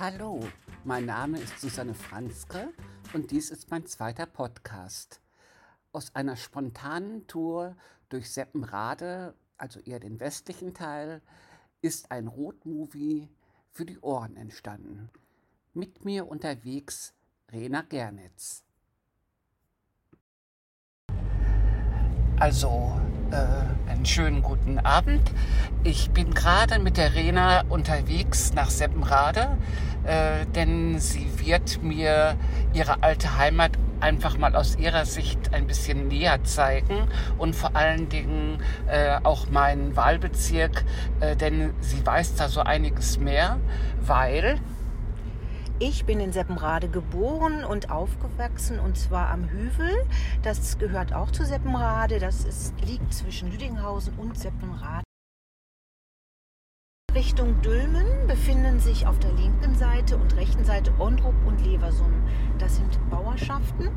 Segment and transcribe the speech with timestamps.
[0.00, 0.40] Hallo,
[0.82, 2.72] mein Name ist Susanne Franzke
[3.12, 5.20] und dies ist mein zweiter Podcast.
[5.92, 7.76] Aus einer spontanen Tour
[8.08, 11.20] durch Seppenrade, also eher den westlichen Teil,
[11.82, 13.28] ist ein Rotmovie
[13.68, 15.10] für die Ohren entstanden.
[15.74, 17.12] Mit mir unterwegs
[17.52, 18.64] Rena Gernitz.
[22.38, 22.98] Also,
[23.30, 25.22] äh, einen schönen guten Abend.
[25.84, 29.56] Ich bin gerade mit der Rena unterwegs nach Seppenrade,
[30.04, 32.36] äh, denn sie wird mir
[32.72, 37.08] ihre alte Heimat einfach mal aus ihrer Sicht ein bisschen näher zeigen
[37.38, 40.84] und vor allen Dingen äh, auch meinen Wahlbezirk,
[41.20, 43.58] äh, denn sie weiß da so einiges mehr,
[44.00, 44.58] weil
[45.80, 50.04] ich bin in Seppenrade geboren und aufgewachsen und zwar am Hüvel.
[50.42, 52.18] Das gehört auch zu Seppenrade.
[52.18, 55.09] Das ist, liegt zwischen Lüdinghausen und Seppenrade.
[57.14, 62.12] Richtung Dülmen befinden sich auf der linken Seite und rechten Seite Ondrup und Leversum.
[62.58, 63.90] Das sind Bauerschaften.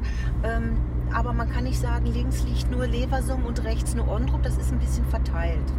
[0.43, 0.77] Ähm,
[1.13, 4.41] aber man kann nicht sagen, links liegt nur Leversum und rechts nur Ondrup.
[4.41, 5.71] Das ist ein bisschen verteilt.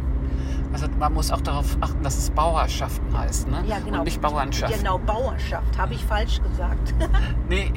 [0.71, 3.63] Also man muss auch darauf achten, dass es Bauerschaften heißt, ne?
[3.67, 3.99] Ja, genau.
[3.99, 4.77] Und nicht Bauernschaft.
[4.77, 5.77] Genau, Bauerschaft.
[5.77, 6.93] Habe ich falsch gesagt.
[7.49, 7.71] nee,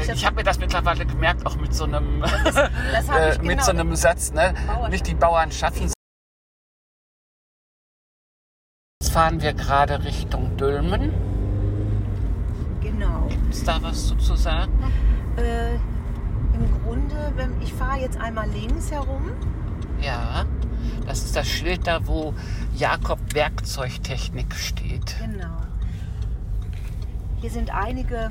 [0.00, 3.38] ich, ich habe mir das mittlerweile gemerkt, auch mit so einem, Das, das habe ich
[3.38, 3.62] äh, mit genau.
[3.62, 4.54] so einem Satz, ne?
[4.90, 5.92] Nicht die Bauernschaften.
[9.12, 11.12] Fahren wir gerade Richtung Dülmen.
[12.80, 13.28] Genau.
[13.50, 14.72] Ist da was so zu sagen?
[15.36, 15.74] Äh,
[16.54, 19.30] Im Grunde, wenn, ich fahre jetzt einmal links herum.
[20.00, 20.46] Ja.
[21.06, 22.32] Das ist das Schild da, wo
[22.74, 25.14] Jakob Werkzeugtechnik steht.
[25.20, 25.58] Genau.
[27.42, 28.30] Hier sind einige,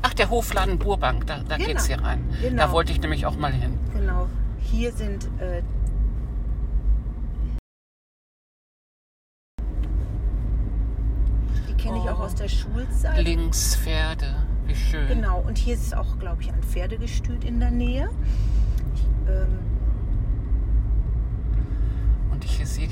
[0.00, 1.68] Ach, der Hofladen Burbank, da, da Genau.
[1.68, 2.24] geht's hier rein.
[2.40, 2.56] Genau.
[2.56, 3.78] Da wollte ich nämlich auch mal hin.
[3.92, 4.28] genau,
[4.60, 5.62] hier sind äh,
[11.82, 13.24] kenne ich auch aus der Schulzeit.
[13.24, 14.34] Links Pferde,
[14.66, 15.08] wie schön.
[15.08, 18.08] Genau, und hier ist auch, glaube ich, ein Pferdegestüt in der Nähe.
[18.94, 19.58] Ich, ähm,
[22.30, 22.88] Und ich hier sehe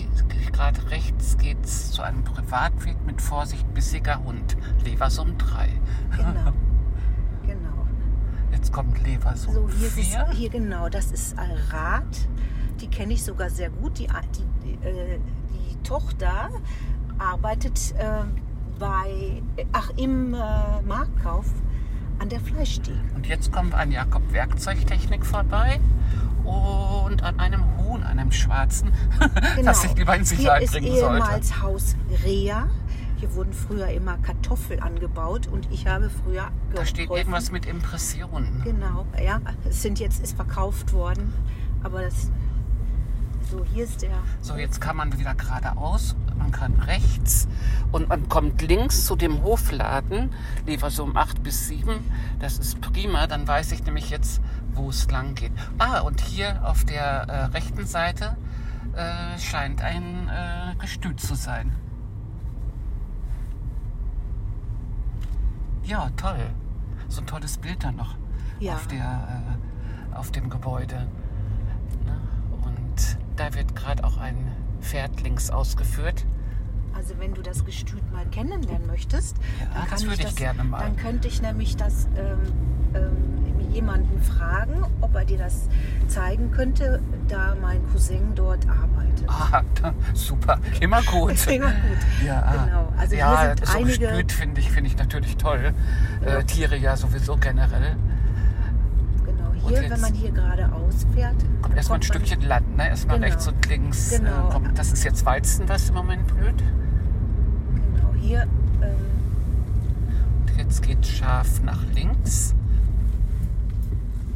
[0.53, 4.57] gerade rechts geht's zu einem Privatweg mit Vorsicht bissiger Hund.
[4.85, 5.69] Leversum 3.
[6.17, 6.31] genau,
[7.47, 7.87] genau.
[8.53, 10.27] Jetzt kommt Leversum So, hier ist 4.
[10.31, 11.37] es, hier genau, das ist
[11.71, 12.29] Rad.
[12.81, 13.99] Die kenne ich sogar sehr gut.
[13.99, 15.19] Die, die, die, äh,
[15.51, 16.51] die Tochter
[17.19, 18.25] arbeitet äh,
[18.81, 19.43] bei,
[19.73, 21.47] ach, im äh, Marktkauf
[22.19, 22.99] an der Fleischtheke.
[23.15, 25.79] Und jetzt kommt an Jakob Werkzeugtechnik vorbei
[26.45, 28.93] und an einem Huhn, einem schwarzen,
[29.65, 30.73] das ich lieber in Sicherheit Genau.
[30.73, 31.17] Hier ist sollte.
[31.17, 32.69] ehemals Haus Rea.
[33.19, 38.63] Hier wurden früher immer Kartoffel angebaut und ich habe früher Da steht irgendwas mit Impressionen.
[38.65, 41.35] Genau, ja, es sind jetzt ist verkauft worden,
[41.83, 42.31] aber das
[43.51, 44.11] so hier ist der
[44.41, 47.47] So, jetzt kann man wieder geradeaus, man kann rechts
[47.93, 50.31] und man kommt links zu dem Hofladen,
[50.67, 52.01] Leversum 8 bis 7.
[52.41, 54.41] Das ist prima, dann weiß ich nämlich jetzt,
[54.75, 55.53] wo es lang geht.
[55.79, 58.37] Ah, und hier auf der äh, rechten Seite
[58.95, 61.73] äh, scheint ein äh, Gestüt zu sein.
[65.85, 66.51] Ja, toll.
[67.09, 68.15] So ein tolles Bild da noch
[68.61, 68.75] Ja.
[68.75, 68.99] auf, der,
[70.13, 71.07] äh, auf dem Gebäude.
[72.07, 72.17] Ne?
[72.63, 74.37] Und da wird gerade auch ein
[74.81, 76.25] Pferd links ausgeführt.
[76.95, 80.65] Also wenn du das Gestüt mal kennenlernen möchtest, Ja, dann, kann das ich das, gerne
[80.65, 80.81] mal.
[80.81, 82.39] dann könnte ich nämlich das ähm,
[82.95, 85.69] ähm, jemanden fragen, ob er dir das
[86.09, 89.29] zeigen könnte, da mein Cousin dort arbeitet.
[89.29, 89.63] Ah,
[90.13, 91.47] super, immer gut.
[91.47, 92.27] Immer gut.
[92.27, 92.93] Ja, Genau.
[92.97, 94.07] Also ja hier sind so einige.
[94.09, 95.73] Gestüt finde ich, finde ich natürlich toll.
[96.25, 96.39] Ja.
[96.39, 97.97] Äh, Tiere ja sowieso generell.
[99.71, 101.37] Hier, jetzt- wenn man hier geradeaus fährt,
[101.75, 102.89] erstmal ein Stückchen Land, ne?
[102.89, 103.27] Erstmal Genau.
[103.29, 104.11] rechts und links.
[104.11, 104.49] Genau.
[104.49, 106.59] Äh, kommt, das ist jetzt Weizen, was im Moment blüht.
[106.59, 108.43] Genau, hier
[108.83, 108.97] ähm,
[110.49, 112.55] Und jetzt geht scharf nach links.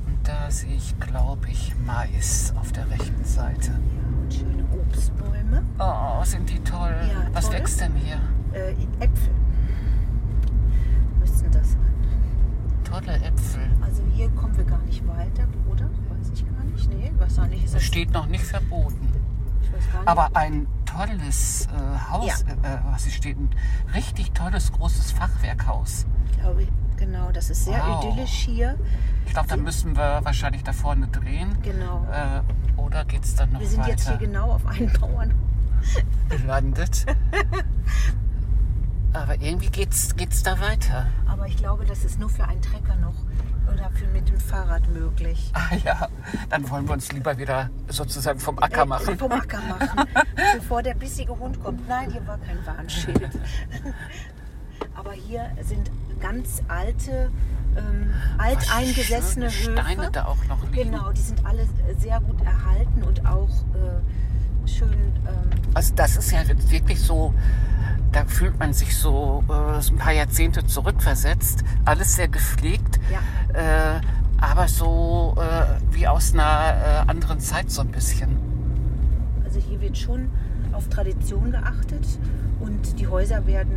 [0.06, 3.73] Und da sehe ich, glaube ich, Mais auf der rechten Seite.
[3.73, 6.94] ja, und schöne Obstbäume, Oh, sind die toll.
[7.08, 7.55] Ja, was toll.
[7.58, 8.19] wächst denn hier?
[8.53, 8.70] äh,
[9.05, 9.32] Äpfel.
[11.20, 11.76] Müssten das.
[12.94, 13.62] Tolle Äpfel.
[13.85, 15.85] Also hier kommen wir gar nicht weiter, oder?
[16.11, 16.88] Weiß ich gar nicht.
[16.91, 17.88] Nee, wahrscheinlich ist Das das.
[17.88, 19.08] steht noch nicht verboten.
[19.62, 19.88] Ich nicht.
[20.06, 22.52] Aber ein tolles äh, Haus, Ja.
[22.75, 23.50] äh, was hier steht, ein
[23.94, 26.06] richtig tolles großes Fachwerkhaus.
[26.31, 28.05] ich glaube, genau, das ist sehr Wow.
[28.05, 28.79] idyllisch hier.
[29.26, 31.56] Ich glaube, da müssen wir wahrscheinlich da vorne drehen.
[31.62, 32.06] Genau.
[32.12, 32.43] Äh,
[32.81, 33.91] oder geht es dann noch wir sind weiter?
[33.91, 35.35] jetzt hier genau auf einen Bauern.
[36.29, 37.06] gelandet.
[39.14, 41.06] Aber irgendwie geht's, geht's da weiter.
[41.26, 43.14] Aber ich glaube, das ist nur für einen Trecker noch
[43.72, 45.50] oder für mit dem Fahrrad möglich.
[45.55, 46.08] Ah ja,
[46.50, 49.19] dann wollen wir uns lieber wieder sozusagen vom Acker Äh, machen.
[49.19, 50.08] Vom Acker machen,
[50.56, 51.88] bevor der bissige Hund kommt.
[51.88, 53.31] Nein, hier war kein Warnschild.
[54.94, 55.90] aber hier sind
[56.20, 57.31] ganz alte,
[57.76, 59.72] ähm, alteingesessene Höfe.
[59.72, 60.90] Steine da auch noch liegen.
[60.90, 61.67] Genau, die sind alle
[61.99, 64.93] sehr gut erhalten und auch äh, schön.
[64.93, 66.40] Ähm, Also das ist ja
[66.70, 67.32] wirklich so,
[68.14, 71.64] da fühlt man sich so, äh, so ein paar Jahrzehnte zurückversetzt.
[71.84, 74.00] Alles sehr gepflegt, ja, äh,
[74.38, 76.43] aber so äh, wie aus einer
[77.06, 78.37] äh, anderen Zeit so ein bisschen.
[79.44, 80.28] also hier wird schon
[80.72, 82.06] auf Tradition geachtet
[82.61, 83.72] und die Häuser werden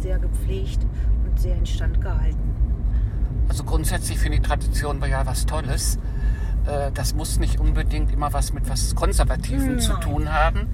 [0.00, 0.80] sehr gepflegt
[1.24, 2.38] und sehr instand gehalten.
[3.48, 5.98] Also grundsätzlich finde ich Tradition ja was Tolles.
[6.66, 10.00] Äh, Das muss nicht unbedingt immer was mit was Konservativem zu Nein.
[10.00, 10.68] tun haben,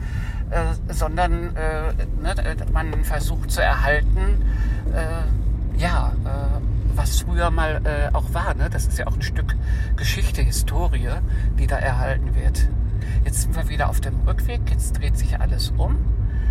[0.51, 1.93] äh, sondern äh,
[2.23, 2.35] ne,
[2.73, 4.43] man versucht zu erhalten,
[4.95, 6.61] äh, ja, äh,
[6.97, 8.55] was früher mal äh, auch war.
[8.55, 8.69] Ne?
[8.71, 9.57] Das ist ja auch ein Stück
[9.97, 11.11] Geschichte, Historie,
[11.59, 12.69] die da erhalten wird.
[13.25, 15.97] Jetzt sind wir wieder auf dem Rückweg, jetzt dreht sich alles um.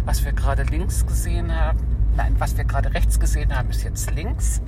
[0.05, 1.79] Was wir gerade links gesehen haben,
[2.15, 4.61] nein, was wir gerade rechts gesehen haben, ist jetzt links.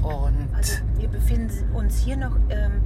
[0.00, 0.08] Genau.
[0.08, 2.82] Und Also wir befinden uns hier noch ähm,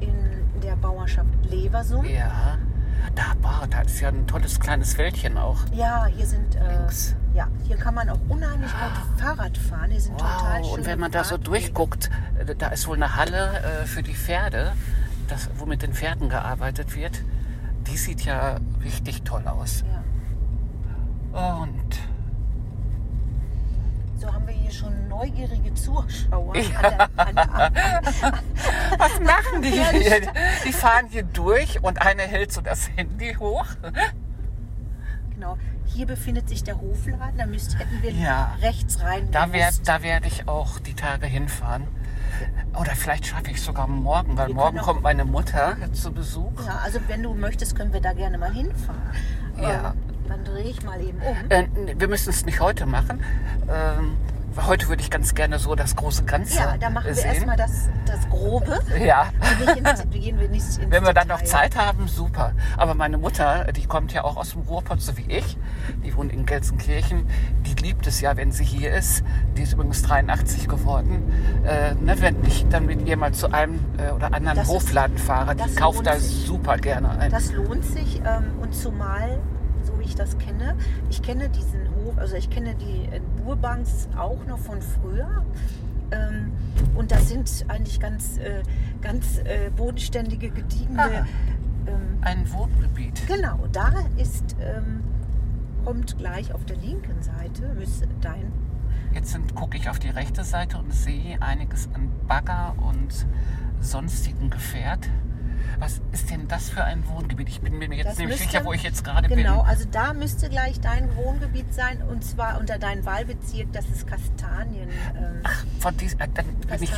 [0.00, 2.04] in der Bauerschaft Leversum.
[2.06, 2.58] Ja,
[3.14, 5.58] da, boah, da ist ja ein tolles kleines Wäldchen auch.
[5.72, 7.14] Ja, hier sind äh, Links.
[7.34, 9.90] ja, hier kann man auch unheimlich gut Fahrrad fahren.
[9.90, 12.96] Hier sind total Wow, schöne und wenn man da so durchguckt, äh, da ist wohl
[12.96, 14.72] eine Halle äh, für die Pferde,
[15.28, 17.22] das, wo mit den Pferden gearbeitet wird.
[17.86, 19.84] Die sieht ja richtig toll aus.
[21.32, 21.54] Ja.
[21.62, 21.98] Und
[24.22, 26.56] So haben wir hier schon neugierige Zuschauer.
[26.56, 27.08] Ja.
[27.16, 28.32] An der, an der,
[28.96, 30.20] was machen die hier?
[30.64, 33.66] Die fahren hier durch und eine hält so das Handy hoch.
[35.34, 35.58] genau.
[35.86, 37.36] Hier befindet sich der Hofladen.
[37.36, 38.56] Da müsst, hätten wir Ja.
[38.62, 39.28] rechts rein.
[39.32, 41.88] Da werde da werd ich auch die Tage hinfahren.
[42.78, 46.52] Oder vielleicht schaffe ich sogar morgen, weil Wir morgen auch- kommt meine Mutter zu Besuch.
[46.66, 49.00] Ja, also wenn du möchtest, können wir da gerne mal hinfahren.
[49.60, 49.90] Ja.
[49.90, 49.98] Ähm,
[50.28, 51.36] dann drehe ich mal eben um.
[51.50, 51.66] Äh,
[51.98, 53.22] wir müssen es nicht heute machen.
[53.68, 54.16] Ähm,
[54.66, 57.26] heute würde ich ganz gerne so das große Ganze Ja, da machen wir sehen.
[57.32, 58.80] erstmal das, das Grobe.
[59.04, 59.26] Ja,
[59.76, 61.42] ins, gehen wir nicht wenn wir dann noch.
[61.42, 62.52] Zeit haben, super.
[62.76, 65.56] Aber meine Mutter, die kommt ja auch aus dem Ruhrpott, so wie ich.
[66.04, 67.26] Die wohnt in Gelsenkirchen.
[67.66, 69.24] Die liebt es ja, wenn sie hier ist.
[69.56, 71.32] Die ist übrigens 83 geworden.
[71.64, 74.72] Äh, ne, wenn ich dann mit ihr mal zu einem äh, oder anderen Das ist-
[74.74, 76.46] Hofladen fahre, die kauft da sich.
[76.46, 77.30] super gerne ein.
[77.30, 79.38] Das lohnt sich ähm, und zumal,
[79.84, 80.76] so wie ich das kenne,
[81.10, 85.44] ich kenne diesen Hof, also ich kenne die äh, Burbanks auch noch von früher.
[86.10, 86.52] Ähm,
[86.94, 88.62] und das sind eigentlich ganz, äh,
[89.00, 91.26] ganz äh, bodenständige, gediegene.
[91.86, 93.26] Ähm, Ein Wohngebiet.
[93.26, 95.02] genau, da ist, ähm,
[95.84, 98.52] kommt gleich auf der linken Seite, müsste dein
[99.14, 103.26] Jetzt gucke ich auf die rechte Seite und sehe einiges an Bagger und
[103.80, 105.08] sonstigen Gefährt.
[105.82, 107.48] Was ist denn das für ein Wohngebiet?
[107.48, 109.68] Ich bin mir jetzt Das nämlich müsste- sicher, wo ich jetzt gerade Genau, bin.
[109.68, 114.88] also da müsste gleich dein Wohngebiet sein und zwar unter deinem Wahlbezirk, das ist Kastanien.
[115.18, 116.46] Ähm, Ach, von dies, äh, dann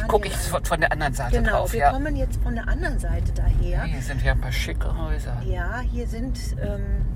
[0.06, 1.72] gucke ich von, von der anderen Seite genau, drauf.
[1.72, 1.92] wir Ja.
[1.92, 3.84] kommen jetzt von der anderen Seite daher.
[3.84, 5.40] Hier sind ja ein paar schicke Häuser.
[5.46, 7.06] Ja, hier sind ähm,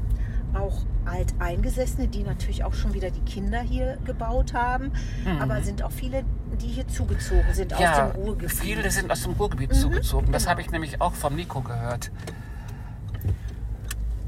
[0.55, 4.93] auch Alteingesessene, die natürlich auch schon wieder die Kinder hier gebaut haben,
[5.41, 6.25] aber sind auch viele,
[6.61, 7.85] die hier zugezogen sind aus Mhm.
[7.85, 8.53] Ja, dem Ruhrgebiet.
[8.53, 10.33] viele sind aus dem Ruhrgebiet Mhm, zugezogen.
[10.33, 10.51] Das genau.
[10.53, 12.11] habe ich nämlich auch vom Nico gehört.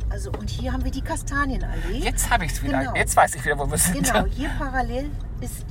[0.08, 1.98] Also und hier haben wir die Kastanienallee.
[2.00, 2.80] Jetzt habe ich es wieder.
[2.80, 2.94] Genau.
[2.94, 4.04] Jetzt weiß ich wieder, wo wir sind.
[4.12, 5.64] Genau, hier parallel ist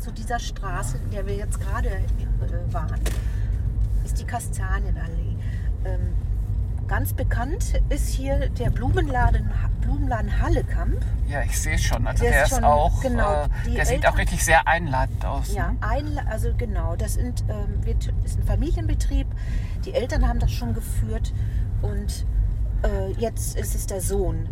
[0.00, 3.00] zu dieser Straße, in der wir jetzt gerade äh, waren,
[4.04, 5.36] ist die Kastanienallee.
[5.84, 6.14] Ähm,
[6.88, 9.50] ganz bekannt ist hier der Blumenladen,
[9.82, 11.04] Blumenladen Hallekamp.
[11.28, 12.06] Ja, ich sehe es schon.
[12.06, 15.24] Also Der der, ist schon- auch, genau, äh, der sieht Eltern- auch richtig sehr einladend
[15.24, 15.54] aus.
[15.54, 15.76] Ja, ne?
[15.80, 19.26] ein, also genau, das sind, ähm, wird, ist ein Familienbetrieb.
[19.84, 21.32] Die Eltern haben das schon geführt
[21.82, 22.26] und
[22.82, 24.48] äh, jetzt ist es der Sohn.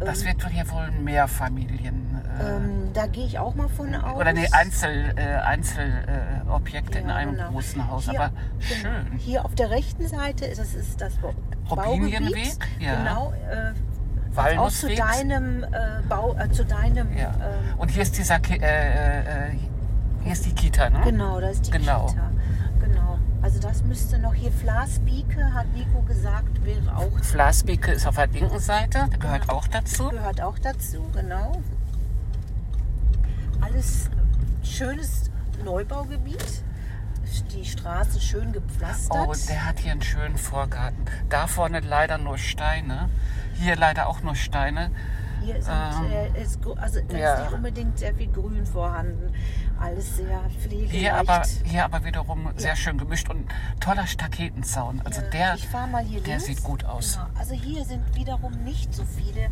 [0.00, 2.20] Das Ähm, wird hier wohl ein Mehrfamilien.
[2.40, 4.16] Äh, ähm, da gehe ich auch mal von aus.
[4.16, 7.50] oder nee, Einzel, äh, Einzelobjekte äh, Objekte in Ja, einem genau.
[7.50, 8.08] großen Haus.
[8.08, 8.70] Hier- Aber genau.
[9.08, 9.18] schön.
[9.18, 11.34] Hier auf der rechten Seite ist das, ist das Bau-
[11.70, 12.58] Robinienweg, Baugebiet.
[12.80, 12.94] ja.
[12.96, 13.32] Genau.
[13.50, 13.72] Äh,
[14.58, 15.68] auch zu deinem äh,
[16.08, 17.16] Bau, äh, zu deinem.
[17.16, 17.30] Ja.
[17.30, 18.38] ähm, Und hier ist dieser,
[20.22, 21.00] hier ist die Kita, ne?
[21.02, 22.06] genau, da ist die Genau.
[22.06, 22.30] Kita.
[23.40, 28.26] Also das müsste noch hier Flasbieke, hat Nico gesagt, wäre auch Flasbeke ist auf der
[28.26, 30.08] linken Seite, der gehört auch dazu.
[30.08, 31.62] gehört auch dazu, genau.
[33.60, 34.10] Alles
[34.62, 35.30] schönes
[35.64, 36.62] Neubaugebiet.
[37.54, 39.28] Die Straße schön gepflastert.
[39.28, 41.04] Oh, der hat hier einen schönen Vorgarten.
[41.28, 43.10] Da vorne leider nur Steine.
[43.54, 44.90] Hier leider auch nur Steine.
[45.48, 47.34] Hier sind, Ähm, äh, ist, also da ja.
[47.34, 49.32] ist nicht unbedingt sehr viel Grün vorhanden.
[49.80, 50.92] Alles sehr pflegeleicht.
[50.92, 53.46] Hier aber, hier aber wiederum sehr schön gemischt und
[53.80, 55.00] toller Staketenzaun.
[55.04, 56.44] Also Ja, der, ich fahre mal hier der links.
[56.46, 57.14] sieht gut aus.
[57.14, 57.26] Genau.
[57.38, 59.48] Also hier sind wiederum nicht so viele.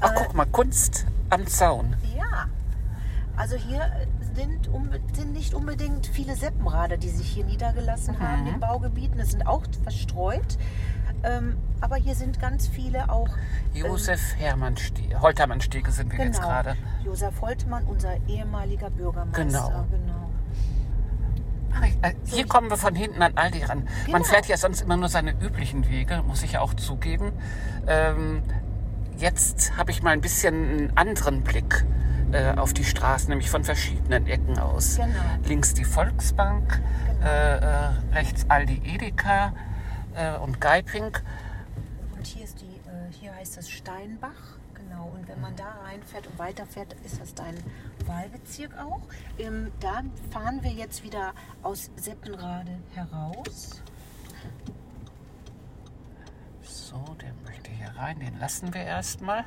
[0.00, 1.96] Ach, äh, guck mal, Kunst am Zaun.
[2.16, 2.46] Ja,
[3.36, 3.90] Also hier
[4.34, 4.70] sind,
[5.14, 8.20] sind, nicht unbedingt viele Seppenrader, die sich hier niedergelassen mhm.
[8.20, 9.20] haben in Baugebieten.
[9.20, 10.56] Es sind auch verstreut.
[11.22, 13.28] Ähm, aber hier sind ganz viele auch.
[13.74, 16.76] Ähm, Josef ähm, Hermann Stiege, Holtermann Stiege sind wir genau, jetzt gerade.
[17.04, 19.44] Josef Holtermann, unser ehemaliger Bürgermeister.
[19.44, 19.86] Genau.
[19.90, 20.26] genau.
[22.02, 23.86] Äh, hier kommen wir von hinten an Aldi ran.
[24.04, 24.18] Genau.
[24.18, 27.32] Man fährt ja sonst immer nur seine üblichen Wege, muss ich ja auch zugeben.
[27.86, 28.42] Ähm,
[29.18, 31.84] jetzt habe ich mal ein bisschen einen anderen Blick
[32.32, 34.96] äh, auf die Straßen, nämlich von verschiedenen Ecken aus.
[34.96, 35.08] Genau.
[35.46, 37.26] Links die Volksbank, genau.
[37.26, 39.52] äh, äh, rechts Aldi Edeka
[40.16, 41.16] äh, und Geiping.
[42.16, 44.56] Und hier, ist die, äh, hier heißt es Steinbach.
[44.74, 47.56] Genau, und wenn man da reinfährt und weiterfährt, ist das dein
[48.06, 49.00] Wahlbezirk auch.
[49.38, 51.32] Ähm, da fahren wir jetzt wieder
[51.62, 53.82] aus Seppenrade heraus.
[56.62, 59.44] So, der möchte hier rein, den lassen wir erstmal.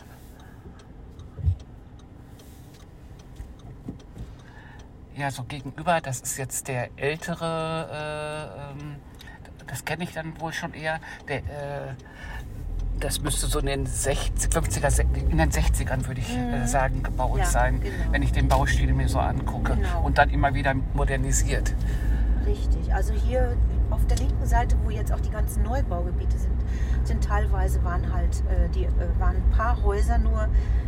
[5.16, 8.96] Ja, so gegenüber, das ist jetzt der ältere, äh, ähm,
[9.70, 11.94] das kenne ich dann wohl schon eher, der, äh,
[13.00, 16.68] das müsste so in den 60, 50er, in den 60ern würde ich mhm.
[16.68, 18.12] sagen, gebaut ja, sein, genau.
[18.12, 20.04] wenn ich den Baustil mir so angucke genau.
[20.04, 21.74] und dann immer wieder modernisiert.
[22.46, 23.56] Richtig, also hier
[23.90, 26.56] auf der linken Seite, wo jetzt auch die ganzen Neubaugebiete sind,
[27.04, 30.48] sind teilweise waren halt äh, die äh, waren ein paar Häuser nur,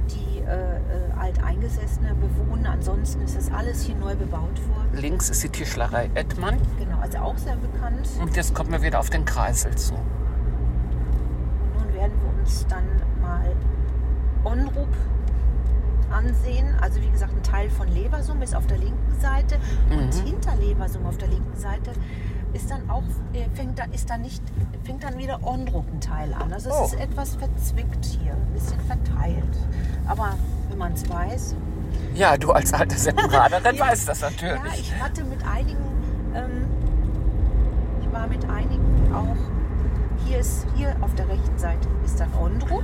[0.09, 0.79] die äh, äh
[1.17, 2.65] alteingesessene bewohnen.
[2.65, 4.89] Ansonsten ist das alles hier neu bebaut worden.
[4.93, 6.57] Links ist die Tischlerei Edmann.
[6.77, 8.07] Genau, also auch sehr bekannt.
[8.19, 9.95] Und jetzt kommen wir wieder auf den Kreisel zu
[12.01, 12.83] werden wir uns dann
[13.21, 13.55] mal
[14.43, 14.89] Onrup
[16.09, 16.75] ansehen.
[16.81, 19.57] Also wie gesagt, ein Teil von Leversum ist auf der linken Seite
[19.89, 19.97] mhm.
[19.97, 21.91] und hinter Leversum auf der linken Seite
[22.53, 23.03] ist dann auch
[23.33, 24.41] äh, fängt da ist dann nicht
[24.83, 25.39] fängt dann wieder
[26.01, 26.51] Teil an.
[26.51, 26.85] Also es oh.
[26.85, 29.57] ist etwas verzwickt hier, ein bisschen verteilt.
[30.07, 30.35] Aber
[30.69, 31.55] wenn man es weiß.
[32.15, 34.55] Ja, du als alte Separaterin ja, weißt das natürlich.
[34.55, 35.85] Ja, ich hatte mit einigen,
[36.35, 36.65] ähm,
[38.01, 39.37] ich war mit einigen auch
[40.25, 42.83] hier ist hier auf der rechten Seite ist dann Ondrup.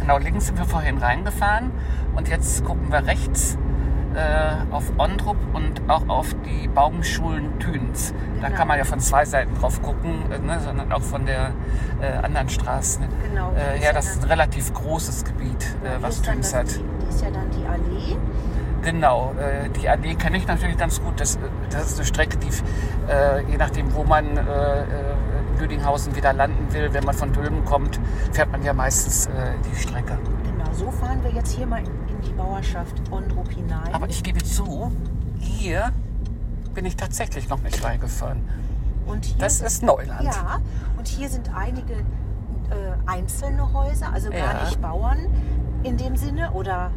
[0.00, 1.70] Genau, links sind wir vorhin reingefahren
[2.16, 3.58] und jetzt gucken wir rechts
[4.14, 8.12] äh, auf Ondrup und auch auf die Baumschulen Thüns.
[8.12, 8.48] Genau.
[8.48, 11.52] Da kann man ja von zwei Seiten drauf gucken, äh, ne, sondern auch von der
[12.00, 13.00] äh, anderen Straße.
[13.28, 13.52] Genau.
[13.52, 16.66] Äh, ja, das ist ein relativ großes Gebiet, äh, was Thüns hat.
[16.68, 18.16] Die ist ja dann die Allee.
[18.82, 21.20] Genau, äh, die Allee kenne ich natürlich ganz gut.
[21.20, 21.38] Das,
[21.70, 22.48] das ist eine Strecke, die
[23.50, 24.38] je nachdem, wo man
[25.58, 27.98] Lüdinghausen wieder landen will, wenn man von Dülmen kommt,
[28.30, 29.28] fährt man ja meistens
[29.68, 30.16] die Strecke.
[30.44, 33.92] Genau, so fahren wir jetzt hier mal in, in die Bauerschaft Ondrup hinein.
[33.92, 34.92] Aber ich gebe zu,
[35.38, 35.92] hier
[36.74, 38.48] bin ich tatsächlich noch nicht reingefahren.
[39.06, 40.22] Und hier, das ist Neuland.
[40.22, 40.60] Ja,
[40.96, 44.64] und hier sind einige äh, einzelne Häuser, also gar ja.
[44.64, 45.26] nicht Bauern
[45.82, 46.90] in dem Sinne oder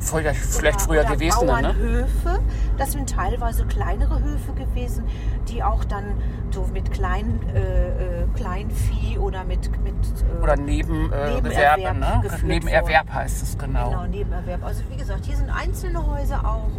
[0.00, 1.46] voll der, vielleicht früher oder gewesen.
[1.46, 1.52] Ne?
[1.52, 2.28] Bauernhöfe.
[2.28, 2.38] Ne?
[2.78, 5.04] Das sind teilweise kleinere Höfe gewesen,
[5.48, 6.04] die auch dann
[6.50, 12.22] so mit Klein, äh, äh Kleinvieh oder mit, mit äh, oder Nebenerwerb, äh, ne?
[12.42, 13.90] Nebenerwerb heißt es genau.
[13.90, 14.64] Genau, Nebenerwerb.
[14.64, 16.70] Also wie gesagt, hier sind einzelne Häuser auch,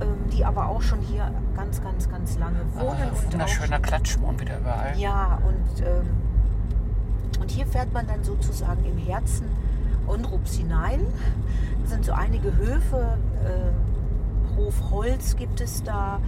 [0.00, 3.10] ähm, die aber auch schon hier ganz, ganz, ganz lange wohnen.
[3.12, 4.96] Ah, wunderschöner Klatschmond wieder überall.
[4.96, 6.10] Ja, und, ähm,
[7.40, 9.48] und hier fährt man dann sozusagen im Herzen
[10.06, 11.00] Onrups hinein.
[11.82, 13.18] Da sind so einige Höfe.
[13.44, 16.20] Äh, Hof Holz gibt es da.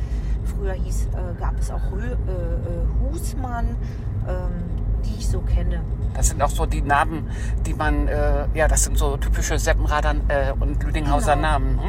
[0.44, 3.76] Früher hieß, äh, gab es auch Rö, äh, äh Husmann,
[4.28, 4.52] ähm,
[5.04, 5.82] die ich so kenne.
[6.14, 7.28] Das sind auch so die Namen,
[7.64, 11.48] die man, äh, ja, das sind so typische Seppenrader äh, und Lüdinghauser genau.
[11.48, 11.80] Namen.
[11.80, 11.88] Hm?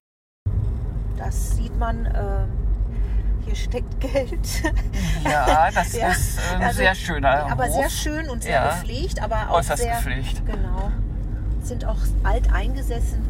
[1.17, 2.07] Das sieht man
[3.45, 4.63] hier steckt Geld.
[5.23, 7.73] Ja, das ja, ist ein also, sehr schöner Aber Hof.
[7.73, 10.45] sehr schön und sehr ja, gepflegt, aber auch äußerst sehr, gepflegt.
[10.45, 10.91] Genau
[11.67, 13.21] sind auch alt eingesessen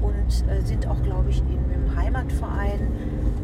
[0.00, 2.80] und äh, sind auch, glaube ich, in, im Heimatverein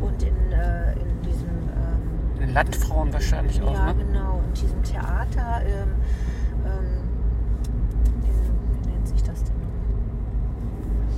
[0.00, 1.48] und in, äh, in diesem.
[1.48, 3.72] Ähm, in Landfrauen wahrscheinlich auch.
[3.72, 4.04] Ja, ne?
[4.04, 4.42] genau.
[4.46, 5.62] Und diesem Theater.
[5.66, 5.88] Ähm,
[6.64, 7.00] ähm,
[8.82, 9.54] wie nennt sich das denn?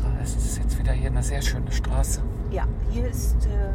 [0.05, 2.23] Ah, es ist jetzt wieder hier eine sehr schöne Straße.
[2.51, 3.47] Ja, hier ist.
[3.47, 3.73] Äh,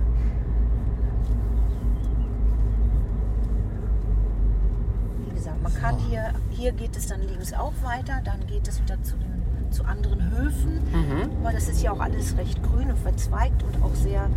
[5.62, 9.15] Man kann hier, hier geht es dann links auch weiter, dann geht es wieder zu,
[9.17, 9.40] den,
[9.71, 10.81] zu anderen Höfen.
[10.91, 11.31] Mhm.
[11.41, 14.29] Aber das ist ja auch alles recht grün und verzweigt und auch sehr,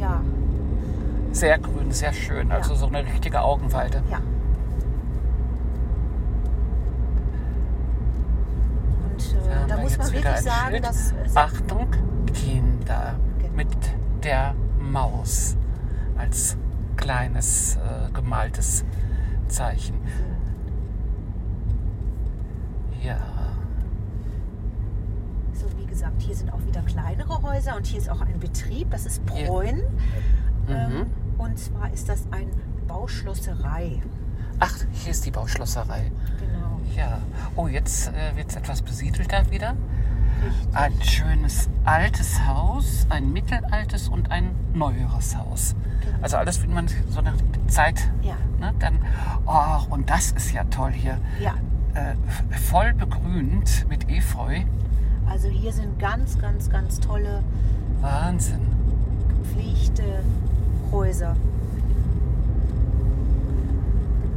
[0.00, 0.20] ja.
[1.32, 2.50] Sehr grün, sehr schön.
[2.50, 2.78] Also ja.
[2.78, 4.02] so eine richtige Augenweide.
[4.10, 4.20] Ja.
[9.04, 10.84] Und äh, da muss man wirklich sagen, Schild.
[10.84, 11.14] dass.
[11.34, 11.88] Achtung,
[12.32, 13.54] Kinder genau.
[13.54, 13.76] mit
[14.24, 15.56] der Maus
[16.16, 16.56] als
[16.96, 18.84] kleines äh, gemaltes
[19.48, 19.94] Zeichen.
[23.02, 23.37] Ja.
[25.98, 29.26] Gesagt, hier sind auch wieder kleinere Häuser und hier ist auch ein Betrieb, das ist.
[29.26, 29.78] Bräun.
[30.68, 30.70] Mhm.
[30.72, 31.06] Ähm,
[31.38, 32.46] und zwar ist das ein
[32.86, 34.00] Bauschlosserei.
[34.60, 36.12] Ach, hier ist die Bauschlosserei.
[36.38, 36.80] Genau.
[36.96, 37.18] Ja.
[37.56, 39.74] Oh, jetzt äh, wird es etwas besiedelter wieder.
[40.46, 40.76] Richtig.
[40.76, 45.74] Ein schönes altes Haus, ein mittelaltes und ein neueres Haus.
[46.04, 46.18] Genau.
[46.22, 48.36] Also alles, wie man so nach der Zeit, Ja.
[48.60, 49.00] ne, dann,
[49.46, 51.18] oh, und das ist ja toll hier.
[51.40, 51.54] Ja,
[51.94, 52.14] Äh,
[52.56, 54.60] voll begrünt mit Efeu.
[55.28, 57.42] Also hier sind ganz, ganz, ganz tolle
[58.00, 58.60] Wahnsinn.
[59.28, 60.22] gepflegte
[60.90, 61.36] Häuser.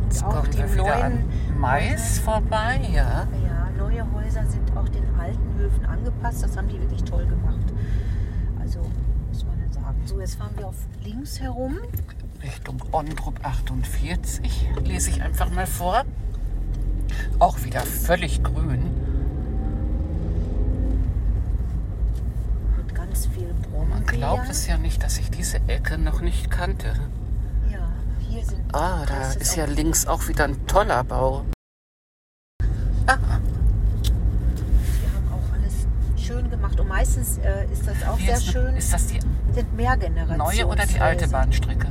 [0.04, 1.24] Jetzt auch kommen die wir wieder neuen an
[1.58, 3.28] Mais vorbei, ja.
[3.46, 6.44] Ja, neue Häuser sind auch den alten Höfen angepasst.
[6.44, 7.74] Das haben die wirklich toll gemacht.
[8.60, 8.80] Also
[9.30, 10.02] muss man ja sagen.
[10.06, 11.78] So, jetzt fahren wir auf links herum.
[12.44, 14.70] Richtung Ondrup 48.
[14.84, 16.04] Lese ich einfach mal vor.
[17.40, 18.90] Auch wieder völlig grün.
[22.78, 23.54] Mit ganz viel
[23.90, 26.94] Man glaubt es ja nicht, dass ich diese Ecke noch nicht kannte.
[27.72, 27.80] Ja,
[28.20, 28.74] hier sind.
[28.74, 31.46] Ah, da ist ja links auch wieder ein toller Bau.
[33.08, 35.88] Ah, Wir haben auch alles
[36.24, 36.80] schön gemacht.
[36.80, 38.76] Und meistens äh, ist das auch wie sehr ist, schön.
[38.76, 39.20] ist das die
[39.54, 40.38] sind mehr Generationen.
[40.38, 41.88] neue oder die alte Bahnstrecke?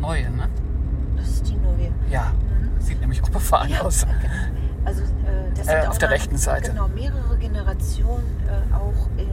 [0.00, 0.48] Neue, ne?
[1.16, 1.90] Das ist die neue.
[2.10, 2.32] Ja,
[2.78, 4.06] sieht nämlich auch befahren Ja, aus.
[4.84, 5.06] Also, äh,
[5.54, 6.70] das Äh, sind auf der rechten Seite.
[6.72, 9.29] Genau, mehrere Generationen äh, auch in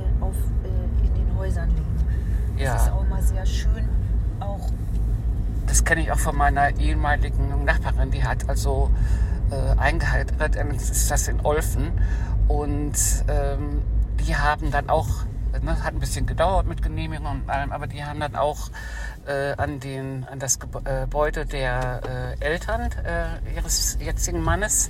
[1.37, 1.85] Häusern leben.
[2.57, 3.87] Das ist Ja, auch immer sehr schön.
[4.39, 4.69] Auch
[5.67, 8.11] das kenne ich auch von meiner ehemaligen Nachbarin.
[8.11, 8.89] Die hat also
[9.51, 11.91] äh, eingeheiratet, ist das in Olfen.
[12.47, 12.95] Und
[13.27, 13.81] ähm,
[14.25, 15.07] die haben dann auch,
[15.61, 18.69] ne, hat ein bisschen gedauert mit Genehmigung und allem, aber die haben dann auch
[19.27, 24.89] äh, an, den, an das äh, Gebäude der äh, Eltern äh, ihres jetzigen Mannes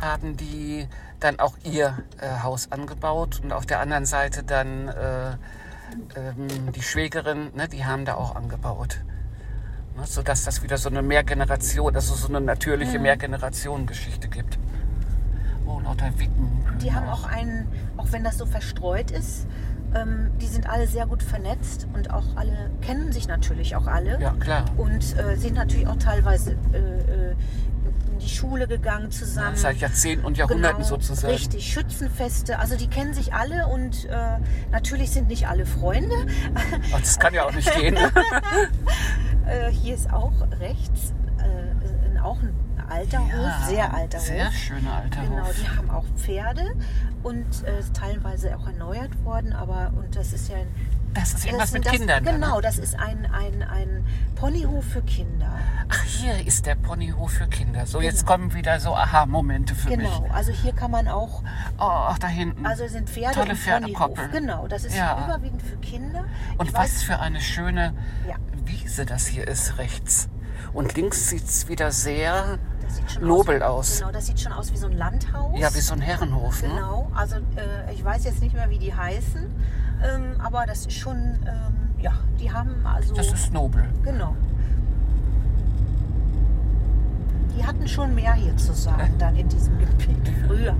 [0.00, 0.86] haben die
[1.20, 4.88] dann auch ihr äh, Haus angebaut und auf der anderen Seite dann
[6.16, 8.98] ähm, die Schwägerin, ne, die haben da auch angebaut.
[9.96, 14.58] Ne, sodass das wieder so eine Mehrgeneration, also so eine natürliche Mehrgeneration-Geschichte gibt.
[15.66, 16.64] Oh, lauter Wicken.
[16.82, 19.46] die haben auch einen, auch wenn das so verstreut ist,
[19.94, 24.20] ähm, die sind alle sehr gut vernetzt und auch alle kennen sich natürlich auch alle.
[24.20, 24.64] Ja, klar.
[24.76, 27.34] Und äh, sind natürlich auch teilweise äh, äh,
[28.14, 29.56] in die Schule gegangen zusammen.
[29.56, 31.32] Seit Jahrzehnten und Jahrhunderten Genau, sozusagen.
[31.32, 32.58] Richtig, Schützenfeste.
[32.60, 34.38] Also die kennen sich alle und äh,
[34.70, 36.14] natürlich sind nicht alle Freunde.
[36.94, 37.96] Ach, das kann ja auch nicht gehen.
[39.46, 42.54] Äh, hier ist auch rechts äh, ein- auch ein
[42.88, 44.54] alter Hof, sehr alter Sehr Hof.
[44.54, 45.54] schöner alter Genau, Hof.
[45.60, 46.62] die haben auch Pferde
[47.22, 50.68] und äh, ist teilweise auch erneuert worden, aber und das ist ja ein
[51.14, 52.24] Das ist irgendwas das, mit das, Kindern.
[52.24, 52.62] Genau, Ne?
[52.62, 55.54] das ist ein, ein, ein Ponyhof für Kinder.
[55.88, 57.86] Ach, hier ist der Ponyhof für Kinder.
[57.86, 58.32] So, jetzt Genau.
[58.32, 60.30] kommen wieder so Aha-Momente für Genau, mich.
[60.32, 61.42] also hier kann man auch,
[61.78, 62.66] Oh, ach, da hinten.
[62.66, 64.28] also sind Pferde Tolle Pferdekoppel.
[64.30, 65.24] Genau, das ist Ja.
[65.24, 66.24] überwiegend für Kinder.
[66.58, 67.94] Und Ich was weiß- für eine schöne
[68.28, 68.34] Ja.
[68.64, 70.28] Wiese das hier ist rechts.
[70.72, 72.58] Und links sieht es wieder sehr
[73.20, 73.92] nobel aus.
[73.92, 73.98] aus.
[74.00, 75.58] Genau, das sieht schon aus wie so ein Landhaus.
[75.58, 76.62] Ja, wie so ein Herrenhof.
[76.62, 76.68] Ne?
[76.70, 79.46] Genau, also äh, ich weiß jetzt nicht mehr, wie die heißen,
[80.02, 83.84] ähm, aber das ist schon, ähm, ja, die haben also, Das ist nobel.
[84.02, 84.34] genau.
[87.56, 90.74] Die hatten schon mehr hier zu sagen dann in diesem Gebiet früher,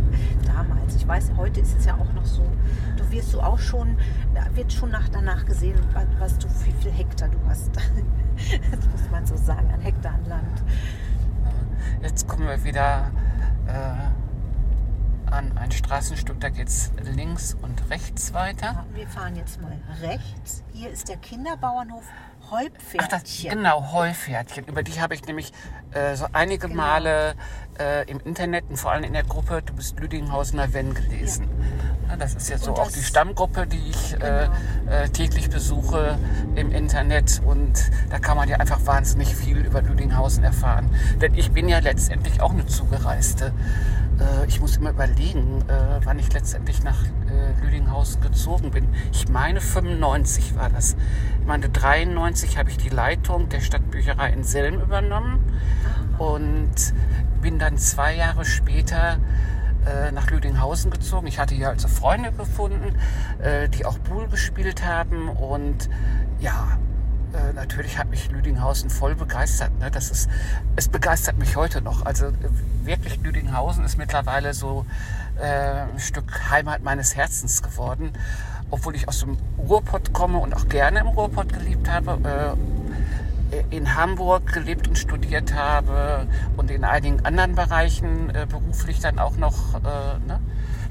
[0.45, 0.97] damals.
[0.97, 2.43] Ich weiß, heute ist es ja auch noch so.
[2.97, 3.97] Du wirst du auch schon,
[4.35, 7.71] da wird schon nach, danach gesehen, was, was du, wie viel Hektar du hast.
[7.77, 10.65] das muss man so sagen, an Hektar an Land.
[12.03, 13.11] Jetzt kommen wir wieder
[13.67, 14.24] äh,
[15.31, 18.67] an ein Straßenstück, da geht es links und rechts weiter.
[18.67, 20.63] Ja, Wir fahren jetzt mal rechts.
[20.73, 22.05] Hier ist der Kinderbauernhof
[22.47, 23.09] Ach, Häuptpferdchen.
[23.11, 24.67] das, genau, Heupferdchen.
[24.67, 25.53] Über die habe ich nämlich
[25.93, 26.83] äh, so einige Genau.
[26.83, 27.35] Male
[27.79, 31.49] äh, im Internet und vor allem in der Gruppe Du bist Lüdinghausener Wenn gelesen.
[32.09, 34.53] Ja, das ist ja so auch die Stammgruppe, die ich äh, Genau.
[34.91, 36.19] äh, täglich besuche
[36.55, 37.41] im Internet.
[37.45, 40.91] Und da kann man ja einfach wahnsinnig viel über Lüdinghausen erfahren.
[41.21, 43.53] Denn ich bin ja letztendlich auch eine Zugereiste.
[44.21, 48.89] Äh, ich muss immer überlegen, äh, wann ich letztendlich nach äh, Lüdinghausen gezogen bin.
[49.13, 50.97] Ich meine 95 war das.
[51.41, 55.41] Ich meine 93 habe ich die Leitung der Stadtbücherei in Selm übernommen
[56.19, 56.75] und
[57.45, 59.19] bin dann zwei Jahre später
[59.85, 61.27] äh, nach Lüdinghausen gezogen.
[61.27, 62.97] Ich hatte hier also Freunde gefunden,
[63.43, 65.91] äh, die auch Buhl gespielt haben und
[66.41, 66.79] ja,
[67.35, 69.79] äh, natürlich hat mich Lüdinghausen voll begeistert.
[69.79, 69.91] Ne?
[69.91, 70.31] Das ist,
[70.75, 72.07] es begeistert mich heute noch.
[72.07, 72.33] Also äh,
[72.85, 74.87] wirklich Lüdinghausen ist mittlerweile so
[75.39, 78.15] äh, ein Stück Heimat meines Herzens geworden.
[78.71, 82.57] Obwohl ich aus dem Ruhrpott komme und auch gerne im Ruhrpott gelebt habe.
[82.57, 82.84] Äh,
[83.71, 86.27] in Hamburg gelebt und studiert habe
[86.57, 90.41] und in einigen anderen Bereichen äh, beruflich dann auch noch äh, ne,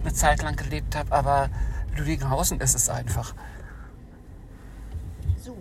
[0.02, 1.50] eine Zeit lang gelebt habe, aber
[1.96, 3.34] Lüdinghausen ist es einfach.
[5.42, 5.58] So,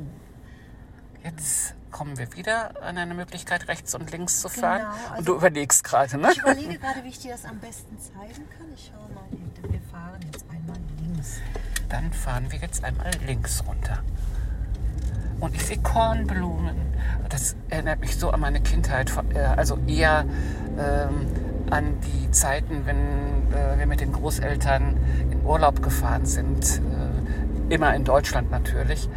[1.25, 4.81] Jetzt kommen wir wieder an eine Möglichkeit, rechts und links zu fahren.
[4.81, 6.31] Genau, also- und du überlegst gerade, ne?
[6.33, 8.67] ich überlege gerade, wie ich dir das am besten zeigen kann.
[8.75, 11.37] Ich schaue mal, wir fahren jetzt einmal links.
[11.89, 14.03] Dann fahren wir jetzt einmal links runter.
[15.43, 16.77] Und ich sehe Kornblumen.
[17.29, 19.13] Das erinnert mich so an meine Kindheit.
[19.35, 20.25] äh, Also eher
[20.79, 21.27] ähm,
[21.69, 22.97] an die Zeiten, wenn
[23.53, 24.97] äh, wir mit den Großeltern
[25.33, 26.81] in Urlaub gefahren sind.
[26.81, 29.09] Äh, immer in Deutschland natürlich.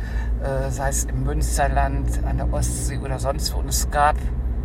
[0.44, 3.60] Äh, sei es im Münsterland, an der Ostsee oder sonst wo.
[3.60, 4.16] Und es gab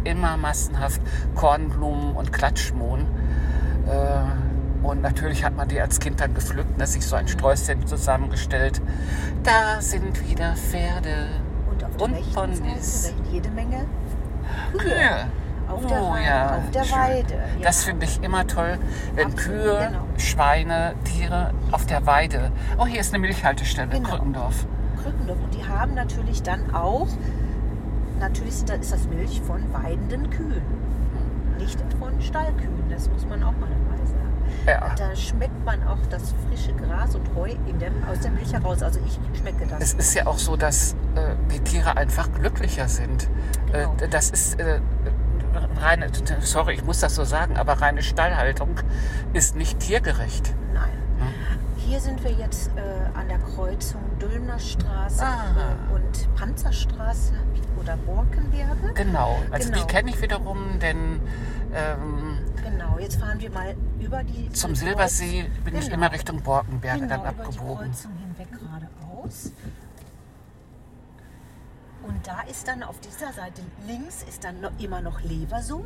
[0.05, 1.03] immer massenhaft
[1.35, 3.01] Kornblumen und Klatschmohn.
[3.87, 7.87] Äh, und natürlich hat man die als Kind dann gepflückt, ne, sich so ein Sträußchen
[7.87, 8.81] zusammengestellt.
[9.43, 11.27] Da sind wieder Pferde
[12.01, 13.03] Und auf der Ponys.
[13.03, 13.85] Seite jede Menge
[14.77, 15.27] Kühe.
[15.69, 16.99] auf der, Oh Wei- ja, auf der schön.
[16.99, 17.35] Weide.
[17.35, 17.41] Ja.
[17.63, 18.79] Das finde ich immer toll,
[19.15, 20.05] wenn Absolut, Kühe, genau.
[20.19, 22.51] Schweine, Tiere auf der Weide.
[22.79, 24.09] Oh, hier ist eine Milchhaltestelle, Genau.
[24.09, 24.67] Krückendorf.
[25.03, 25.39] Krückendorf.
[25.43, 27.07] Und die haben natürlich dann auch,
[28.19, 30.63] natürlich ist das Milch von weidenden Kühen.
[31.59, 33.69] Nicht von Stallkühen, das muss man auch mal.
[34.67, 34.95] Ja.
[34.97, 38.83] Da schmeckt man auch das frische Gras und Heu in der, aus der Milch heraus.
[38.83, 39.81] Also ich schmecke das.
[39.81, 43.29] Es ist ja auch so, dass äh, die Tiere einfach glücklicher sind.
[43.73, 43.95] Genau.
[44.01, 44.81] Äh, das ist äh,
[45.81, 46.09] reine,
[46.41, 48.77] sorry, ich muss das so sagen, aber reine Stallhaltung
[49.33, 50.55] ist nicht tiergerecht.
[50.75, 50.91] Nein.
[51.77, 55.45] Hier sind wir jetzt äh, an der Kreuzung Dülmner Straße Ah.
[55.91, 57.33] äh, und Panzerstraße
[57.81, 58.93] oder Borkenberge.
[58.95, 59.81] Genau, also Genau.
[59.83, 61.21] die kenne ich wiederum, denn
[61.75, 65.95] ähm, Genau, jetzt fahren wir mal über die zum Kreuz- Silbersee bin ich Genau.
[65.97, 67.87] immer Richtung Borkenberge genau, dann über die abgebogen.
[67.91, 69.53] Kreuzung hinweg geradeaus.
[72.07, 75.85] Und da ist dann auf dieser Seite links ist dann noch, immer noch Leversum.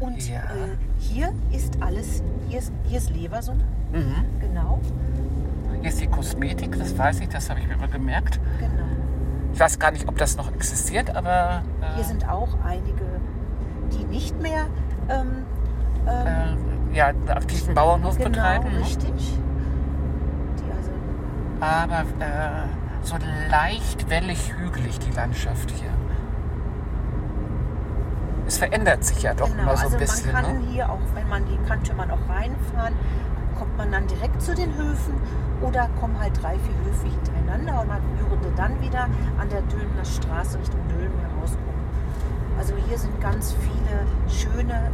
[0.00, 0.40] Und Ja.
[0.44, 3.58] äh, hier ist alles, hier ist, hier ist Leversum,
[3.92, 4.14] Mhm.
[4.40, 4.80] genau,
[5.80, 8.38] Hier ist die Kosmetik, das weiß ich, das habe ich mir mal gemerkt.
[8.58, 8.70] genau.
[9.52, 13.04] Ich weiß gar nicht, ob das noch existiert, aber äh, Hier sind auch einige,
[13.92, 14.66] die nicht mehr
[15.08, 15.44] ähm,
[16.06, 16.58] ähm,
[16.92, 18.72] äh, ja, einen aktiven Bauernhof genau, betreiben.
[18.72, 18.80] ne?
[18.80, 19.12] richtig.
[20.58, 20.90] Die also,
[21.60, 22.66] Aber äh,
[23.02, 23.16] so
[23.50, 25.90] leicht wellig hügelig die Landschaft hier.
[28.46, 30.32] Es verändert sich ja doch genau, immer so also ein bisschen.
[30.32, 30.66] man kann Ne?
[30.72, 32.94] hier auch, wenn man die könnte man auch reinfahren,
[33.60, 35.14] kommt man dann direkt zu den Höfen
[35.60, 39.02] oder kommen halt drei, vier Höfe hintereinander und man würde dann wieder
[39.38, 41.84] an der Dülmener Straße Richtung Dülmen herauskommen.
[42.58, 44.90] Also hier sind ganz viele schöne,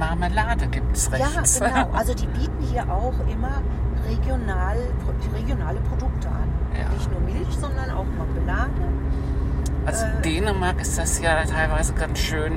[0.00, 1.60] Marmelade gibt es rechts.
[1.60, 3.62] ja genau, also die bieten hier auch immer
[4.08, 4.78] regional,
[5.32, 6.48] regionale Produkte an.
[6.76, 6.88] Ja.
[6.92, 8.70] Nicht nur Milch, sondern auch Marmelade.
[9.86, 12.54] Also Äh, Dänemark ist das ja teilweise ganz schön.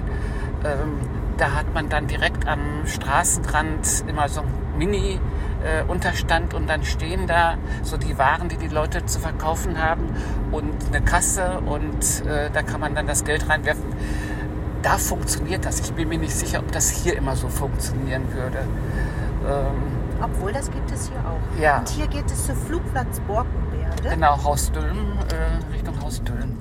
[0.63, 7.27] Ähm, da hat man dann direkt am Straßenrand immer so ein Mini-Unterstand und dann stehen
[7.27, 10.15] da so die Waren, die die Leute zu verkaufen haben
[10.51, 13.85] und eine Kasse und äh, da kann man dann das Geld reinwerfen.
[14.81, 15.79] Da funktioniert das.
[15.79, 18.59] Ich bin mir nicht sicher, ob das hier immer so funktionieren würde.
[19.47, 21.61] Ähm, Obwohl, das gibt es hier auch.
[21.61, 21.79] Ja.
[21.79, 24.09] Und hier geht es zu Flugplatz Borkenberge.
[24.09, 26.57] genau, Haus Dülmen, äh, Richtung Haus Dülmen.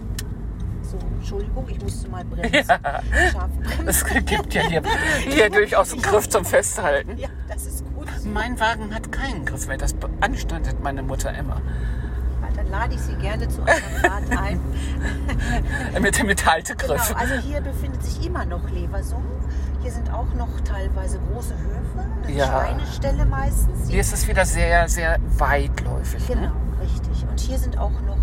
[1.22, 2.66] Entschuldigung, ich musste mal bremsen.
[3.62, 3.87] Bremsen.
[3.88, 4.82] Es gibt ja hier,
[5.28, 7.16] hier durchaus einen Griff zum Festhalten.
[7.16, 8.08] Ja, das ist gut.
[8.24, 9.78] Mein Wagen hat keinen Griff mehr.
[9.78, 11.62] Das beanstandet meine Mutter immer.
[12.56, 14.61] Dann lade ich Sie gerne zu einer Fahrt ein.
[16.02, 16.76] Mit dem Metallgriff.
[17.08, 19.22] Genau, also hier befindet sich immer noch Leversum.
[19.80, 22.46] Hier sind auch noch teilweise große Höfe, eine Ja.
[22.66, 23.88] Schweineställe meistens.
[23.88, 26.26] Hier ist es wieder sehr, sehr weitläufig.
[26.26, 26.52] Genau, Ne?
[26.82, 27.24] richtig.
[27.30, 28.18] Und hier sind auch noch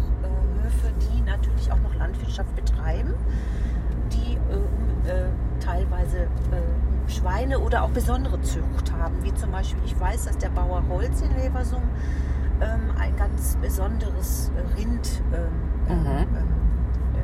[1.30, 3.14] natürlich auch noch Landwirtschaft betreiben,
[4.12, 5.26] die äh, äh,
[5.60, 9.16] teilweise äh, Schweine oder auch besondere Zucht haben.
[9.24, 11.84] Wie zum Beispiel, ich weiß, dass der Bauer Holz in Leversum
[12.62, 16.06] ähm, ein ganz besonderes äh, Rind, ähm, Mhm.
[16.08, 16.28] ähm,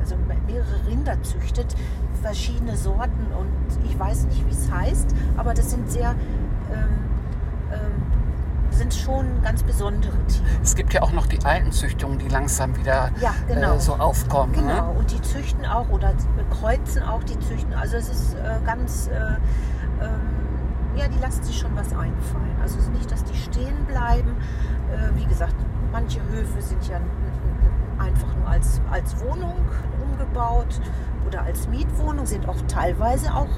[0.00, 0.16] also
[0.46, 1.74] mehrere Rinder züchtet,
[2.22, 6.16] verschiedene Sorten und ich weiß nicht, wie es heißt, aber das sind sehr,
[6.72, 6.88] ähm,
[8.76, 10.44] sind schon ganz besondere Tiere.
[10.62, 13.74] Es gibt ja auch noch die alten Züchtungen, die langsam wieder Ja, genau.
[13.74, 14.52] äh, so aufkommen.
[14.52, 14.98] Genau, Ne?
[14.98, 16.12] und die züchten auch oder
[16.50, 17.74] kreuzen auch die Züchten.
[17.74, 19.14] Also es ist äh, ganz, äh,
[20.04, 20.20] ähm,
[20.96, 22.56] ja, die lassen sich schon was einfallen.
[22.62, 24.36] Also es ist nicht, dass die stehen bleiben.
[24.92, 25.54] Äh, wie gesagt,
[25.92, 26.98] manche Höfe sind ja
[27.98, 29.54] einfach nur als, als Wohnung
[30.02, 30.80] umgebaut
[31.26, 33.48] oder als Mietwohnung, sind auch teilweise auch,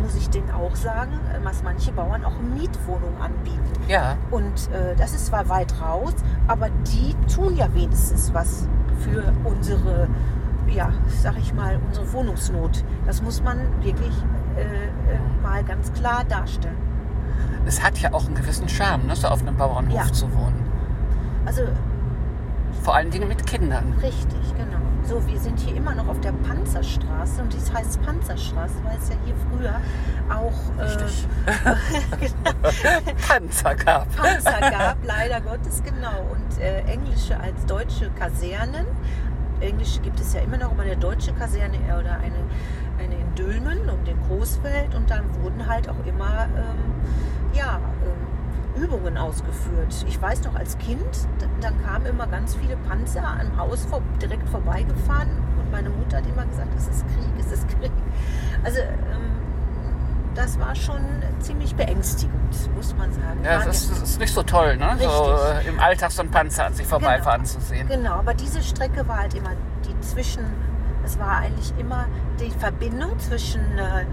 [0.00, 3.60] muss ich denen auch sagen, äh, was manche Bauern auch Mietwohnungen anbieten.
[3.88, 6.14] Ja, Und äh, das ist zwar weit raus,
[6.48, 8.68] aber die tun ja wenigstens was
[9.00, 10.08] für unsere,
[10.68, 10.90] ja,
[11.22, 12.84] sag ich mal, unsere Wohnungsnot.
[13.06, 14.14] Das muss man wirklich
[14.56, 14.88] äh, äh,
[15.42, 16.76] mal ganz klar darstellen.
[17.66, 20.12] es hat ja auch einen gewissen Charme, ne, so auf einem Bauernhof Ja.
[20.12, 20.66] zu wohnen.
[21.46, 21.62] Also
[22.82, 23.94] Vor allen Dingen mit Kindern.
[24.02, 24.78] richtig, genau.
[25.06, 29.08] So, wir sind hier immer noch auf der Panzerstraße und dies heißt Panzerstraße, weil es
[29.08, 29.80] ja hier früher
[30.28, 31.26] auch äh, Richtig.
[33.28, 34.16] Panzer gab.
[34.16, 36.26] Panzer gab, leider Gottes, genau.
[36.30, 38.86] Und äh, englische als deutsche Kasernen.
[39.60, 42.38] Englische gibt es ja immer noch, aber eine deutsche Kaserne oder eine,
[42.98, 44.94] eine in Dülmen um den Großfeld.
[44.94, 46.94] Und dann wurden halt auch immer ähm,
[47.52, 48.29] ja, ähm,
[48.76, 50.04] Übungen ausgeführt.
[50.08, 51.28] Ich weiß noch, als Kind,
[51.60, 55.28] dann kamen immer ganz viele Panzer am Haus vor, direkt vorbeigefahren.
[55.58, 57.92] Und meine Mutter hat immer gesagt, es ist Krieg, es ist Krieg.
[58.64, 59.40] Also ähm,
[60.34, 61.00] das war schon
[61.40, 63.40] ziemlich beängstigend, muss man sagen.
[63.44, 64.96] Ja, das ist, ist nicht so toll, ne?
[64.98, 65.66] So Richtig.
[65.66, 67.88] äh, im Alltag so ein Panzer an sich vorbeifahren zu sehen.
[67.88, 69.50] Genau, aber diese Strecke war halt immer
[69.84, 70.44] die zwischen,
[71.04, 72.06] es war eigentlich immer
[72.38, 74.04] die Verbindung zwischen, äh,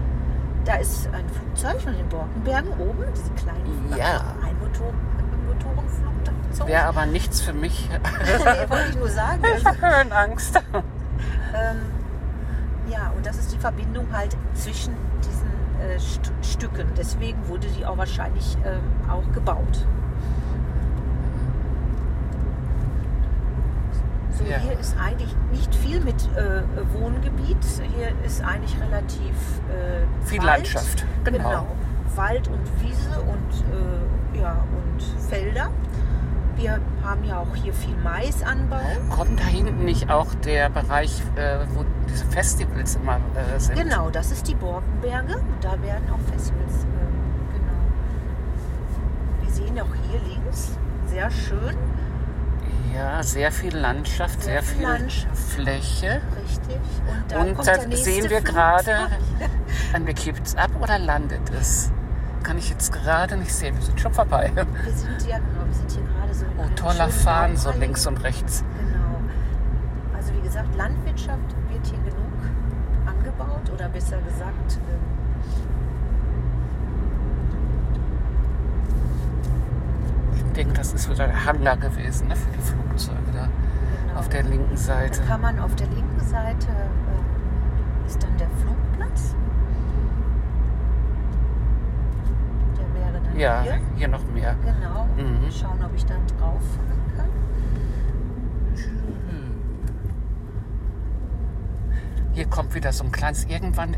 [0.68, 4.34] da ist ein Flugzeug von den Borkenbergen oben, diese kleinen Ja.
[4.44, 4.92] Einmotor.
[6.66, 7.88] Wäre aber nichts für mich.
[8.24, 9.42] nee, wollte ich nur sagen.
[9.56, 10.56] Ich habe Höhenangst.
[11.54, 11.80] ähm,
[12.90, 15.48] ja, und das ist die Verbindung halt zwischen diesen
[15.80, 16.88] äh, St Stücken.
[16.96, 19.86] Deswegen wurde die auch wahrscheinlich ähm, auch gebaut.
[24.38, 24.58] So, Ja.
[24.58, 26.62] hier ist eigentlich nicht viel mit äh,
[26.94, 27.56] Wohngebiet.
[27.96, 29.34] Hier ist eigentlich relativ
[29.68, 30.48] äh, Viel Wald.
[30.58, 31.66] Landschaft, genau.
[32.14, 35.70] Wald und Wiese und, äh, ja, und Felder.
[36.56, 38.80] Wir haben ja auch hier viel Maisanbau.
[39.10, 43.76] Kommt da hinten nicht auch der Bereich, äh, wo diese Festivals immer äh, sind?
[43.78, 45.36] Genau, das ist die Borkenberge.
[45.36, 46.82] Und da werden auch Festivals.
[46.84, 47.82] Äh, genau.
[49.42, 51.76] Wir sehen auch hier links, sehr schön,
[52.98, 55.38] Ja, sehr viel Landschaft, sehr, Sehr viel Landschaft.
[55.38, 56.20] Fläche.
[56.42, 56.76] richtig.
[57.06, 59.06] Und da Und kommt da der nächste sehen wir gerade,
[59.92, 61.92] an kippt es ab oder landet es?
[62.42, 63.76] Kann ich jetzt gerade nicht sehen.
[63.76, 64.50] Wir sind schon vorbei.
[64.54, 68.16] Wir sind ja, genau, wir sind hier gerade so Oh, toller Fahren, so links und
[68.24, 68.64] rechts.
[68.80, 69.20] Genau.
[70.16, 72.32] Also wie gesagt, Landwirtschaft wird hier genug
[73.06, 74.78] angebaut oder besser gesagt,
[80.58, 83.48] denke, das ist wieder der Hangar gewesen ne, für die Flugzeuge da
[84.06, 84.18] genau.
[84.18, 85.20] auf der linken Seite.
[85.20, 89.34] Da kann man auf der linken Seite ähm, ist dann der Flugplatz.
[92.76, 93.80] Der wäre dann Ja, hier.
[93.96, 94.56] hier noch mehr.
[94.64, 95.06] Genau.
[95.16, 95.50] Mhm.
[95.50, 97.28] Schauen, ob ich da drauf fahren kann.
[102.32, 103.96] Hier kommt wieder so ein kleines irgendwann.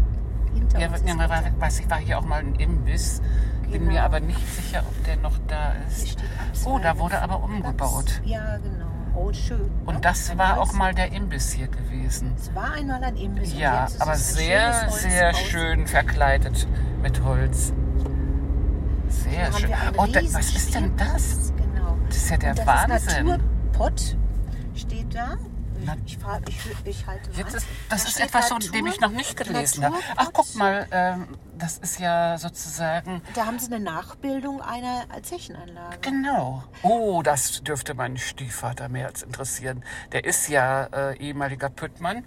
[0.75, 1.53] Wetter.
[1.59, 3.23] weiß ich, war hier auch mal ein Imbiss.
[3.71, 3.93] Bin Genau.
[3.93, 6.17] mir aber nicht sicher, ob der noch da ist.
[6.65, 8.21] Oh, da wurde aber umgebaut.
[8.25, 8.87] Ja, genau.
[9.15, 9.59] Oh, schön.
[9.59, 9.71] ne?
[9.87, 12.33] Und das Ein war auch mal der Imbiss hier gewesen.
[12.37, 13.55] Es war einmal ein Imbiss.
[13.55, 16.67] Ja, aber sehr, sehr schön verkleidet
[17.03, 17.73] mit Holz.
[19.09, 19.71] Sehr schön.
[19.97, 21.53] Oh, da, was ist denn das?
[21.57, 21.97] Genau.
[22.07, 23.27] Das ist ja der das Wahnsinn.
[23.27, 23.39] Ist
[23.73, 24.17] Naturpott
[24.75, 25.37] steht da.
[26.07, 27.41] Ich, fahr, ich, ich halte mal.
[27.41, 29.97] Ist, das Da ist etwas, Natur- dem ich noch nicht gelesen habe.
[30.17, 33.23] Ach, guck mal, ähm, das ist ja sozusagen.
[33.35, 35.99] Da haben sie eine Nachbildung einer Zechenanlage.
[36.01, 36.65] Genau.
[36.83, 39.85] Oh, das dürfte meinen Stiefvater mehr als interessieren.
[40.13, 42.25] Der ist ja äh, ehemaliger Püttmann.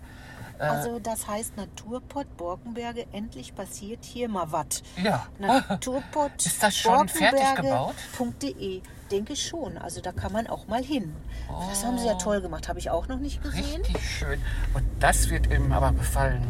[0.60, 4.82] Also das heißt Naturpott Borkenberge, endlich passiert hier mal was.
[5.04, 5.28] Ja.
[5.38, 7.96] Naturpott Ist das schon fertig gebaut?
[8.42, 8.82] .de.
[9.12, 9.78] Denke schon.
[9.78, 11.14] Also da kann man auch mal hin.
[11.70, 12.68] Das haben sie ja toll gemacht.
[12.70, 13.82] Habe ich auch noch nicht gesehen.
[13.82, 14.42] Richtig schön.
[14.74, 16.44] Und das wird ihm aber gefallen.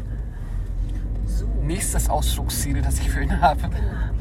[1.25, 1.45] So.
[1.61, 3.61] Nächstes Ausflugsziel, das ich für ihn habe.
[3.61, 3.73] Genau.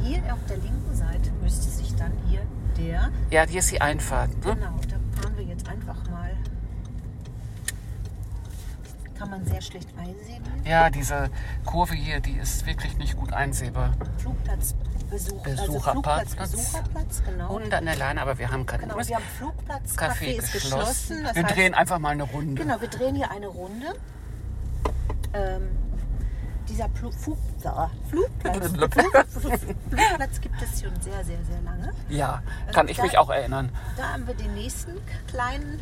[0.03, 2.41] Hier auf der linken Seite müsste sich dann hier
[2.77, 3.11] der.
[3.31, 4.31] Ja, hier ist die Einfahrt.
[4.45, 4.55] Ne?
[4.55, 6.33] Genau, da fahren wir jetzt einfach mal.
[9.23, 10.43] Kann man sehr schlecht einsehen.
[10.65, 11.31] Ja, diese
[11.65, 13.93] Kurve hier, die ist wirklich nicht gut einsehbar.
[14.19, 16.31] Flugplatzbesuch, also Besucherparkplatz.
[16.35, 17.49] Flugplatzbesucherplatz, genau.
[17.51, 20.53] Hunde an der Leine, aber wir haben keinen Genau, wir haben Flugplatz, Café Café ist
[20.53, 21.23] geschlossen.
[21.23, 22.61] wir heißt, drehen einfach mal eine Runde.
[22.65, 23.95] Genau, wir drehen hier eine Runde.
[25.35, 25.69] Ähm,
[26.69, 28.73] dieser Plu Fu ja, Flugplatz,
[29.39, 31.93] Flugplatz gibt es schon sehr, sehr, sehr lange.
[32.09, 33.71] Ja, kann ich da- mich auch erinnern.
[33.97, 35.79] Da haben wir den nächsten kleinen.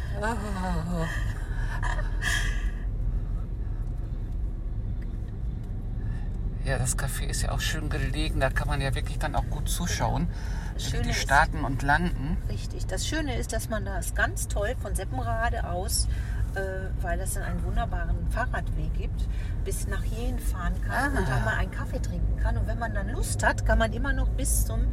[6.71, 8.39] Ja, das Café ist ja auch schön gelegen.
[8.39, 10.29] Da kann man ja wirklich dann auch gut zuschauen,
[10.75, 12.37] Das wie die ist- starten und landen.
[12.49, 12.87] Richtig.
[12.87, 16.07] Das Schöne ist, dass man das ganz toll von Seppenrade aus,
[16.55, 16.61] äh,
[17.03, 19.27] weil es dann einen wunderbaren Fahrradweg gibt,
[19.65, 21.31] bis nach hierhin fahren kann und Ah.
[21.31, 22.57] dann mal einen Kaffee trinken kann.
[22.57, 24.87] Und wenn man dann Lust hat, kann man immer noch bis zum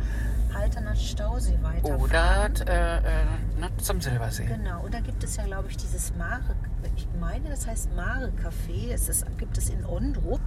[0.55, 2.01] Halterner Stausee weiterfahren.
[2.01, 3.01] Oder äh, äh,
[3.59, 4.45] ne, zum Silbersee.
[4.45, 6.41] Genau, und da gibt es ja, glaube ich, dieses Mare,
[6.95, 10.41] ich meine, das heißt Mare Café, ist, gibt es in Ondrup.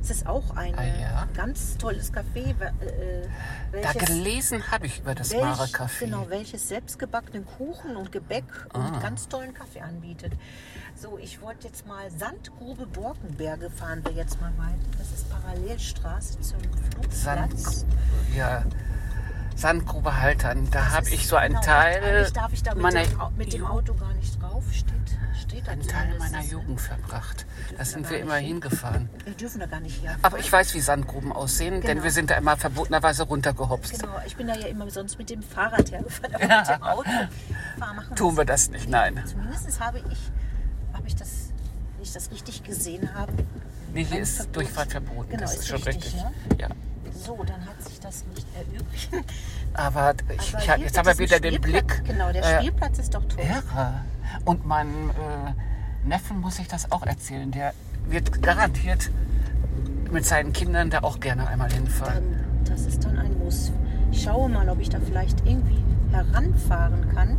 [0.00, 1.28] Es ist auch ein Ah, ja?
[1.34, 2.54] ganz tolles Café.
[2.58, 2.72] we-
[3.72, 6.00] Äh, Da gelesen habe ich über das welch- Mare Café.
[6.04, 8.78] Genau, welches selbstgebackenen Kuchen und Gebäck Ah.
[8.78, 10.32] und ganz tollen Kaffee anbietet.
[10.94, 14.78] So, ich wollte jetzt mal Sandgrube Borkenberge fahren wir jetzt mal weiter.
[14.98, 16.58] Das ist Parallelstraße zum
[17.10, 17.84] Sand, Flugplatz.
[18.34, 18.64] ja,
[19.58, 20.68] Sandgrube Haltern.
[20.70, 23.64] Da habe ich so einen genau, Teil darf ich da mit, meiner, dem, mit dem
[23.66, 24.62] Auto gar nicht drauf.
[24.70, 24.94] Steht,
[25.42, 26.44] steht da einen Teil meiner ne?
[26.46, 27.44] Jugend verbracht.
[27.76, 29.10] Da sind wir immer hingefahren.
[29.24, 30.16] Wir dürfen da gar nicht her.
[30.22, 32.04] Aber ich weiß, wie Sandgruben aussehen, denn Genau.
[32.04, 33.98] wir sind da immer verbotenerweise runtergehopst.
[33.98, 37.10] Genau, ich bin da ja immer sonst mit dem Fahrrad hergefahren, aber mit dem Auto
[37.80, 39.20] fahren Tun wir das nicht, nein.
[39.26, 40.30] Zumindest habe ich,
[40.92, 41.52] habe ich das,
[41.96, 43.32] wenn ich das richtig gesehen habe.
[43.92, 44.56] Nee, hier ist Verbot.
[44.56, 45.30] Durchfahrt verboten.
[45.30, 46.60] Genau, das ist ist schon richtig, richtig.
[46.60, 46.68] ja.
[47.28, 49.10] So, dann hat sich das nicht erübrigt.
[49.74, 52.02] Aber ich, Aber ich, jetzt haben wir wieder den Blick.
[52.06, 53.44] Genau, der äh, Spielplatz ist doch toll.
[53.44, 54.00] Irre.
[54.46, 57.50] Und meinem äh, Neffen muss ich das auch erzählen.
[57.50, 57.74] Der
[58.06, 59.10] wird garantiert
[60.10, 62.32] mit seinen Kindern da auch gerne einmal hinfahren.
[62.64, 63.72] Dann, das ist dann ein Muss.
[64.10, 67.36] Ich schaue mal, ob ich da vielleicht irgendwie heranfahren kann.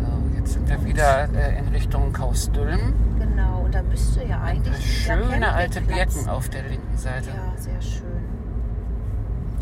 [0.00, 2.94] So, jetzt sind wir wieder äh, in Richtung Kausdülm.
[3.18, 5.04] Genau, und da müsste ja eigentlich.
[5.04, 7.28] Schöne alte Birken auf der linken Seite.
[7.30, 8.02] Ja, sehr schön.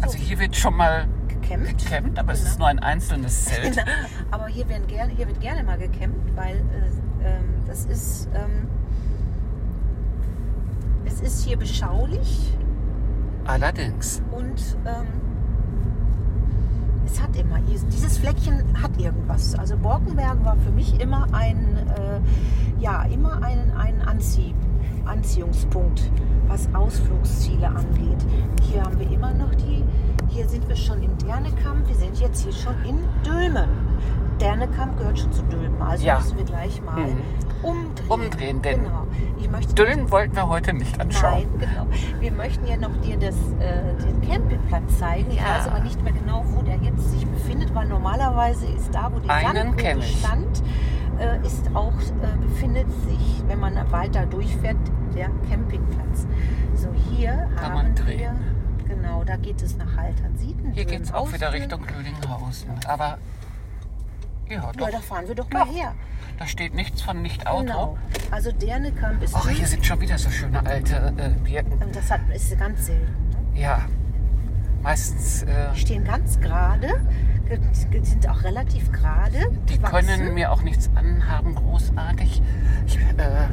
[0.01, 1.79] Also hier wird schon mal Gecampt.
[1.79, 2.51] gecampt, aber es Genau.
[2.51, 3.77] ist nur ein einzelnes Zelt.
[3.85, 3.87] Genau.
[4.31, 8.69] Aber hier, werden gerne, hier wird gerne mal gecampt, weil äh, ähm, das ist, ähm,
[11.07, 12.53] es ist hier beschaulich
[13.45, 14.23] Allerdings.
[14.33, 15.07] und ähm,
[17.07, 19.55] es hat immer, dieses Fleckchen hat irgendwas.
[19.57, 24.55] Also Borkenberg war für mich immer ein, äh, ja, immer ein, ein Anzieh,
[25.05, 26.11] Anziehungspunkt,
[26.49, 28.25] was Ausflugsziele angeht.
[28.62, 29.85] Hier haben wir immer noch die,
[30.29, 33.69] hier sind wir schon in Dernekamp, wir sind jetzt hier schon in Dülmen.
[34.40, 36.17] Dernekamp gehört schon zu Dülmen, also Ja.
[36.19, 37.17] müssen wir gleich mal Mhm.
[37.64, 38.11] Umdrehen.
[38.11, 39.07] Umdrehen, denn genau.
[39.38, 41.46] Ich möchte Düllen wollten wir heute nicht anschauen.
[41.59, 41.87] Nein, genau.
[42.20, 45.31] Wir möchten ja noch dir das, äh, den Campingplatz zeigen.
[45.31, 45.59] Ich Ja.
[45.59, 49.18] weiß aber nicht mehr genau, wo der jetzt sich befindet, weil normalerweise ist da, wo
[49.18, 50.62] die Einen Sandgrube stand,
[51.18, 54.77] äh, ist auch, äh, befindet sich, wenn man weiter durchfährt,
[55.14, 56.27] der Campingplatz.
[56.74, 58.35] So, hier Kann haben wir,
[58.88, 60.72] genau, da geht es nach Haltern-Sieten.
[60.72, 62.70] Hier geht es auch wieder Richtung Lüdinghausen.
[62.88, 63.18] Aber
[64.48, 65.94] ja, Ja, doch, da fahren wir doch mal her.
[66.38, 67.62] Da steht nichts von Nicht-Auto.
[67.64, 67.99] Genau.
[68.31, 71.73] Also Dernekamp ist Ach, hier sind schon wieder so schöne alte äh, Birken.
[71.83, 73.03] Und das hat, ist ganz selten.
[73.53, 73.61] Ne?
[73.61, 73.83] Ja,
[74.83, 76.88] meistens, äh, Die stehen ganz gerade,
[77.49, 77.59] ge-
[77.90, 79.38] ge- sind auch relativ gerade.
[79.68, 80.07] die wachsen.
[80.07, 82.42] können mir auch nichts anhaben, großartig.
[82.87, 83.47] Ich äh,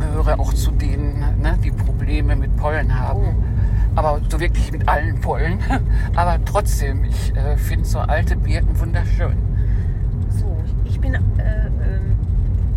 [0.00, 3.36] gehöre auch zu denen, ne, die Probleme mit Pollen haben.
[3.38, 3.44] Oh.
[3.96, 5.58] Aber so wirklich mit allen Pollen.
[6.16, 9.36] Aber trotzdem, ich äh, finde so alte Birken wunderschön.
[10.88, 12.16] Ich bin äh, ähm,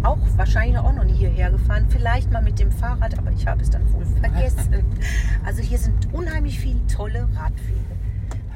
[0.03, 1.85] auch wahrscheinlich auch noch nie hierher gefahren.
[1.89, 4.83] Vielleicht mal mit dem Fahrrad, aber ich habe es dann wohl vergessen.
[5.45, 7.79] Also hier sind unheimlich viele tolle Radwege.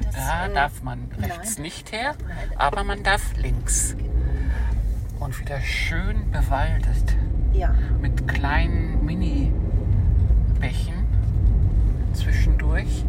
[0.04, 1.62] Das, Da äh, darf man rechts nein.
[1.62, 2.14] nicht her,
[2.56, 3.96] aber man darf links.
[5.18, 7.16] Und wieder schön bewaldet
[7.52, 10.94] Ja, mit kleinen Mini-Bächen
[12.12, 13.04] zwischendurch.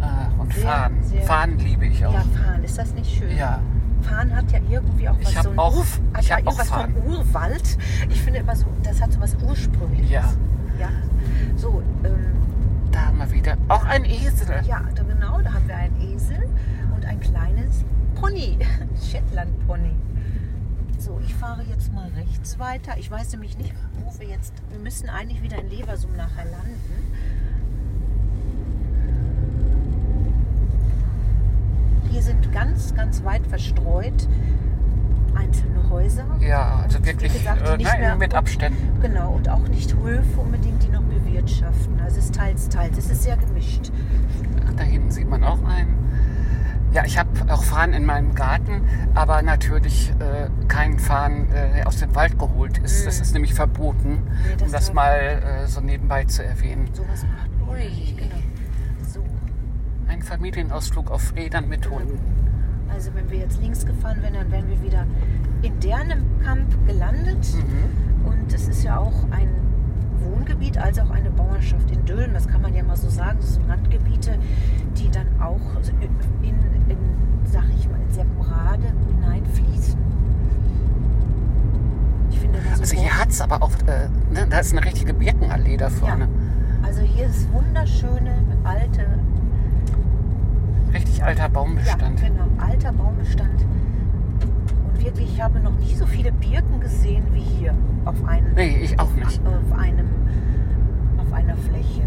[0.00, 1.02] Ah, und Sehr, Fahren.
[1.02, 2.12] sehr- Fahren liebe ich auch.
[2.14, 3.36] ja, fahren, ist das nicht schön?
[3.36, 3.60] Ja.
[4.08, 6.40] Fahren hat ja irgendwie auch was Ich so ein auch- Ur- hat ich ja auch
[6.40, 6.94] irgendwas Fahren.
[6.94, 7.78] vom Urwald.
[8.08, 10.10] Ich finde immer so, das hat so was Ursprüngliches.
[10.10, 10.24] Ja.
[10.78, 10.88] ja.
[11.56, 12.32] So, ähm,
[12.92, 14.62] Da haben wir wieder auch ein Esel.
[14.66, 16.48] Ja, da genau, da haben wir einen Esel
[16.94, 18.58] und ein kleines Pony,
[19.10, 19.90] Shetland-Pony.
[20.98, 22.96] So, ich fahre jetzt mal rechts weiter.
[22.98, 24.54] Ich weiß nämlich nicht, wo wir jetzt.
[24.70, 26.80] Wir müssen eigentlich wieder in Leversum nachher landen.
[32.10, 34.28] Hier sind ganz, ganz weit verstreut
[35.34, 36.24] einzelne Häuser.
[36.40, 39.00] Ja, also Und wie wirklich gesagt, äh, nicht nein, mehr- mit Abständen.
[39.02, 42.00] Genau, und auch nicht Höfe unbedingt, die noch bewirtschaften.
[42.02, 42.96] Also es ist teils, teils.
[42.98, 43.90] Es ist sehr gemischt.
[44.66, 45.94] Ach, da hinten sieht man auch einen.
[46.92, 48.80] Ja, ich habe auch Fahren in meinem Garten,
[49.14, 53.04] aber natürlich äh, kein Fahren, äh, der aus dem Wald geholt ist.
[53.06, 54.18] Das ist nämlich verboten, Mhm.
[54.48, 56.88] Nee, das um das mal äh, so nebenbei zu erwähnen.
[56.94, 58.36] Sowas macht man nicht, genau.
[60.26, 62.18] Familienausflug auf Rädern mit Hunden.
[62.92, 65.06] Also wenn wir jetzt links gefahren wären, dann wären wir wieder
[65.62, 67.46] in Dernekamp gelandet.
[67.54, 68.26] Mhm.
[68.26, 69.48] Und es ist ja auch ein
[70.20, 72.34] Wohngebiet, als auch eine Bauernschaft in Dülmen.
[72.34, 73.38] Das kann man ja mal so sagen.
[73.40, 74.38] Das sind Randgebiete,
[74.96, 75.60] die dann auch
[76.42, 76.54] in,
[76.90, 76.96] in
[77.44, 79.98] sag ich mal, in Seppenrade hineinfließen.
[82.30, 84.84] Ich finde da so Also hier hat es aber auch, äh, ne, da ist eine
[84.84, 86.28] richtige Birkenallee da vorne.
[86.82, 89.06] Also hier ist wunderschöne alte
[91.16, 92.20] Richtig alter Baumbestand.
[92.20, 93.64] Ja, genau, alter Baumbestand.
[93.64, 98.76] Und wirklich, ich habe noch nie so viele Birken gesehen wie hier auf einem, Nee,
[98.82, 99.40] ich auch nicht.
[99.46, 100.06] auf einem,
[101.16, 102.02] auf einer Fläche.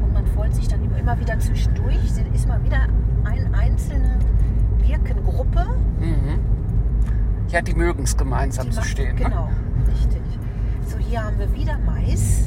[0.00, 1.96] Und man freut sich dann immer, wieder zwischendurch,
[2.32, 2.86] ist mal wieder
[3.24, 4.16] eine einzelne
[4.86, 5.66] Birkengruppe.
[5.98, 6.38] Mhm.
[7.48, 9.16] Ja, die mögen es gemeinsam die zu stehen.
[9.16, 9.24] Ne?
[9.24, 9.48] Genau,
[9.88, 10.22] richtig.
[10.86, 12.44] So, hier haben wir wieder Mais,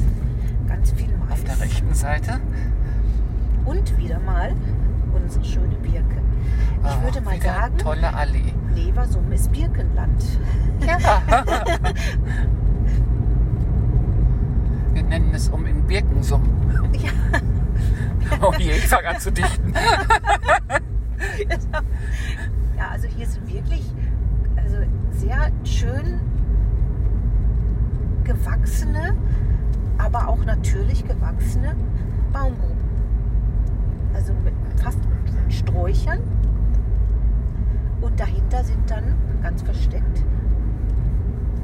[0.66, 1.32] ganz viel Mais.
[1.32, 2.40] Auf der rechten Seite.
[3.64, 4.52] Und wieder mal
[5.14, 6.20] unsere schöne Birke.
[6.82, 8.52] Ich Ah, würde mal sagen, Tolle Allee.
[8.74, 10.22] Leversum ist Birkenland.
[10.86, 10.98] Ja.
[14.92, 16.42] Wir nennen es um in Birkensum.
[16.92, 17.10] Ja.
[18.42, 19.72] Oh je, ich fange an zu dichten.
[22.76, 23.82] Ja, also hier sind wirklich
[24.56, 24.76] also
[25.12, 26.20] sehr schön
[28.24, 29.14] gewachsene,
[29.98, 31.74] aber auch natürlich gewachsene
[32.32, 32.73] Baumgruppen.
[34.14, 36.20] Also mit fast mit Sträuchern.
[38.00, 40.24] Und dahinter sind dann ganz versteckt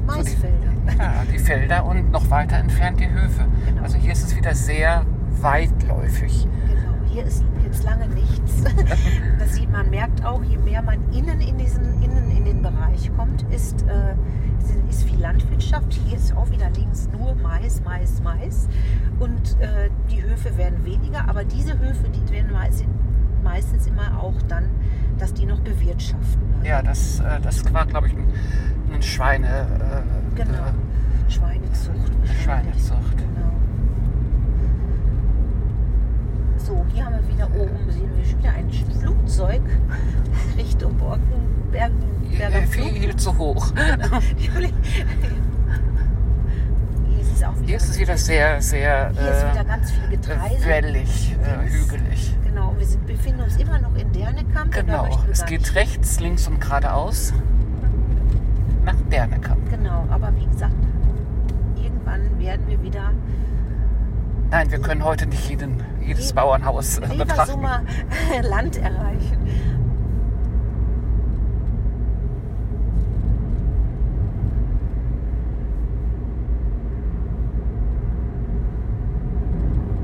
[0.05, 0.71] Maisfelder.
[0.97, 3.45] Ja, die Felder und noch weiter entfernt die Höfe.
[3.65, 3.83] Genau.
[3.83, 5.05] Also hier ist es wieder sehr
[5.41, 6.47] weitläufig.
[6.67, 8.63] Genau, hier ist jetzt lange nichts.
[9.39, 13.11] Das sieht man, merkt auch, je mehr man innen in diesen innen in den Bereich
[13.17, 14.13] kommt, ist, äh,
[14.89, 15.93] ist viel Landwirtschaft.
[16.05, 18.67] Hier ist auch wieder links nur Mais, Mais, Mais.
[19.19, 22.51] Und äh, die Höfe werden weniger, aber diese Höfe, die werden
[23.43, 24.65] meistens immer auch dann,
[25.17, 26.41] dass die noch bewirtschaften.
[26.61, 26.67] ne?
[26.67, 28.27] Ja, das, äh, das war, glaube ich, ein,
[28.93, 29.47] ein Schweine.
[29.47, 30.53] Äh, Genau.
[30.53, 31.95] äh, Schweinezucht.
[32.19, 32.73] wahrscheinlich.
[32.75, 33.17] Schweinezucht.
[33.17, 33.51] Genau.
[36.71, 39.61] So, hier haben wir wieder oben, sehen wir schon wieder ein Flugzeug
[40.55, 41.21] Richtung Borken,
[41.69, 42.01] Bergen,
[42.37, 42.91] Berger Flug.
[42.93, 43.73] viel zu hoch.
[47.65, 50.65] Hier ist es wieder, wieder sehr, sehr hier ist wieder äh, ganz viel Getreide.
[50.65, 52.37] wellig, äh, hügelig.
[52.45, 54.71] Genau, wir sind, befinden uns immer noch in Dernekamp.
[54.71, 57.33] Genau, es geht nicht- rechts, links und geradeaus
[58.85, 59.69] nach Dernekamp.
[59.69, 60.75] Genau, aber wie gesagt,
[61.75, 63.11] irgendwann werden wir wieder
[64.51, 67.61] Nein, wir können heute nicht jeden, jedes Bauernhaus äh, betrachten.
[67.61, 67.81] Leversummer
[68.41, 69.37] Land erreichen.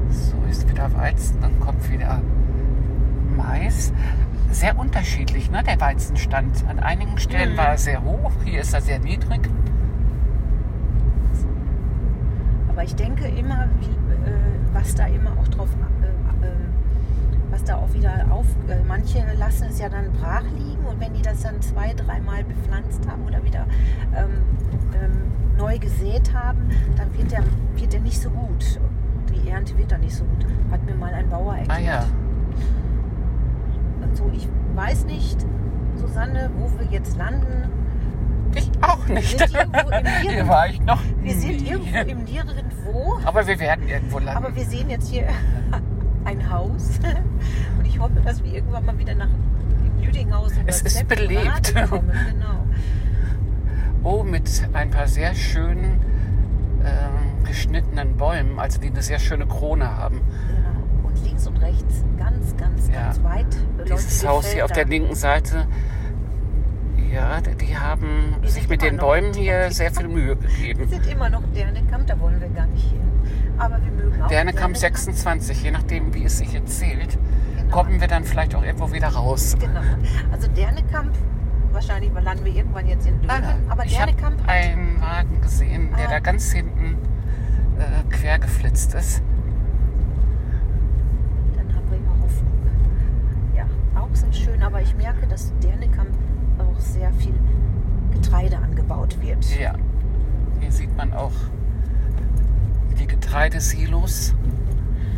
[0.10, 2.22] So ist wieder Weizen, dann kommt wieder
[3.36, 3.92] Mais.
[4.52, 6.64] Sehr unterschiedlich, ne, der Weizenstand.
[6.70, 7.58] An einigen Stellen Mhm.
[7.58, 9.42] war er sehr hoch, hier ist er sehr niedrig.
[12.70, 13.90] Aber ich denke immer, wie,
[14.80, 15.70] was da immer auch drauf,
[16.02, 16.52] äh, äh,
[17.50, 21.14] was da auch wieder auf, äh, manche lassen es ja dann brach liegen und wenn
[21.14, 23.66] die das dann zwei, dreimal bepflanzt haben oder wieder
[24.16, 24.44] ähm,
[24.94, 27.44] ähm, neu gesät haben, dann wird der,
[27.76, 28.80] wird der nicht so gut.
[29.34, 30.46] Die Ernte wird dann nicht so gut.
[30.72, 31.80] Hat mir mal ein Bauer erklärt.
[31.80, 32.06] Ah ja,
[34.10, 35.46] Also ich weiß nicht,
[35.96, 37.70] Susanne, wo wir jetzt landen.
[38.54, 39.40] ich auch nicht.
[39.40, 40.98] sind irgendwo im Nirgendwo.
[41.22, 42.67] Wir sind irgendwo im Nirgendwo.
[43.26, 44.44] Aber wir werden irgendwo landen.
[44.46, 45.28] Aber wir sehen jetzt hier
[46.26, 47.00] ein Haus
[47.80, 49.30] und ich hoffe, dass wir irgendwann mal wieder nach
[50.02, 51.90] Lüdinghausen Es ist Seppelrade belebt.
[51.90, 52.12] kommen.
[52.32, 52.64] Genau.
[54.04, 56.00] Oh, mit ein paar sehr schönen
[56.86, 60.22] ähm, geschnittenen Bäumen, also die eine sehr schöne Krone haben.
[60.48, 61.08] genau.
[61.10, 63.06] Und links und rechts ganz, ganz, Ja.
[63.08, 63.48] ganz weit.
[63.90, 65.68] Dieses Haus hier auf der linken Seite,
[67.14, 70.88] ja, die- die haben Wir sich mit den Bäumen hier sehr viel Mühe Wir gegeben.
[70.88, 73.02] sind immer noch Dernekamp, da wollen wir gar nicht hin.
[73.58, 77.18] Aber wir mögen auch Dernekamp 26, je nachdem, wie es sich jetzt zählt,
[77.58, 77.72] Genau.
[77.76, 79.56] kommen wir dann vielleicht auch irgendwo wieder raus.
[79.60, 79.80] Genau.
[80.32, 81.14] Also Dernekamp,
[81.72, 83.32] wahrscheinlich landen wir irgendwann jetzt in Dönen.
[83.70, 84.14] Aber Ah, ich habe
[84.48, 86.12] einen Wagen gesehen, der Ah.
[86.12, 86.98] da ganz hinten
[87.80, 89.22] äh, quer geflitzt ist.
[91.56, 92.52] dann haben wir immer Hoffnung.
[93.56, 93.66] Ja,
[94.00, 96.10] auch sind schön, aber ich merke, dass Dernekamp
[96.78, 97.34] auch sehr viel
[98.12, 99.44] Getreide angebaut wird.
[99.60, 99.76] Ja,
[100.60, 101.34] hier sieht man auch
[103.00, 104.34] die Getreidesilos.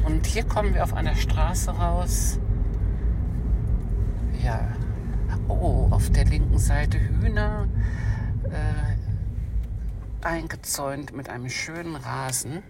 [0.05, 2.39] Und hier kommen wir auf einer Straße raus.
[4.43, 4.69] Ja,
[5.47, 7.67] oh, auf der linken Seite Hühner
[8.45, 12.63] äh, eingezäunt mit einem schönen Rasen.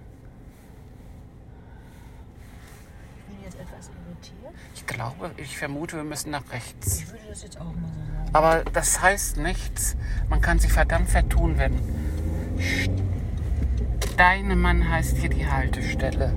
[3.17, 4.53] Ich bin jetzt etwas irritiert.
[4.73, 6.99] Ich glaube, ich vermute, wir müssen nach rechts.
[6.99, 8.29] Ich würde das jetzt auch mal so sagen.
[8.33, 9.95] Aber das heißt nichts.
[10.29, 11.73] Man kann sich verdammt vertun, wenn
[14.13, 16.33] Steinemann heißt hier die Haltestelle.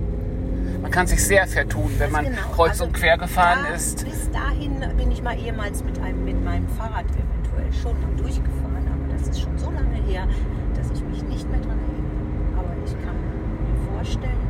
[0.81, 4.05] Man kann sich sehr vertun, wenn man Genau, kreuz also und quer gefahren da- ist.
[4.05, 8.87] Bis dahin bin ich mal ehemals mit, einem, mit meinem Fahrrad eventuell schon mal durchgefahren,
[8.87, 10.27] aber das ist schon so lange her,
[10.75, 12.59] dass ich mich nicht mehr daran erinnere.
[12.59, 14.47] Aber ich kann mir vorstellen,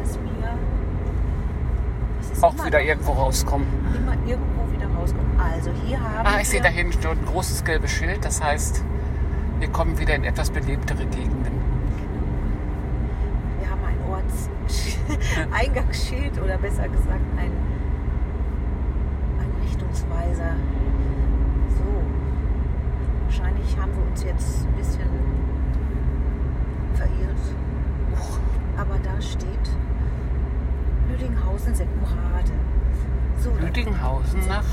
[0.00, 0.58] dass wir
[2.20, 3.66] es ist Auch immer wieder irgendwo rauskommen.
[3.96, 5.40] immer irgendwo wieder rauskommen.
[5.40, 8.24] Also hier haben Ah, ich sehe da hinten ein großes gelbes Schild.
[8.24, 8.82] Das heißt,
[9.58, 11.52] wir kommen wieder in etwas belebtere Gegenden.
[13.60, 17.52] Wir haben ein Ortseingangsschild oder besser gesagt ein,
[19.40, 20.56] ein Richtungsweiser.
[21.78, 21.84] So,
[23.24, 25.08] wahrscheinlich haben wir uns jetzt ein bisschen
[26.94, 27.54] verirrt.
[28.76, 29.70] Aber da steht
[31.08, 32.52] Lüdinghausen-Seppenrade.
[33.38, 34.64] So, Lüdinghausen nach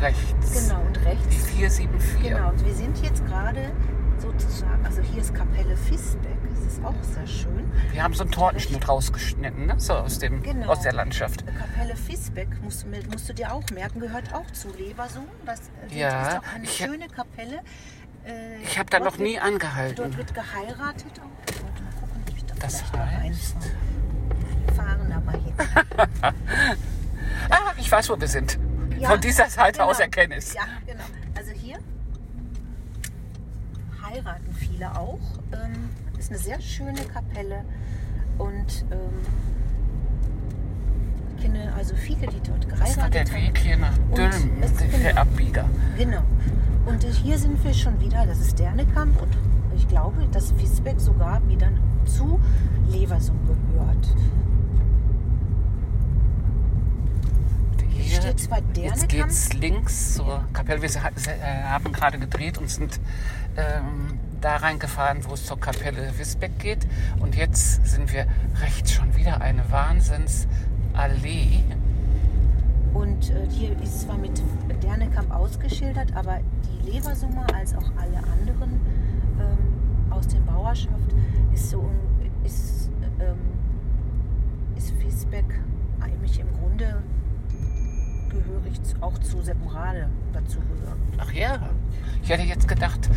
[0.00, 0.68] rechts.
[0.68, 2.22] Genau, und Die rechts 474.
[2.22, 3.70] Genau, und wir sind jetzt gerade
[4.18, 7.70] sozusagen, also hier ist Kapelle Fisbeck, das ist auch sehr schön.
[7.92, 9.74] Wir haben so einen Tortenschnitt rausgeschnitten, ne?
[9.78, 10.68] so aus, dem, Genau.
[10.68, 11.44] aus der Landschaft.
[11.46, 15.26] Kapelle Fisbeck musst, musst du dir auch merken, gehört auch zu Leversum.
[15.44, 15.60] Das
[15.90, 17.60] äh, Ja, ist auch eine ich- schöne Kapelle.
[18.24, 19.96] Äh, Ich habe da noch nie wird- angehalten.
[19.96, 21.12] Dort wird geheiratet.
[21.20, 22.94] Oh, warte mal gucken, ob ich da Das heißt?
[22.94, 23.70] reinfahre.
[24.66, 25.54] Wir fahren mal hin.
[27.50, 28.58] Ah, ich weiß, wo wir sind.
[28.98, 29.90] Ja, Von dieser Seite genau.
[29.90, 30.54] aus erkenne ich es.
[30.54, 31.04] Ja, genau.
[31.36, 31.78] Also hier
[34.02, 35.20] heiraten viele auch.
[35.52, 37.64] Ähm, ist eine sehr schöne Kapelle
[38.38, 39.20] und ähm,
[41.36, 43.46] ich kenne also viele, die dort Das war geheiratet der haben.
[43.48, 45.20] Weg hier nach Dülmen, der genau.
[45.20, 45.64] Abbieger.
[45.98, 46.22] Genau.
[46.86, 49.36] Und hier sind wir schon wieder, das ist Dernekamp und
[49.76, 51.70] ich glaube, dass Wiesbeck sogar wieder
[52.06, 52.40] zu
[52.88, 54.08] Leversum gehört.
[58.26, 60.82] Hier, steht zwar jetzt geht's links zur Kapelle.
[60.82, 62.98] Wir äh, haben gerade gedreht und sind
[63.56, 66.88] ähm, da reingefahren, wo es zur Kapelle Wisbeck geht.
[67.20, 68.26] Und jetzt sind wir
[68.60, 71.62] rechts schon wieder eine Wahnsinnsallee.
[72.94, 74.42] Und äh, hier ist zwar mit
[74.82, 78.80] Dernekamp ausgeschildert, aber die Leversummer als auch alle anderen
[79.38, 81.14] ähm, aus der Bauerschaft
[81.54, 81.88] ist so
[82.42, 83.38] ist, ähm,
[84.76, 85.44] ist Wiesbeck
[86.00, 87.02] eigentlich im Grunde
[88.42, 90.98] gehörig zu- auch zu Seppenrade dazu gehört.
[91.18, 91.68] Ach ja,
[92.22, 93.08] ich hätte jetzt gedacht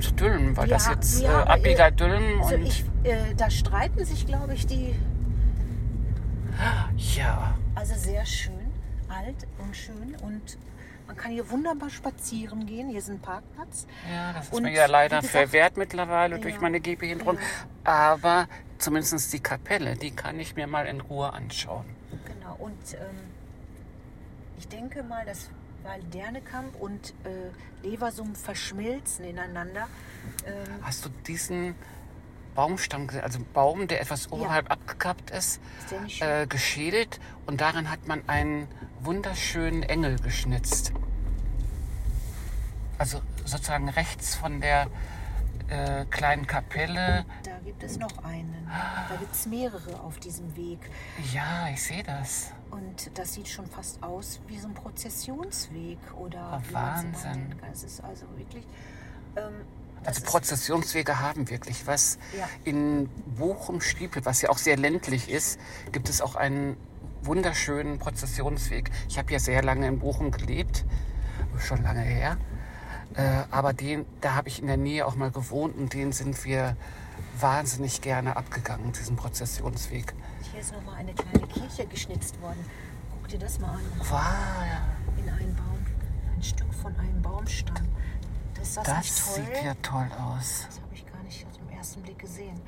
[0.00, 3.34] zu Dülmen, weil das Ja, jetzt ja, äh, Abbieger äh, Dülmen Also und ich, äh,
[3.36, 4.94] da streiten sich, glaube ich, die
[6.96, 8.70] ja, Also sehr schön,
[9.08, 10.58] alt und schön und
[11.06, 12.88] man kann hier wunderbar spazieren gehen.
[12.88, 13.86] Hier ist ein Parkplatz.
[14.12, 16.60] ja, das ist Und mir ja leider gesagt- verwehrt mittlerweile durch Ja.
[16.60, 17.38] meine Gehbehinderung.
[17.84, 18.46] Aber
[18.78, 21.84] zumindest die Kapelle, die kann ich mir mal in Ruhe anschauen.
[22.24, 22.56] Genau.
[22.58, 23.00] Und ähm,
[24.62, 25.50] ich denke mal, dass
[25.82, 29.88] weil Dernekamp und äh, Leversum verschmilzen ineinander.
[30.46, 31.74] Ähm, Hast du diesen
[32.54, 33.24] Baumstamm gesehen?
[33.24, 35.60] Also einen Baum, der etwas oberhalb abgekappt ist,
[36.06, 38.68] ist äh, geschädelt und darin hat man einen
[39.00, 40.92] wunderschönen Engel geschnitzt.
[42.98, 44.86] Also sozusagen rechts von der
[45.72, 47.24] äh, kleinen Kapelle.
[47.44, 48.68] da gibt es noch einen.
[49.08, 50.78] Da gibt es mehrere auf diesem Weg.
[51.32, 52.50] Ja, ich sehe das.
[52.70, 57.54] Und das sieht schon fast aus wie so ein Prozessionsweg oder Oh, Wahnsinn.
[57.72, 58.64] Es ist also wirklich.
[59.36, 59.52] Ähm,
[60.04, 62.18] Also Prozessionswege haben wirklich was.
[62.36, 62.48] Ja.
[62.64, 63.08] In
[63.38, 65.58] Bochum-Stiepel, was ja auch sehr ländlich ist,
[65.92, 66.76] gibt es auch einen
[67.22, 68.90] wunderschönen Prozessionsweg.
[69.08, 70.84] Ich habe ja sehr lange in Bochum gelebt,
[71.58, 72.36] schon lange her.
[73.14, 76.44] Äh, aber den, da habe ich in der Nähe auch mal gewohnt und den sind
[76.44, 76.76] wir
[77.38, 80.14] wahnsinnig gerne abgegangen, diesen Prozessionsweg.
[80.50, 82.64] Hier ist nochmal eine kleine Kirche geschnitzt worden.
[83.10, 83.80] Guck dir das mal an.
[83.98, 85.78] Wow, In einen Baum.
[86.34, 87.88] Ein Stück von einem Baumstamm.
[88.54, 90.66] Das das, sieht ja toll aus.
[90.68, 92.60] Das habe ich gar nicht auf den ersten Blick gesehen.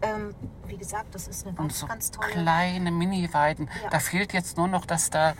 [0.00, 0.34] Ähm,
[0.66, 2.28] wie gesagt, das ist eine Und ganz, so ganz tolle.
[2.32, 3.68] kleine Mini-Weiden.
[3.82, 3.90] Ja.
[3.90, 5.34] Da fehlt jetzt nur noch, dass da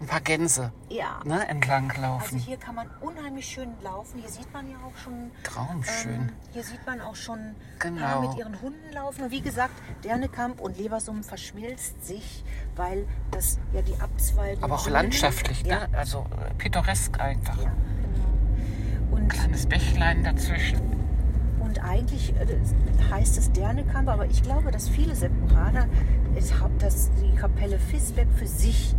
[0.00, 1.20] ein paar Gänse Ja.
[1.24, 2.38] ne, entlang Also laufen.
[2.38, 4.18] hier kann man unheimlich schön laufen.
[4.20, 5.30] Hier sieht man ja auch schon.
[5.44, 6.12] Traumschön.
[6.14, 8.28] Ähm, hier sieht man auch schon Genau.
[8.28, 9.24] Mit ihren Hunden laufen.
[9.24, 12.44] Und wie gesagt, Dernekamp und Leversum verschmilzt sich,
[12.76, 14.62] weil das ja die Abzweigung.
[14.64, 15.96] Aber auch landschaftlich, Ja, ne?
[15.98, 17.56] also äh, pittoresk einfach.
[17.62, 19.16] ja genau.
[19.16, 20.80] Und, Kleines Bächlein dazwischen.
[21.60, 25.86] und eigentlich äh, das heißt es Dernekamp, aber ich glaube, dass viele Separader
[26.34, 28.94] es hab- dass die Kapelle Fisbeck für sich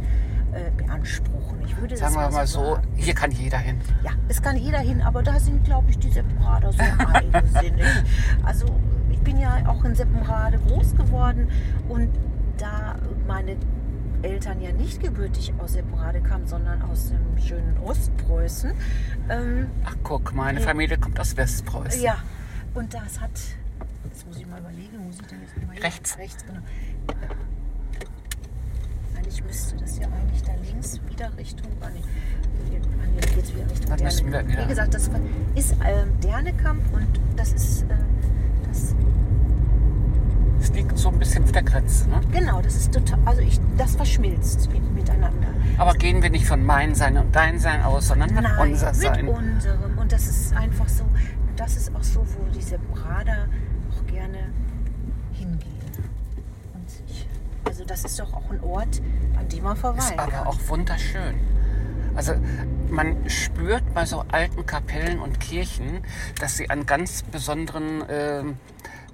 [0.55, 1.61] äh, beanspruchen.
[1.65, 2.87] Ich würde Sagen wir mal so, sagen.
[2.95, 3.79] hier kann jeder hin.
[4.03, 7.85] Ja, es kann jeder hin, aber da sind, glaube ich, die Seppenrader sehr eigensinnig.
[8.43, 8.65] Also
[9.11, 11.49] ich bin ja auch in Seppenrade groß geworden
[11.89, 12.09] und
[12.57, 12.95] da
[13.27, 13.57] meine
[14.21, 18.71] Eltern ja nicht gebürtig aus Seppenrade kamen, sondern aus dem schönen Ostpreußen.
[19.29, 20.61] Ähm, Ach guck, meine.
[20.61, 22.01] Familie kommt aus Westpreußen.
[22.01, 22.17] ja,
[22.73, 23.31] und das hat,
[24.05, 25.77] jetzt muss ich mal überlegen, muss ich denn jetzt mal?
[25.77, 26.17] Rechts.
[26.17, 26.61] Rechts, genau.
[29.25, 32.01] Eigentlich müsste das ja eigentlich da links wieder Richtung, ah, nee,
[32.69, 34.47] hier, ah, nee, geht's wieder Richtung Dann Dernekamp.
[34.47, 35.09] wieder- Wie gesagt, das
[35.55, 37.95] ist ähm, Dernekamp und das ist äh,
[38.67, 38.93] das,
[40.61, 42.07] Es liegt so ein bisschen auf der Grenze.
[42.07, 42.21] Ne?
[42.31, 45.47] Genau, das ist total, also ich, das verschmilzt mit, miteinander.
[45.79, 48.93] Aber gehen wir nicht von mein Sein und dein Sein aus, sondern mit Nein, unser
[48.93, 49.25] Sein.
[49.25, 49.97] mit unserem.
[49.97, 51.03] Und das ist einfach so,
[51.55, 53.47] das ist auch so, wo diese Brader
[53.91, 54.37] auch gerne
[55.33, 55.71] hingehen.
[56.75, 57.27] Und ich,
[57.65, 59.01] also das ist doch auch ein Ort,
[59.37, 61.35] an dem man verweilen Ist aber auch wunderschön.
[62.15, 62.33] Also
[62.89, 66.03] man spürt bei so alten Kapellen und Kirchen,
[66.39, 68.57] dass sie an ganz besonderen ähm,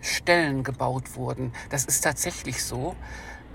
[0.01, 1.51] Stellen gebaut wurden.
[1.69, 2.95] Das ist tatsächlich so.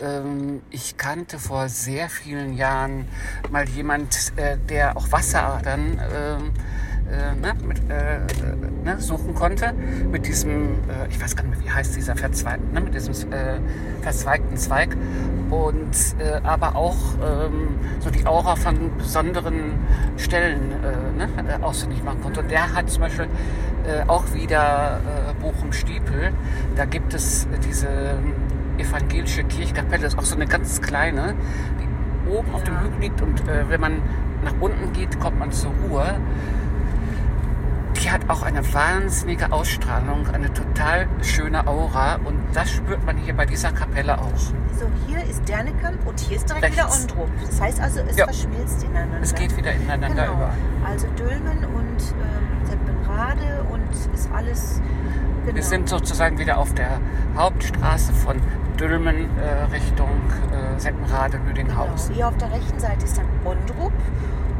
[0.01, 3.09] Ähm, ich kannte vor sehr vielen Jahren
[3.51, 6.53] mal jemand, äh, der auch Wasseradern ähm,
[7.11, 8.19] äh, ne, mit, äh,
[8.85, 9.73] ne, suchen konnte
[10.11, 13.13] mit diesem, äh, ich weiß gar nicht mehr, wie heißt dieser verzweigten, ne, mit diesem
[13.33, 13.61] äh,
[14.03, 14.97] verzweigten Zweig
[15.51, 19.79] und äh, aber auch ähm, so die Aura von besonderen
[20.17, 20.71] Stellen
[21.17, 21.29] ne,
[21.63, 22.41] ausfindig machen konnte.
[22.41, 23.29] Und der hat zum Beispiel
[24.09, 25.01] auch wieder
[25.41, 26.33] Bochum-Stiepel,
[26.75, 27.87] da gibt es diese
[28.79, 31.35] evangelische Kirchkapelle, das ist auch so eine ganz kleine,
[31.81, 32.83] die oben auf dem Ja.
[32.83, 34.03] Hügel liegt und äh, wenn man
[34.45, 36.19] nach unten geht, kommt man zur Ruhe.
[38.07, 43.35] Die hat auch eine wahnsinnige Ausstrahlung, eine total schöne Aura und das spürt man hier
[43.35, 44.39] bei dieser Kapelle auch.
[44.79, 47.03] So, hier ist Dernekamp und hier ist direkt wieder Rechts.
[47.03, 47.29] Ondrup.
[47.45, 48.27] Das heißt also, es Ja.
[48.27, 49.19] verschmilzt ineinander.
[49.23, 50.35] Es geht wieder ineinander genau.
[50.35, 50.51] über.
[50.89, 54.81] Also Dülmen und ähm, Seppenrade und ist alles.
[55.43, 55.57] Genau.
[55.57, 57.01] Wir sind sozusagen wieder auf der
[57.37, 58.41] Hauptstraße von
[58.79, 60.11] Dülmen äh, Richtung
[60.53, 62.15] äh, Seppenrade, Lüdinghausen.
[62.15, 62.15] Genau.
[62.15, 63.93] Hier auf der rechten Seite ist dann Ondrup.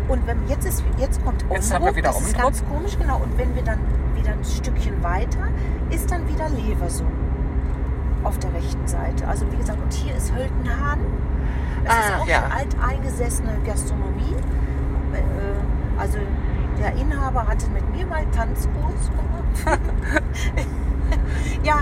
[0.09, 2.42] Und wenn jetzt ist jetzt kommt Jetzt haben wir wieder das ist Ondrup.
[2.42, 3.16] ganz komisch, genau.
[3.18, 3.78] Und wenn wir dann
[4.14, 5.48] wieder ein Stückchen weiter,
[5.90, 7.09] ist dann wieder Leversum
[8.22, 9.26] auf der rechten Seite.
[9.28, 11.00] Also wie gesagt, und hier ist Höltenhahn.
[11.84, 12.44] Das Ah, ist auch ja.
[12.44, 14.34] eine alteingesessene Gastronomie.
[15.12, 16.18] Äh, Also
[16.78, 19.80] der Inhaber hatte mit mir mal Tanzkurs gemacht.
[21.62, 21.78] ja,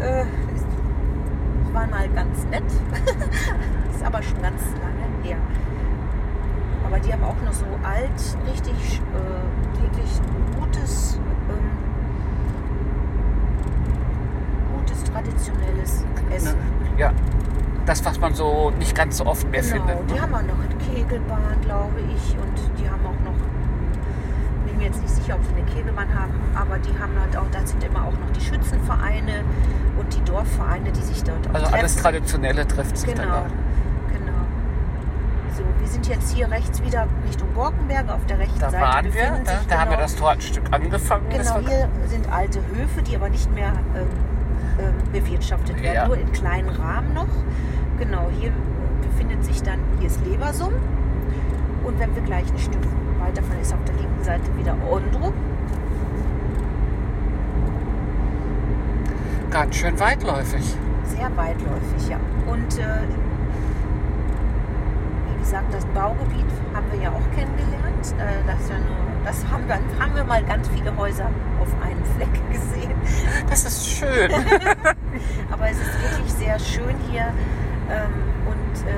[0.00, 0.24] äh,
[1.72, 2.64] war mal ganz nett.
[3.94, 5.36] ist aber schon ganz lange her.
[6.86, 10.20] Aber die haben auch noch so alt, richtig, äh, wirklich
[10.60, 11.18] gutes,
[11.50, 11.70] ähm,
[14.78, 16.56] gutes traditionelles Essen.
[16.96, 17.12] Ja,
[17.86, 20.10] das, was man so nicht ganz so oft mehr Genau, findet.
[20.10, 20.20] die Ne?
[20.22, 22.36] haben auch noch eine Kegelbahn, glaube ich.
[22.38, 23.36] Und die haben auch noch,
[24.66, 27.46] bin mir jetzt nicht sicher, ob sie eine Kegelbahn haben, aber die haben halt auch,
[27.52, 29.42] da sind immer auch noch die Schützenvereine
[29.98, 32.02] und die Dorfvereine, die sich dort auch Also alles treffen.
[32.16, 33.42] Traditionelle trifft sich dann Genau, da.
[33.42, 33.54] genau.
[35.86, 38.82] Wir sind jetzt hier rechts wieder Richtung Borkenberge auf der rechten Da Seite.
[38.82, 41.26] waren wir, befinden da, da haben wir genau- das Tor ein Stück angefangen.
[41.30, 44.08] Genau, hier sind alte Höfe, die aber nicht mehr ähm,
[44.80, 46.08] ähm, bewirtschaftet werden, Ja.
[46.08, 47.28] nur in kleinen Rahmen noch.
[48.00, 48.50] Genau, hier
[49.00, 50.72] befindet sich dann, hier ist Leversum.
[51.84, 52.82] Und wenn wir gleich ein Stück
[53.20, 55.34] weiterfahren, ist auf der linken Seite wieder Ondrup.
[59.52, 60.74] Ganz schön weitläufig.
[61.04, 62.18] Sehr weitläufig, ja.
[62.48, 63.06] Und äh,
[65.46, 66.44] gesagt, das Baugebiet
[66.74, 68.14] haben wir ja auch kennengelernt.
[68.18, 71.30] Äh, das, ja nur, das haben, wir, haben wir mal ganz viele Häuser
[71.60, 72.94] auf einen Fleck gesehen.
[73.48, 74.32] Das ist schön.
[75.52, 77.32] Aber es ist wirklich sehr schön hier.
[77.88, 78.12] Ähm,
[78.44, 78.92] und äh,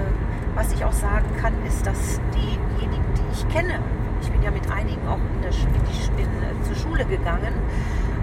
[0.55, 3.79] was ich auch sagen kann, ist, dass diejenigen, die ich kenne,
[4.23, 7.53] ich bin ja mit einigen auch in der, die, in, äh, zur Schule gegangen,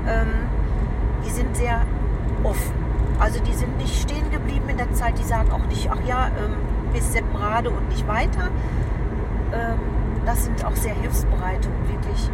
[0.08, 0.50] ähm,
[1.24, 1.82] die sind sehr
[2.44, 2.74] offen.
[3.20, 6.28] Also die sind nicht stehen geblieben in der Zeit, die sagen auch nicht, ach ja,
[6.44, 8.50] ähm, bis Seppenrade und nicht weiter.
[9.54, 9.80] Ähm,
[10.26, 12.30] das sind auch sehr hilfsbereite und wirklich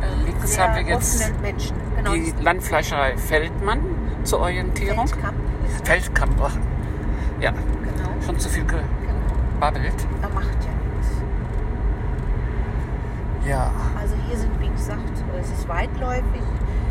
[0.00, 1.76] Äh, Links sehr haben wir jetzt offene Menschen.
[1.96, 3.80] Genau, die Landfleischerei Feldmann
[4.22, 5.06] zur Orientierung.
[5.08, 5.34] Feldkamp.
[5.84, 6.32] Feldkamp.
[6.44, 6.56] ach,
[7.40, 8.82] Ja, Genau, schon zu viel genau.
[9.54, 9.94] gebabbelt.
[10.22, 11.12] Er macht ja nichts.
[13.48, 15.00] Ja, Also hier sind, wie gesagt,
[15.40, 16.42] es ist weitläufig.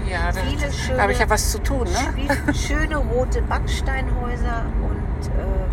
[0.10, 1.84] ja da, Viele schöne- da habe ich ja was zu tun.
[1.86, 2.54] Ne?
[2.54, 5.65] Schöne rote Backsteinhäuser und äh,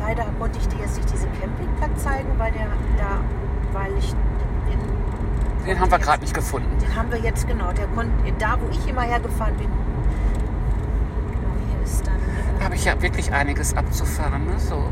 [0.00, 2.66] leider konnte ich dir jetzt nicht diesen Campingplatz zeigen, weil der
[2.98, 3.20] da,
[3.72, 6.68] weil ich den, Den haben wir gerade nicht gefunden.
[6.80, 9.68] den haben wir jetzt genau, der konnte da, wo ich immer hergefahren bin.
[9.68, 12.14] Genau, hier ist dann.
[12.58, 14.58] Da Äh, habe ich ja wirklich einiges abzufahren, ne?
[14.58, 14.82] so,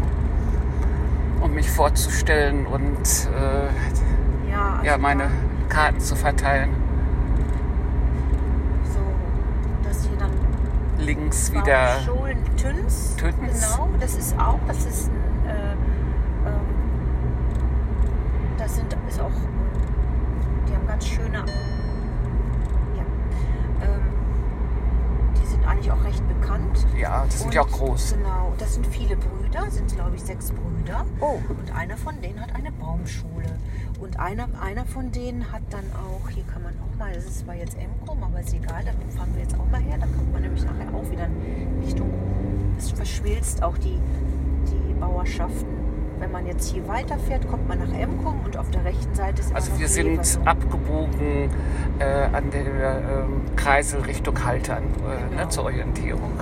[1.40, 2.98] um mich vorzustellen und
[3.34, 5.30] äh, ja, also ja, meine
[5.68, 6.70] Karten zu verteilen.
[8.84, 8.98] So,
[9.88, 10.30] dass hier dann
[11.08, 12.00] Links wieder.
[12.04, 13.16] Schulen Tüns.
[13.16, 13.34] Tüns.
[13.38, 16.60] Genau, das ist auch, das ist ein, äh, ähm,
[18.58, 19.30] das sind, ist auch,
[20.68, 21.38] die haben ganz schöne,
[22.94, 23.04] ja,
[23.86, 24.02] ähm,
[25.40, 26.86] die sind eigentlich auch recht bekannt.
[26.94, 28.16] Ja, die sind ja auch groß.
[28.18, 31.06] Genau, das sind viele Brüder, sind glaube ich sechs Brüder.
[31.20, 31.40] Oh.
[31.48, 33.56] Und einer von denen hat eine Baumschule.
[33.98, 37.38] Und einer, einer von denen hat dann auch, hier kann man auch mal, das ist
[37.40, 40.32] zwar jetzt Emkom, aber ist egal, da fahren wir jetzt auch mal her, da kommt
[40.32, 42.08] man nämlich nachher auch wieder in Richtung
[42.78, 43.98] es verschmilzt auch die,
[44.70, 45.66] die Bauerschaften.
[46.20, 49.54] Wenn man jetzt hier weiterfährt, kommt man nach Emkom und auf der rechten Seite ist
[49.54, 50.46] Also wir sind Leversum.
[50.46, 51.50] abgebogen
[52.00, 55.42] äh, an der ähm, Kreisel Richtung Haltern äh, Genau.
[55.44, 56.32] ne, zur Orientierung.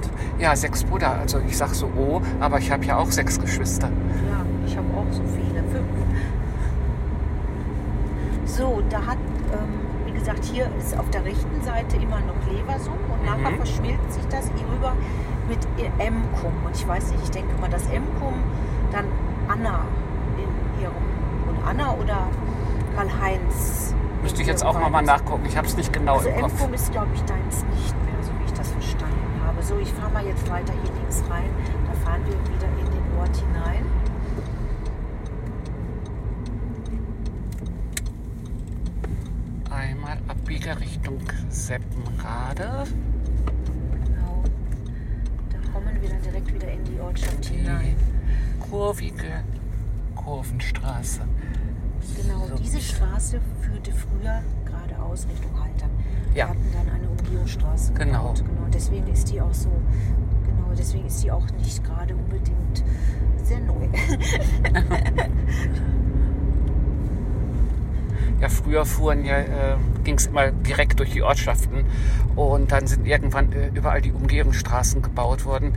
[0.00, 1.12] Und, ja, sechs Brüder.
[1.20, 3.88] Also ich sag so, oh, aber ich habe ja auch sechs Geschwister.
[3.88, 5.62] Ja, ich habe auch so viele.
[5.64, 5.86] Fünf.
[8.46, 9.18] So, da hat,
[9.52, 13.56] ähm, wie gesagt, hier ist auf der rechten Seite immer noch Leversum und nachher Mhm.
[13.56, 14.92] verschmilzt sich das hier rüber
[15.48, 15.58] mit
[15.98, 16.52] Emkum.
[16.64, 18.34] Und ich weiß nicht, ich denke mal, dass Emkum
[18.92, 19.06] dann
[19.48, 19.80] Anna
[20.36, 20.92] in ihrem,
[21.48, 22.28] oder Anna oder
[22.96, 23.94] Karl-Heinz.
[24.16, 25.44] in Müsste ich jetzt auch nochmal nachgucken.
[25.46, 26.52] Ich habe es nicht genau Also im Kopf.
[26.60, 29.62] Emkum ist, glaube ich, deins nicht mehr, so wie ich das verstanden habe.
[29.62, 31.48] So, ich fahre mal jetzt weiter hier links rein.
[31.88, 33.84] Da fahren wir wieder in den Ort hinein.
[39.70, 41.20] Einmal Abbieger Richtung
[41.52, 42.84] Seppenrade.
[44.06, 44.42] Genau.
[45.50, 47.94] Da kommen wir dann direkt wieder in die Ortschaft hinein.
[48.70, 49.44] Kurvige
[50.16, 51.20] Kurvenstraße.
[52.16, 52.54] Genau, So.
[52.56, 55.90] diese Straße führte früher geradeaus Richtung Haltern.
[56.34, 56.46] Ja.
[56.46, 58.32] Wir hatten dann eine Umgehungsstraße Genau.
[58.32, 58.38] gebaut.
[58.46, 62.82] Genau, deswegen ist die auch so, genau, deswegen ist die auch nicht gerade unbedingt
[63.44, 63.88] sehr neu.
[68.40, 71.84] Ja, früher fuhren ja, äh, ging es immer direkt durch die Ortschaften
[72.36, 75.74] und dann sind irgendwann äh, überall die Umgehungsstraßen gebaut worden.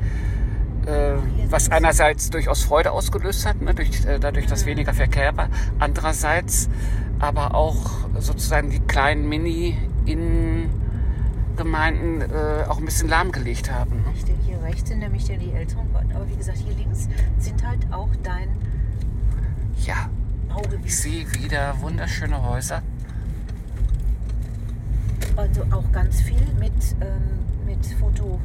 [0.86, 1.16] Äh,
[1.50, 5.50] was einerseits durchaus Freude ausgelöst hat, ne, durch, äh, dadurch, dass weniger Verkehr war.
[5.80, 6.70] Andererseits
[7.20, 14.04] aber auch sozusagen die kleinen Mini-Innengemeinden äh, auch ein bisschen lahmgelegt haben.
[14.04, 14.12] Ne?
[14.14, 17.08] Richtig, hier rechts sind nämlich ja die älteren Orten, aber wie gesagt, hier links
[17.40, 18.50] sind halt auch dein
[19.86, 20.08] Ja,
[20.48, 20.92] ich Baugebiet.
[20.92, 22.84] sehe wieder wunderschöne Häuser.
[25.36, 28.40] Also auch ganz viel mit, ähm, mit Foto.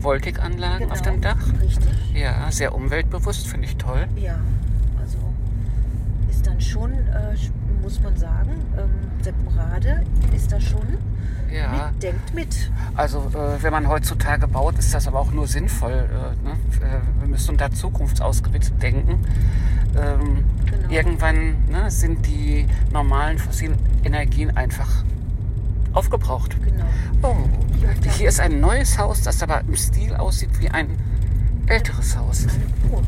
[0.00, 1.46] Voltikanlagen auf dem Genau, Dach.
[1.62, 1.88] Richtig.
[2.14, 4.06] Ja, sehr umweltbewusst, finde ich toll.
[4.16, 4.36] Ja,
[5.00, 5.18] also
[6.30, 7.34] ist dann schon, äh,
[7.82, 8.90] muss man sagen, ähm,
[9.22, 10.02] Seppenrade
[10.34, 10.98] ist da schon
[11.50, 12.70] Ja, mit, denkt mit.
[12.94, 15.92] also äh, wenn man heutzutage baut, ist das aber auch nur sinnvoll.
[15.92, 16.52] Äh, ne?
[16.82, 19.18] äh, wir müssen da zukunftsausgerichtet denken.
[19.96, 20.90] Ähm, Genau.
[20.90, 25.04] Irgendwann ne, sind die normalen fossilen Energien einfach
[25.96, 26.56] aufgebraucht.
[26.62, 26.84] Genau.
[27.22, 27.36] Oh,
[28.16, 30.88] Hier ist ein neues Haus, das aber im Stil aussieht wie ein
[31.66, 32.46] älteres Haus.
[32.46, 33.04] eine Burg.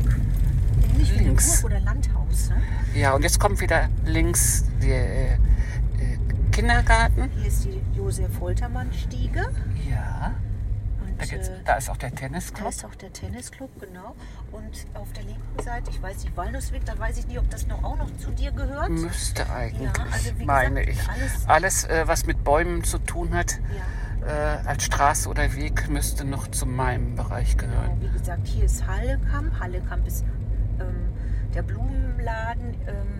[0.93, 1.61] Ähnlich wie eine Links.
[1.61, 2.49] Burg oder Landhaus.
[2.49, 2.99] Ne?
[2.99, 5.37] Ja, und jetzt kommt wieder links der äh, äh,
[6.51, 7.29] Kindergarten.
[7.37, 9.47] Hier ist die Josef-Holtermann-Stiege.
[9.89, 10.33] Ja,
[11.19, 12.69] da, geht's, äh, da ist auch der da Tennisclub.
[12.69, 14.15] ist auch der Tennisclub, genau.
[14.51, 17.67] Und auf der linken Seite, ich weiß nicht, Walnussweg, da weiß ich nicht, ob das
[17.67, 18.89] noch, auch noch zu dir gehört.
[18.89, 21.21] Müsste eigentlich, Ja, also meine gesagt, ich.
[21.21, 23.59] alles- Alles, äh, was mit Bäumen zu tun hat,
[24.21, 24.27] Ja.
[24.27, 27.99] äh, als Straße oder Weg, müsste noch zu meinem Bereich gehören.
[27.99, 29.59] Genau, wie gesagt, hier ist Hallekamp.
[29.59, 30.25] Hallekamp ist
[30.79, 31.13] ähm,
[31.53, 32.73] der Blumenladen.
[32.87, 33.18] Ähm,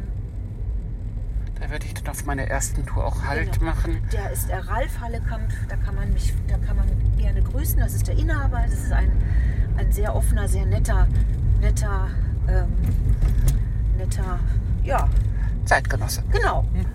[1.60, 3.66] Da werde ich dann auf meiner ersten Tour auch Halt Genau.
[3.72, 4.02] machen.
[4.12, 5.52] der ist der Ralf Hallekamp.
[5.68, 6.88] Da kann man mich, da kann man
[7.18, 7.80] gerne grüßen.
[7.80, 8.62] Das ist der Inhaber.
[8.64, 9.12] Das ist ein,
[9.78, 11.08] ein sehr offener, sehr netter,
[11.60, 12.08] netter,
[12.48, 12.70] ähm,
[13.98, 14.40] netter,
[14.84, 15.08] ja,
[15.66, 16.24] Zeitgenosse.
[16.32, 16.64] genau.
[16.74, 16.86] Hm.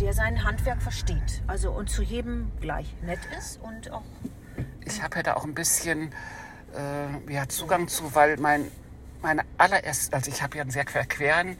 [0.00, 1.42] Der sein Handwerk versteht.
[1.46, 4.02] Also und zu jedem gleich nett ist und auch
[4.84, 6.10] Ich habe ja da auch ein bisschen
[6.74, 8.64] äh, ja, Zugang zu, weil mein
[9.20, 11.56] meine allererste, also ich habe ja einen sehr queren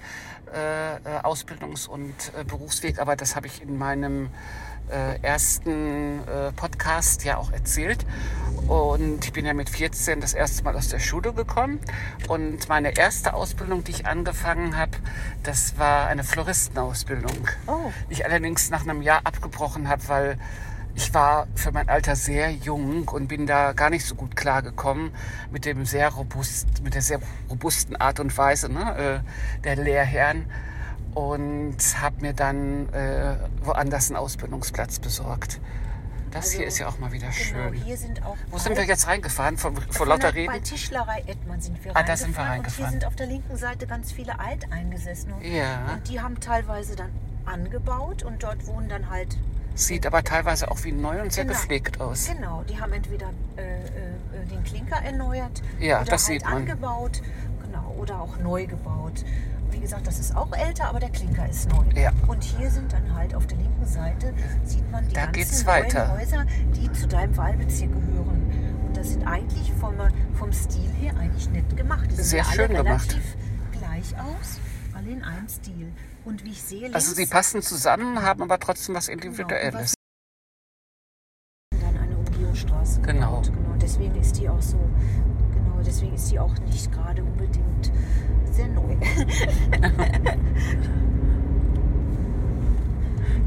[1.23, 4.31] Ausbildungs- und äh, Berufsweg, aber das habe ich in meinem
[4.91, 8.05] äh, ersten äh, Podcast ja auch erzählt.
[8.69, 11.81] Und ich bin ja mit 14 das erste Mal aus der Schule gekommen.
[12.29, 14.93] Und meine erste Ausbildung, die ich angefangen habe,
[15.43, 17.49] das war eine Floristenausbildung.
[17.67, 17.91] Oh.
[18.09, 20.39] Die ich allerdings nach einem Jahr abgebrochen habe, weil
[20.95, 25.11] ich war für mein Alter sehr jung und bin da gar nicht so gut klargekommen
[25.51, 30.47] mit dem sehr robust, mit der sehr robusten Art und Weise ne, äh, der Lehrherren
[31.15, 35.61] und habe mir dann äh, woanders einen Ausbildungsplatz besorgt.
[36.31, 37.73] Das Also, hier ist ja auch mal wieder schön.
[37.73, 37.95] genau.
[37.97, 38.21] Sind
[38.51, 39.59] Wo sind wir jetzt reingefahren?
[39.59, 40.65] Vor, vor Von lauter der- Bei Reden?
[40.65, 42.91] Tischlerei Edmann sind wir Ah, da sind wir Und hier reingefahren.
[42.93, 45.35] sind auf der linken Seite ganz viele Alteingesessene.
[45.47, 45.93] Ja.
[45.93, 47.11] Und die haben teilweise dann
[47.45, 49.37] angebaut und dort wohnen dann halt.
[49.75, 51.57] Sieht aber teilweise auch wie neu und sehr Genau.
[51.59, 52.29] gepflegt aus.
[52.29, 56.55] Genau, die haben entweder äh, äh, den Klinker erneuert Ja, oder das halt sieht man.
[56.59, 57.23] angebaut.
[57.65, 59.25] Genau, oder auch neu gebaut.
[59.71, 61.83] Wie gesagt, das ist auch älter, aber der Klinker ist neu.
[61.95, 62.13] Ja.
[62.27, 66.11] Und hier sind dann halt auf der linken Seite, sieht man die Da ganzen neuen.
[66.13, 66.45] Häuser,
[66.77, 68.83] die zu deinem Wahlbezirk gehören.
[68.87, 69.95] Und das sind eigentlich vom,
[70.35, 72.07] vom Stil her eigentlich nett gemacht.
[72.11, 73.11] Die Sehr ja alle schön gemacht.
[73.13, 73.37] relativ
[73.73, 74.61] gleich aus,
[74.95, 75.91] alle in einem Stil.
[76.25, 79.95] Und wie ich sehe, Also sie passen zusammen, haben aber trotzdem was genau, Individuelles.
[81.73, 83.01] Genau, dann eine Umgehungsstraße.
[83.01, 83.41] Genau.
[83.41, 83.53] Gebaut.
[83.53, 83.77] genau.
[83.81, 87.93] Deswegen ist die auch so, genau, deswegen ist die auch nicht gerade unbedingt
[88.51, 88.97] sehr neu.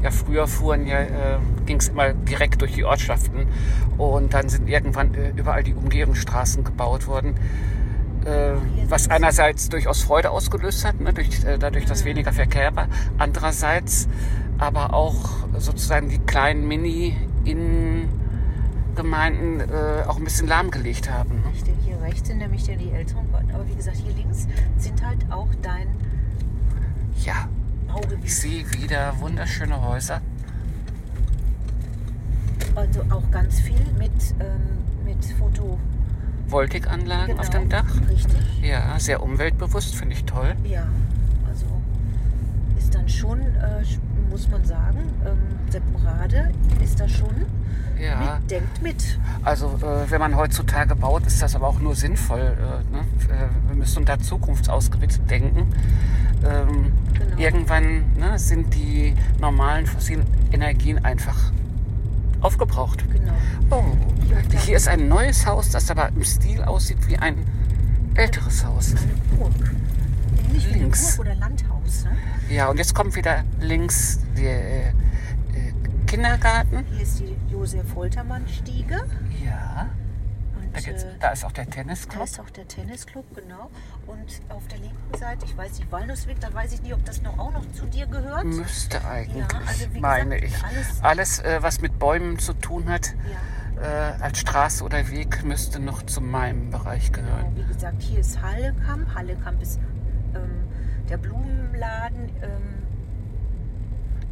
[0.02, 3.46] Ja, früher fuhren ja, äh, ging es immer direkt durch die Ortschaften
[3.98, 7.36] und dann sind irgendwann äh, überall die Umgehungsstraßen gebaut worden.
[8.26, 8.56] Äh,
[8.88, 12.88] was einerseits durchaus Freude ausgelöst hat, ne, durch, äh, dadurch, dass weniger Verkehr war.
[13.18, 14.08] Andererseits
[14.58, 21.36] aber auch sozusagen die kleinen Mini-Innengemeinden äh, auch ein bisschen lahmgelegt haben.
[21.36, 21.42] Ne?
[21.84, 25.86] Hier rechts sind nämlich die älteren, aber wie gesagt, hier links sind halt auch dein
[27.24, 27.48] Ja,
[27.86, 28.24] Baugebiet.
[28.24, 30.20] ich sehe wieder wunderschöne Häuser.
[32.74, 34.10] Also auch ganz viel mit,
[34.40, 35.78] ähm, mit Foto.
[36.48, 37.86] Voltikanlagen auf dem Dach.
[38.08, 38.36] Richtig.
[38.62, 40.54] Ja, sehr umweltbewusst, finde ich toll.
[40.64, 40.86] Ja,
[41.48, 41.66] also
[42.78, 43.82] ist dann schon, äh,
[44.30, 45.38] muss man sagen, ähm,
[45.70, 46.50] Separade
[46.82, 47.34] ist da schon
[48.00, 49.18] Ja, mit, denkt mit.
[49.42, 52.40] also äh, wenn man heutzutage baut, ist das aber auch nur sinnvoll.
[52.40, 53.00] Äh, ne?
[53.34, 55.66] äh, wir müssen da zukunftsausgerichtet denken.
[56.44, 57.38] Ähm, Genau.
[57.38, 61.50] Irgendwann ne, sind die normalen fossilen Energien einfach
[62.46, 63.04] aufgebraucht.
[63.10, 63.32] Genau.
[63.70, 63.84] Oh,
[64.64, 67.44] hier ist ein neues Haus, das aber im Stil aussieht wie ein
[68.14, 68.94] älteres Haus.
[68.94, 69.52] Eine Burg.
[70.48, 71.06] Ähnlich wie Links.
[71.06, 72.04] eine Burg oder Landhaus.
[72.04, 72.54] Ne?
[72.54, 74.92] Ja, und jetzt kommt wieder links der äh,
[76.06, 76.84] Kindergarten.
[76.92, 79.04] Hier ist die Josef-Holtermann-Stiege.
[79.44, 79.88] Ja,
[80.84, 82.24] da, äh, da ist auch der da Tennisclub.
[82.24, 83.70] ist auch der Tennisclub, genau.
[84.06, 87.22] Und auf der linken Seite, ich weiß nicht, Walnussweg, da weiß ich nicht, ob das
[87.22, 88.44] noch auch noch zu dir gehört.
[88.44, 90.64] Müsste eigentlich, Ja, also meine gesagt, ich.
[90.76, 93.14] alles- Alles, äh, was mit Bäumen zu tun hat,
[93.78, 94.16] Ja.
[94.18, 97.56] äh, als Straße oder Weg, müsste noch zu meinem Bereich Genau, gehören.
[97.56, 99.14] wie gesagt, hier ist Hallekamp.
[99.14, 99.78] Hallekamp ist
[100.34, 100.68] ähm,
[101.08, 102.28] der Blumenladen.
[102.42, 102.75] Ähm,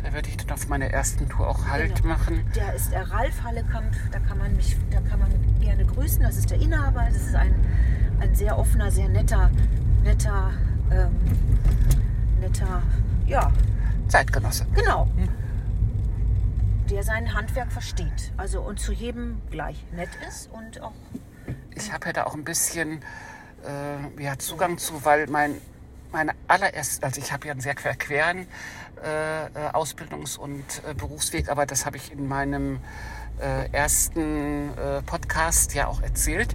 [0.04, 2.08] Da werde ich dann auf meiner ersten Tour auch Halt Genau.
[2.14, 2.44] machen.
[2.54, 3.92] der ist der Ralf Hallekamp.
[4.12, 5.30] Da kann man mich, da kann man
[5.60, 6.22] gerne grüßen.
[6.22, 7.06] Das ist der Inhaber.
[7.08, 7.54] Das ist ein,
[8.20, 9.50] ein sehr offener, sehr netter,
[10.04, 10.52] netter,
[10.92, 11.10] ähm,
[12.40, 12.82] netter,
[13.26, 13.50] ja,
[14.08, 14.66] Zeitgenosse.
[14.74, 15.08] genau.
[16.90, 18.30] Der sein Handwerk versteht.
[18.36, 20.92] Also und zu jedem gleich nett ist und auch
[21.74, 23.00] Ich habe ja da auch ein bisschen
[23.66, 25.54] äh, ja, Zugang zu, weil mein
[26.12, 28.46] meine allererste, also ich habe ja einen sehr queren
[29.72, 32.80] Ausbildungs- und äh, Berufsweg, aber das habe ich in meinem
[33.40, 36.54] äh, ersten äh, Podcast ja auch erzählt.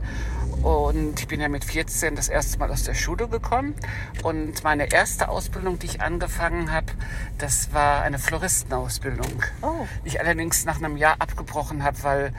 [0.64, 3.76] Und ich bin ja mit 14 das erste Mal aus der Schule gekommen.
[4.24, 6.88] Und meine erste Ausbildung, die ich angefangen habe,
[7.38, 9.44] das war eine Floristenausbildung.
[9.62, 9.88] Oh.
[10.04, 12.34] Die ich allerdings nach einem Jahr abgebrochen habe, weil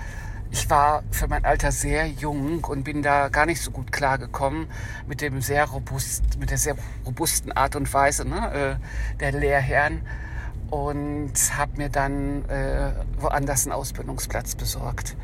[0.52, 4.66] ich war für mein Alter sehr jung und bin da gar nicht so gut klargekommen
[5.06, 6.76] mit dem sehr robust, mit der sehr
[7.06, 10.02] robusten Art und Weise ne, äh, der Lehrherren
[10.70, 15.16] und habe mir dann äh, woanders einen Ausbildungsplatz besorgt.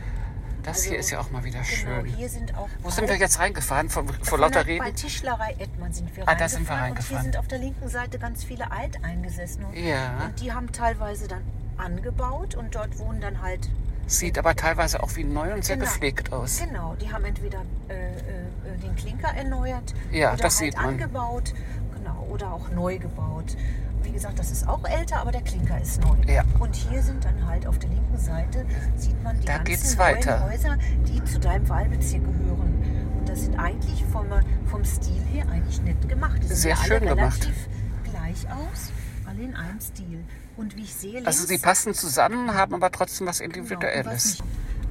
[0.64, 2.04] Das Also, hier ist ja auch mal wieder schön.
[2.04, 2.28] genau.
[2.28, 2.52] Sind
[2.82, 3.88] Wo sind wir jetzt reingefahren?
[3.88, 4.96] Vor, vor Von lauter der- Bei Reden?
[4.96, 7.22] Tischlerei Edmann sind wir Ah, da sind wir Und hier reingefahren.
[7.22, 9.66] sind auf der linken Seite ganz viele Alteingesessene.
[9.78, 10.24] Ja.
[10.24, 11.42] Und die haben teilweise dann
[11.78, 13.68] angebaut und dort wohnen dann halt.
[14.08, 15.88] Sieht aber teilweise auch wie neu und sehr Genau.
[15.90, 16.60] gepflegt aus.
[16.64, 20.86] Genau, die haben entweder äh, äh, den Klinker erneuert Ja, oder das halt sieht man.
[20.90, 21.52] angebaut.
[21.96, 23.56] Genau, oder auch neu gebaut.
[24.04, 26.14] Wie gesagt, das ist auch älter, aber der Klinker ist neu.
[26.32, 26.44] Ja.
[26.60, 28.64] Und hier sind dann halt auf der linken Seite,
[28.96, 30.44] sieht man die Da ganzen neuen.
[30.44, 32.84] Häuser, die zu deinem Wahlbezirk gehören.
[33.18, 34.26] Und das sind eigentlich vom,
[34.66, 36.38] vom Stil her eigentlich nett gemacht.
[36.44, 37.42] Die Sehr ja alle schön gemacht.
[37.44, 37.68] relativ
[38.04, 38.92] gleich aus,
[39.26, 40.24] alle in einem Stil.
[40.56, 44.38] Und wie ich sehe, links, Also sie passen zusammen, haben aber trotzdem was Genau, Individuelles.
[44.40, 44.42] mich-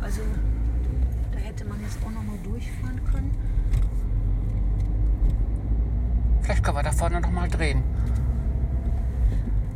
[0.01, 0.22] also
[1.32, 3.32] da hätte man jetzt auch noch mal durchfahren können.
[6.41, 7.84] Vielleicht können wir da vorne noch mal drehen.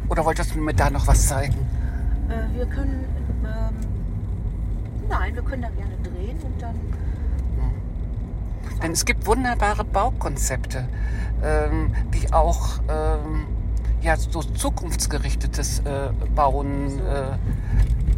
[0.10, 1.56] Oder wolltest du mir da noch was zeigen?
[2.30, 3.06] Äh, wir können,
[3.44, 6.76] ähm, nein, wir können da gerne drehen und dann,
[8.84, 10.88] Denn es gibt wunderbare Baukonzepte,
[11.44, 13.46] ähm, die auch ähm,
[14.02, 17.00] ja, so zukunftsgerichtetes äh, Bauen.
[17.00, 17.38] Äh,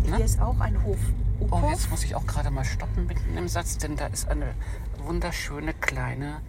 [0.04, 0.24] hier Ne?
[0.24, 0.98] ist auch ein Hof.
[1.52, 4.54] oh, jetzt muss ich auch gerade mal stoppen mitten im Satz, denn da ist eine
[5.04, 6.42] wunderschöne kleine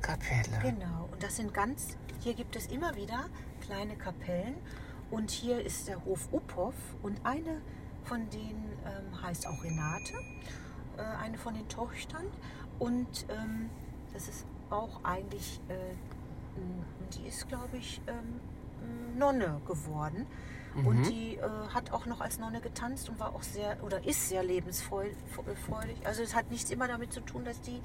[0.00, 0.58] Kapelle.
[0.62, 3.26] Genau, und das sind ganz, hier gibt es immer wieder
[3.60, 4.54] kleine Kapellen
[5.10, 7.60] und hier ist der Hof Uphoff und eine
[8.04, 10.14] von denen ähm, heißt auch Renate,
[10.96, 12.24] äh, eine von den Töchtern
[12.78, 13.70] und ähm,
[14.12, 15.74] das ist auch eigentlich, äh,
[17.14, 18.40] die ist glaube ich ähm,
[19.18, 20.26] Nonne geworden
[20.84, 21.40] und die äh,
[21.74, 25.16] hat auch noch als Nonne getanzt und war auch sehr oder ist sehr lebensfreudig.
[26.04, 27.80] Also es hat nichts immer damit zu tun, dass die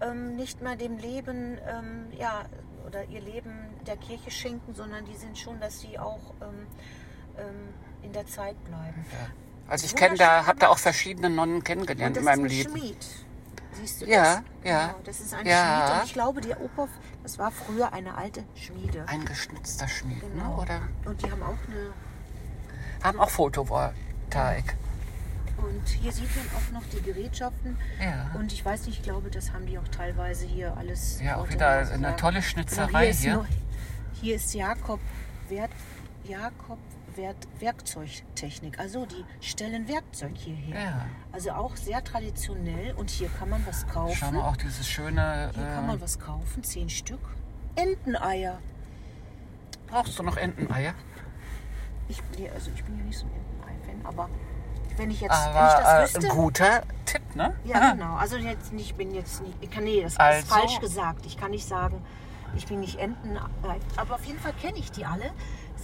[0.00, 2.44] ähm, nicht mehr dem Leben, ähm, ja,
[2.86, 3.52] oder ihr Leben
[3.86, 6.66] der Kirche schenken, sondern die sind schon, dass sie auch ähm,
[7.38, 9.04] ähm, in der Zeit bleiben.
[9.68, 12.70] Also ich kenne da, habe da auch verschiedene Nonnen kennengelernt in meinem Leben.
[12.70, 13.06] Schmied.
[13.72, 14.70] Siehst du Ja, das?
[14.70, 14.86] ja.
[14.86, 15.86] Genau, das ist ein Ja.
[15.86, 16.88] Schmied und ich glaube, der Opov,
[17.26, 19.04] das war früher eine alte Schmiede.
[19.08, 20.54] Ein geschnitzter Schmied, Genau.
[20.58, 20.62] ne?
[20.62, 20.80] oder?
[21.06, 21.92] Und die haben auch eine
[23.02, 24.76] Haben auch Photovoltaik.
[25.56, 27.76] Und hier sieht man auch noch die Gerätschaften.
[28.00, 28.30] Ja.
[28.38, 31.20] Und ich weiß nicht, ich glaube, das haben die auch teilweise hier alles.
[31.20, 33.34] Ja, auch wieder eine tolle Genau, Schnitzerei ist hier.
[33.34, 33.46] nur-
[34.20, 35.00] hier ist Jakob
[35.48, 35.72] Wert,
[36.22, 36.78] Jakob
[37.16, 38.78] Wert, Werkzeugtechnik.
[38.78, 40.80] Also die stellen Werkzeug hierher.
[40.80, 41.06] Ja.
[41.32, 42.94] Also auch sehr traditionell.
[42.96, 44.14] Und hier kann man was kaufen.
[44.18, 45.50] Schau mal auch dieses schöne.
[45.54, 47.20] Hier kann Äh, man was kaufen, zehn Stück.
[47.76, 48.58] Enteneier.
[49.88, 50.94] brauchst du noch Enteneier?
[52.08, 54.28] Ich, nee, also ich bin ja nicht so ein Entenei-Fan, aber
[54.96, 56.30] wenn ich jetzt, wenn ich Aber das äh, wüsste.
[56.30, 57.54] ein guter Tipp, ne?
[57.64, 58.14] Ja, genau.
[58.16, 61.26] Also jetzt nicht, ich bin jetzt nicht, ich kann, nee, das Also- ist falsch gesagt.
[61.26, 62.02] Ich kann nicht sagen,
[62.56, 63.36] ich bin nicht Enten,
[63.96, 65.30] aber auf jeden Fall kenne ich die alle.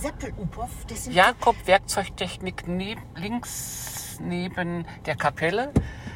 [0.03, 5.73] Sind Jakob Werkzeugtechnik neb, links neben der Kapelle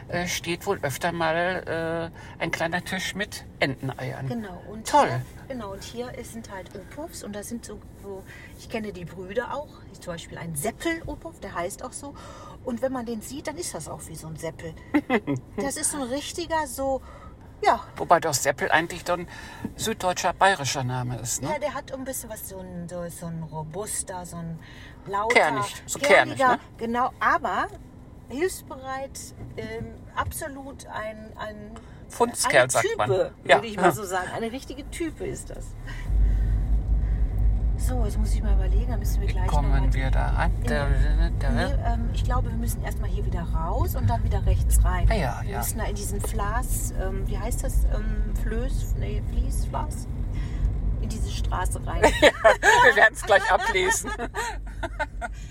[0.08, 4.28] äh, steht wohl öfter mal äh, ein kleiner Tisch mit Enteneiern.
[4.28, 4.62] genau.
[4.68, 5.08] Und Toll.
[5.08, 5.72] Hier, genau.
[5.72, 8.22] Und hier sind halt Upovs und da sind so, so,
[8.58, 9.68] ich kenne die Brüder auch.
[10.00, 12.14] Zum Beispiel ein Seppel-Upov, der heißt auch so.
[12.64, 14.74] Und wenn man den sieht, dann ist das auch wie so ein Seppel.
[15.56, 17.00] das ist so ein richtiger, so,
[17.62, 19.26] ja, Wobei doch Seppel eigentlich dann
[19.76, 21.50] süddeutscher bayerischer Name ist, ne?
[21.50, 24.58] Ja, der hat ein bisschen was, so ein, so, so ein robuster, so ein
[25.06, 25.34] lauter.
[25.34, 26.58] Kernig, so kernig, ne?
[26.78, 27.68] Genau, aber
[28.28, 29.18] hilfsbereit,
[29.56, 31.70] ähm, absolut ein, ein
[32.08, 33.62] Fundskerl, eine sagt Type, würde Ja.
[33.62, 34.28] ich mal so sagen.
[34.34, 35.66] Eine richtige Type ist das.
[37.86, 40.26] So, jetzt muss ich mal überlegen, da müssen wir Wie gleich noch kommen wir da
[40.30, 40.50] an?
[40.64, 40.88] Da,
[41.38, 44.84] da, Nee, ähm, ich glaube, wir müssen erstmal hier wieder raus und dann wieder rechts
[44.84, 45.06] rein.
[45.08, 45.58] Ah ja, wir ja.
[45.58, 47.84] müssen da in diesen Flas, ähm, wie heißt das?
[47.84, 50.08] Ähm, Flöß, nee, Fließ, Flas?
[51.00, 52.02] In diese Straße rein.
[52.02, 54.10] wir werden es gleich ablesen.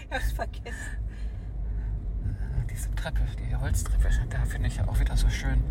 [0.09, 0.97] Ich hab's vergessen.
[2.69, 5.63] Diese Treppe, die Holztreppe, da finde ich ja auch wieder so schön.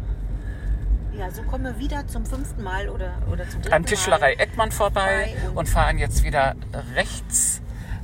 [1.19, 4.43] Ja, so kommen wir wieder zum fünften Mal oder, oder zum dritten An Tischlerei Mal.
[4.43, 6.57] Eckmann vorbei und- und fahren jetzt wieder
[6.95, 7.61] rechts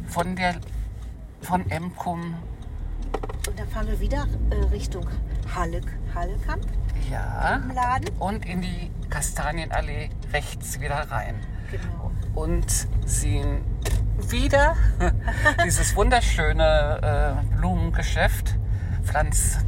[0.07, 0.57] von der
[1.41, 2.37] von Emkum.
[3.49, 5.07] Und dann fahren wir wieder äh, Richtung
[5.55, 5.81] Halle,
[6.15, 6.65] Hallekamp
[7.11, 7.57] Ja.
[7.57, 8.09] im Laden.
[8.19, 11.35] Und in die Kastanienallee rechts wieder rein.
[11.71, 12.11] Genau.
[12.35, 12.71] Und
[13.07, 13.63] sehen
[14.29, 14.77] wieder
[15.65, 18.55] dieses wunderschöne äh, Blumengeschäft.
[19.03, 19.59] Pflanz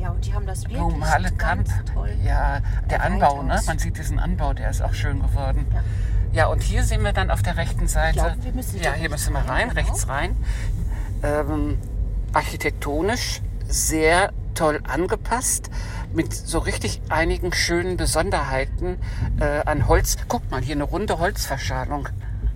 [0.00, 1.68] Ja, und die haben das wirklich Blumenhallekamp.
[1.68, 2.10] ganz toll.
[2.24, 3.60] Ja, der Anbau, ne?
[3.66, 5.66] Man sieht diesen Anbau, der ist auch schön geworden.
[5.72, 5.82] Ja.
[6.32, 8.14] Ja, und hier sehen wir dann auf der rechten Seite.
[8.14, 9.80] glaube, wir müssen ja, hier müssen wir rein, rein, genau.
[9.80, 10.36] rechts rein.
[11.22, 11.78] Ähm,
[12.32, 15.70] architektonisch sehr toll angepasst
[16.12, 18.98] mit so richtig einigen schönen Besonderheiten
[19.40, 20.16] äh, an Holz.
[20.28, 22.08] Guck mal, hier eine runde Holzverschalung.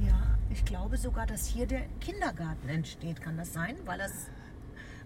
[0.07, 0.15] Ja,
[0.51, 3.21] ich glaube sogar, dass hier der Kindergarten entsteht.
[3.21, 3.77] Kann das sein?
[3.87, 4.13] Weil, das,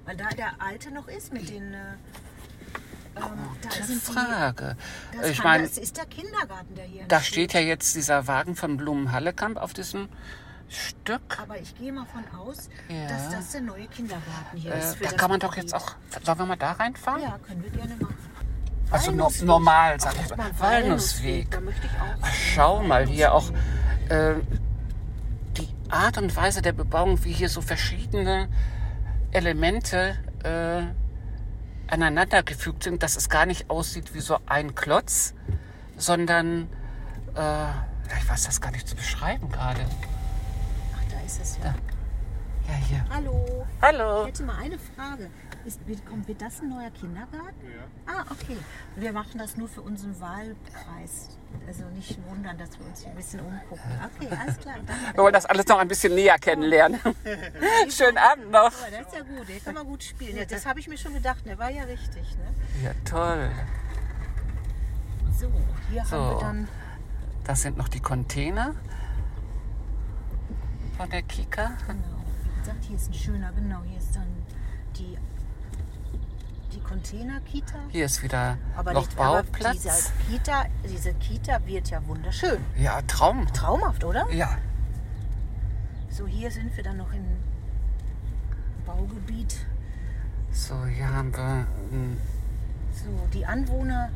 [0.04, 1.72] weil da der alte noch ist mit den...
[1.72, 1.96] Äh,
[3.20, 4.76] Gute die- Frage.
[5.20, 7.50] Das, Ich meine, das ist der Kindergarten, der hier da entsteht.
[7.50, 10.08] steht ja jetzt dieser Wagen von Blumenhallekamp auf diesem
[10.68, 11.38] Stück.
[11.40, 13.08] Aber ich gehe mal von aus, Ja.
[13.08, 14.96] dass das der neue Kindergarten hier Äh, ist.
[15.02, 15.92] da kann man doch jetzt auch.
[16.24, 17.22] Sollen wir mal da reinfahren?
[17.22, 18.14] Ja, können wir gerne machen.
[18.90, 20.50] Also no, normal, sag ich mal.
[20.58, 21.50] Walnussweg.
[21.50, 22.16] Da möchte ich auch.
[22.22, 23.50] Ach, schau mal hier auch
[24.08, 24.34] äh,
[25.58, 28.48] die Art und Weise der Bebauung, wie hier so verschiedene
[29.30, 30.82] Elemente äh,
[31.90, 35.34] aneinandergefügt sind, dass es gar nicht aussieht wie so ein Klotz,
[35.96, 36.68] sondern
[37.34, 37.68] äh,
[38.18, 39.80] ich weiß das gar nicht zu beschreiben gerade.
[40.94, 41.64] Ach, da ist es ja.
[41.64, 41.74] Da.
[42.68, 43.04] Ja, hier.
[43.10, 43.66] Hallo.
[43.76, 44.26] Ich Hallo.
[44.26, 45.30] hätte mal eine Frage.
[45.64, 47.54] Ist, wird, kommt, wird das ein neuer Kindergarten?
[47.62, 48.12] Ja.
[48.14, 48.56] Ah, okay.
[48.96, 51.36] Wir machen das nur für unseren Wahlpreis.
[51.66, 53.82] Also nicht wundern, dass wir uns hier ein bisschen umgucken.
[54.16, 54.76] Okay, alles klar.
[54.76, 55.18] Wir Danke.
[55.18, 56.98] wollen das alles noch ein bisschen näher kennenlernen.
[57.90, 58.72] Schönen Abend noch.
[58.72, 59.48] Oh, das ist ja gut.
[59.48, 60.36] Der kann man gut spielen.
[60.36, 61.44] Ja, das habe ich mir schon gedacht.
[61.44, 62.36] Der war ja richtig.
[62.36, 62.84] Ne?
[62.84, 63.50] Ja, toll.
[65.38, 65.50] So,
[65.90, 66.16] hier So.
[66.16, 66.68] haben wir dann
[67.44, 68.74] Das sind noch die Container
[70.96, 71.72] von der Kika.
[71.86, 71.98] Genau.
[72.54, 74.26] Wie gesagt, hier ist ein schöner, genau, hier ist dann
[76.88, 77.74] Container-Kita.
[77.90, 79.82] Hier ist wieder Aber noch nicht, aber Bauplatz.
[79.82, 82.64] diese Kita, diese Kita wird ja wunderschön.
[82.76, 83.46] Ja, Traum.
[83.52, 84.26] Traumhaft, oder?
[84.32, 84.56] Ja,
[86.10, 87.24] So, hier sind wir dann noch im
[88.86, 89.56] Baugebiet.
[90.50, 91.66] so hier haben wir
[92.92, 94.10] So, die Anwohner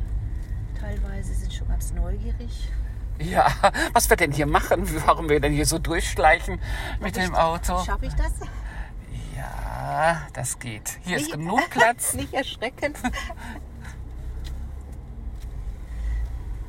[0.79, 2.71] teilweise sind schon ganz neugierig.
[3.19, 3.45] Ja,
[3.93, 6.59] was wir denn hier machen, warum wir denn hier so durchschleichen
[6.99, 7.83] mit dem Auto.
[7.85, 8.31] Schaffe ich das?
[9.83, 10.97] Ja, das geht.
[11.03, 12.13] Hier ist Nicht- genug Platz.
[12.13, 12.93] Nicht erschrecken.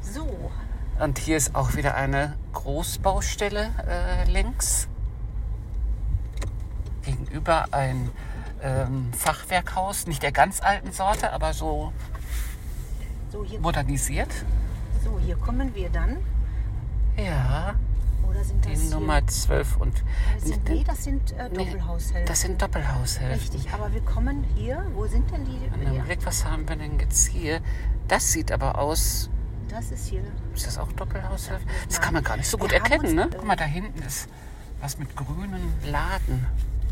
[0.01, 0.51] So,
[0.99, 4.89] Und hier ist auch wieder eine Großbaustelle äh, links.
[7.03, 8.11] Gegenüber ein
[8.63, 11.93] ähm, Fachwerkhaus, nicht der ganz alten Sorte, aber so
[13.31, 14.31] So, modernisiert.
[15.05, 16.17] so, hier kommen wir dann.
[17.17, 17.75] Ja,
[18.35, 19.95] Oder sind die das hier- Nummer 12 und
[20.35, 22.27] Das sind, nee, das sind äh, Nee, Doppelhaushälften.
[22.27, 23.33] das sind Doppelhaushälften.
[23.61, 24.85] Richtig, aber wir kommen hier.
[24.95, 25.59] Wo sind denn die?
[25.83, 27.61] Na, Ja, Blick, was haben wir denn jetzt hier?
[28.09, 29.31] Das sieht aber aus.
[29.69, 30.23] das ist hier.
[30.55, 31.67] Ist das auch Doppelhaushälfte?
[31.89, 33.23] Das kann man gar nicht so gut Wir erkennen, uns, ne?
[33.25, 34.29] äh, Guck mal, da hinten ist
[34.81, 36.47] was mit grünen Laden.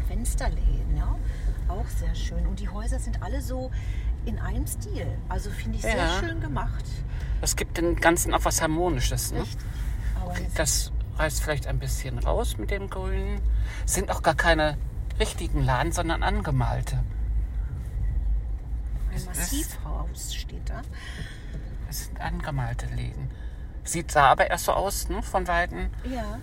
[0.09, 1.17] Fensterläden, ja.
[1.69, 2.47] Auch sehr schön.
[2.47, 3.71] Und die Häuser sind alle so
[4.25, 5.07] in einem Stil.
[5.29, 6.19] Also finde ich sehr Ja.
[6.21, 6.85] schön gemacht.
[7.41, 9.41] Das gibt dem Ganzen auch was Harmonisches, ne?
[9.43, 9.59] Richtig.
[10.21, 13.41] Aber Das reißt vielleicht ein bisschen raus mit dem Grünen.
[13.87, 14.77] Sind auch gar keine
[15.19, 16.97] richtigen Laden, sondern angemalte.
[19.11, 20.83] ein es Massivhaus steht da.
[21.87, 23.31] Das sind angemalte Läden.
[23.85, 25.91] Sieht sah aber erst so aus, ne, von Weitem.
[26.05, 26.39] Ja.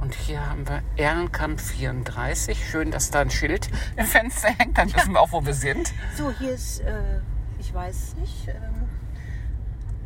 [0.00, 2.68] Und hier haben wir Ehrenkamp 34.
[2.68, 4.76] Schön, dass da ein Schild im Fenster hängt.
[4.76, 5.92] Dann wissen wir auch, wo wir sind.
[6.16, 7.20] So, hier ist, äh,
[7.58, 8.88] ich weiß nicht, ähm,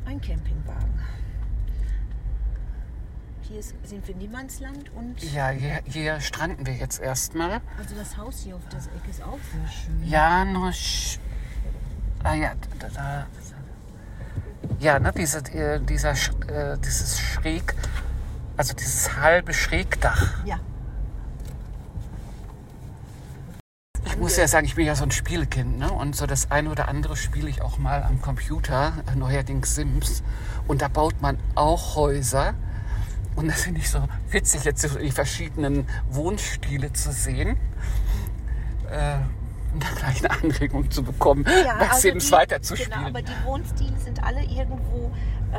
[0.05, 0.96] ein Campingwagen.
[3.57, 7.63] Hier ist, sind wir in Niemandsland und Ja, hier, hier stranden wir jetzt erstmal.
[7.79, 10.07] also das Haus hier auf der Ecke ist auch sehr schön.
[10.07, 11.19] Janusz.
[12.23, 13.27] Ah ja, da, da,
[14.79, 17.75] ja, ne, diese, äh, dieser, Sch- äh, dieses Schräg,
[18.59, 20.45] also dieses halbe Schrägdach.
[20.45, 20.61] Ja,
[24.05, 25.91] Ich muss ja sagen, ich bin ja so ein Spielekind, ne?
[25.91, 30.23] Und so das eine oder andere spiele ich auch mal am Computer, neuerdings Sims.
[30.69, 32.53] Und da baut man auch Häuser.
[33.37, 37.57] Und das finde ich so witzig, jetzt so die verschiedenen Wohnstile zu sehen.
[38.91, 39.17] Äh,
[39.75, 42.93] und da gleich eine Anregung zu bekommen, ja bei Sims die- weiterzuspielen.
[42.93, 45.13] Genau, aber die Wohnstile sind alle irgendwo,
[45.53, 45.59] äh,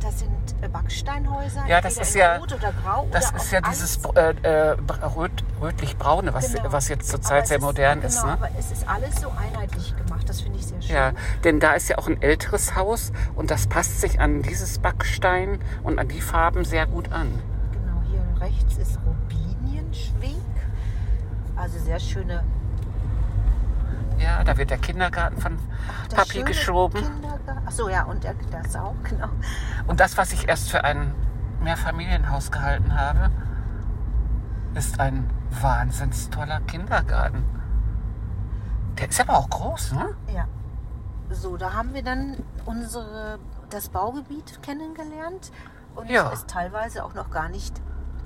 [0.00, 3.60] das sind äh, Backsteinhäuser, Ja, das ist ja- Rot oder Grau Das oder ist ja
[3.62, 4.76] dieses äh, äh,
[5.16, 6.70] röt, rötlich-braune, was, Genau.
[6.72, 8.24] was jetzt zurzeit sehr modern genau, ist.
[8.24, 8.32] Ne?
[8.32, 10.94] aber es ist alles so einheitlich gemacht, das finde ich sehr schön.
[10.94, 11.12] Ja,
[11.44, 15.58] denn da ist ja auch ein älteres Haus und das passt sich an dieses Backstein
[15.82, 17.30] und an die Farben sehr gut an.
[17.72, 20.36] Genau, hier rechts ist Robinienschweg.
[21.56, 22.44] Also sehr schöne
[24.18, 25.58] Ja, da wird der Kindergarten von
[26.10, 27.02] der Papi geschoben.
[27.02, 27.62] Kindergarten.
[27.66, 29.28] Ach so, ja, und das auch, genau.
[29.86, 31.14] Und das, was ich erst für ein
[31.62, 33.30] Mehrfamilienhaus gehalten habe,
[34.74, 35.28] ist ein
[35.60, 37.57] wahnsinns toller Kindergarten.
[38.98, 40.14] Der ist aber auch groß, ne?
[40.34, 40.46] Ja.
[41.30, 43.38] So, da haben wir dann unsere,
[43.70, 45.52] das Baugebiet kennengelernt
[45.94, 46.30] und Ja.
[46.30, 47.80] ist teilweise auch noch gar nicht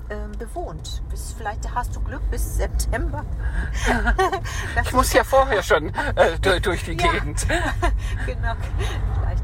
[0.09, 1.03] ähm, bewohnt.
[1.09, 3.23] Bis, vielleicht hast du Glück bis September.
[4.83, 7.11] Ich muss ja vorher schon äh, durch, durch die Ja.
[7.11, 7.47] Gegend.
[8.25, 8.53] genau.
[9.19, 9.43] Vielleicht.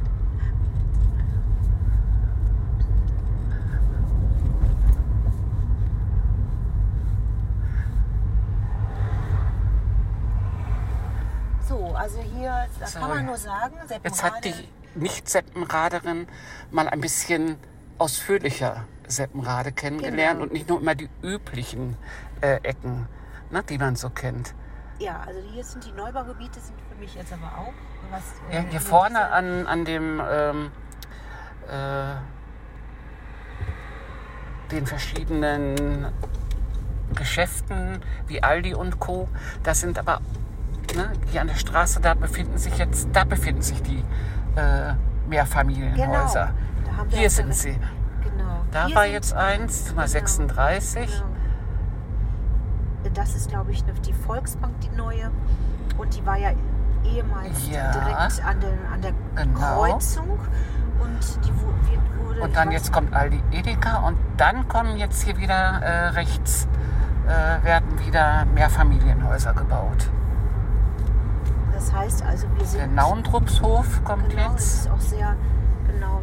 [11.67, 12.48] So, also hier,
[12.79, 16.27] da So, kann man nur sagen, Jetzt hat die Seppenrade- Nicht-Seppenraderin
[16.71, 17.57] mal ein bisschen
[17.99, 20.43] ausführlicher Seppenrade kennengelernt Genau.
[20.43, 21.95] und nicht nur immer die üblichen
[22.41, 23.07] äh, Ecken,
[23.51, 24.53] ne, die man so kennt.
[24.99, 27.73] Ja, also hier sind die Neubaugebiete, sind für mich jetzt aber auch.
[28.11, 30.71] Was, Ja, äh, hier mit vorne an, an dem ähm,
[31.69, 32.15] äh,
[34.71, 36.07] den verschiedenen
[37.15, 39.27] Geschäften wie Aldi und Co.
[39.63, 40.21] Das sind aber
[40.95, 44.03] ne, hier an der Straße, da befinden sich jetzt, da befinden sich die
[44.55, 44.93] äh,
[45.27, 46.51] Mehrfamilienhäuser.
[46.85, 47.77] Genau, Hier sind sie.
[48.23, 48.61] Genau.
[48.71, 51.05] Da Hier war jetzt eins, Nummer genau, 36.
[51.05, 51.25] Genau.
[53.13, 55.31] Das ist, glaube ich, die Volksbank, die neue.
[55.97, 56.51] Und die war ja
[57.03, 57.91] ehemals Ja.
[57.91, 59.59] direkt an, den, an der Genau.
[59.59, 60.39] Kreuzung.
[60.99, 61.53] Und die
[62.21, 62.41] wurde.
[62.41, 66.67] Und dann jetzt kommt Aldi Edeka und dann kommen jetzt hier wieder äh, rechts,
[67.27, 70.09] äh, werden wieder Mehrfamilienhäuser gebaut.
[71.79, 72.79] Das heißt also, wir sind.
[72.79, 74.73] Der Naundrupshof kommt Genau, das jetzt.
[74.85, 75.37] ist auch sehr,
[75.87, 76.21] genau,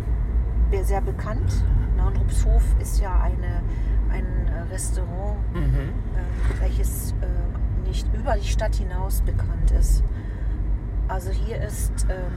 [0.83, 1.51] sehr bekannt.
[1.97, 3.63] Naundrupshof ist ja eine,
[4.13, 5.95] ein äh, Restaurant, Mhm.
[6.15, 10.05] äh, welches äh, nicht über die Stadt hinaus bekannt ist.
[11.09, 12.33] Also hier ist ähm,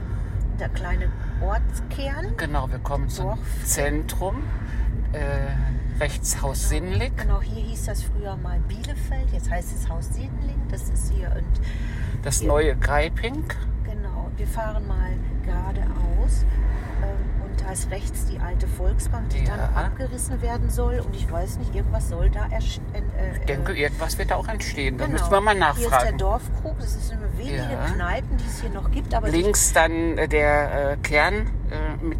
[0.58, 1.10] der kleine
[1.42, 2.34] Ortskern.
[2.38, 3.38] Genau, wir kommen zum Dorf.
[3.64, 4.36] Zentrum.
[5.12, 7.14] Äh, rechts Haus Sinnlig.
[7.18, 10.62] Genau, hier hieß das früher mal Bielefeld, jetzt heißt es Haus Siedling.
[10.70, 11.60] Das ist hier und
[12.22, 13.44] Das neue Greiping.
[13.84, 15.10] genau, wir fahren mal
[15.44, 16.44] geradeaus.
[17.02, 19.56] Ähm, und da ist rechts die alte Volksbank, die Ja.
[19.56, 21.00] dann abgerissen werden soll.
[21.00, 22.84] Und ich weiß nicht, irgendwas soll da erstehen.
[22.94, 24.98] Äh, Ich denke, irgendwas wird da auch entstehen.
[24.98, 25.18] Da genau.
[25.18, 26.18] müssen wir mal Hier ist der nachfragen.
[26.18, 27.86] Dorfkrug, das sind nur wenige Ja.
[27.94, 29.12] Kneipen, die es hier noch gibt.
[29.30, 32.18] Links dann äh, der äh, Kern äh, mit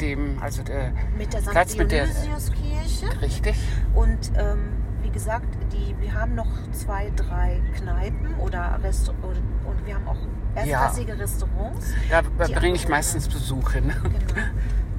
[0.00, 1.50] dem, also der, mit der St.
[1.50, 3.20] Platz mit der- Dionysiuskirche.
[3.20, 3.56] richtig.
[3.94, 4.72] Und ähm,
[5.04, 10.16] wie gesagt, die, wir haben noch zwei, drei Kneipen oder Restaurants und wir haben auch
[10.56, 11.92] erstklassige Restaurants.
[12.10, 13.92] Da bringe ich meistens Besuch hin.
[14.02, 14.42] Genau.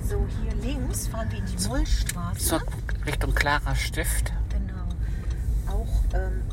[0.07, 2.40] So, hier links fahren wir in die Mullstraße.
[2.40, 2.60] So
[3.07, 4.32] Richtung Clara Stift.
[4.49, 4.84] Genau.
[5.76, 6.44] Auch ähm,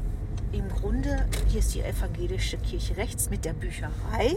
[0.53, 4.37] im Grunde, hier ist die evangelische Kirche rechts mit der Bücherei.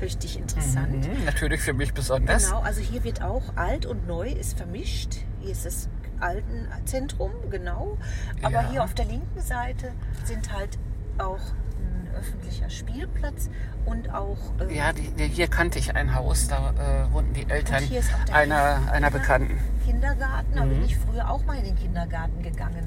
[0.00, 1.06] Richtig interessant.
[1.06, 2.46] Mhm, natürlich für mich besonders.
[2.46, 5.16] Genau, also hier wird auch alt und neu ist vermischt.
[5.42, 5.90] Hier ist
[6.32, 6.44] das
[6.74, 7.96] Altenzentrum, genau.
[8.42, 8.70] Aber Ja.
[8.70, 9.92] hier auf der linken Seite
[10.24, 10.78] sind halt
[11.18, 11.38] auch
[11.78, 13.50] ein öffentlicher Spielplatz
[13.84, 17.48] und auch ähm, Ja, die, die, hier kannte ich ein Haus, da äh, wohnten die
[17.48, 17.82] Eltern
[18.32, 19.58] einer, einer Kinder- Bekannten.
[19.84, 20.54] Kindergarten.
[20.56, 22.86] Da bin ich früher auch mal in den Kindergarten gegangen.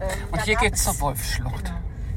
[0.00, 1.72] Ähm, Und hier gab geht's es- zur Wolfsschlucht.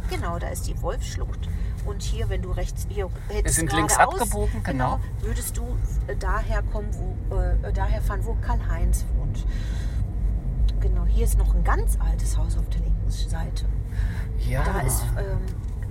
[0.09, 0.31] Genau.
[0.31, 1.47] genau, da ist die Wolfsschlucht.
[1.85, 4.99] Und hier, wenn du rechts, hier hättest sind links geradeaus, abgebogen, genau.
[5.21, 5.63] würdest du
[6.07, 6.89] äh, daher kommen,
[7.29, 9.45] wo, äh, daher fahren, wo Karl-Heinz wohnt.
[10.87, 13.65] Genau, hier ist noch ein ganz altes Haus auf der linken Seite.
[14.39, 15.39] Ja, Da ist, ähm,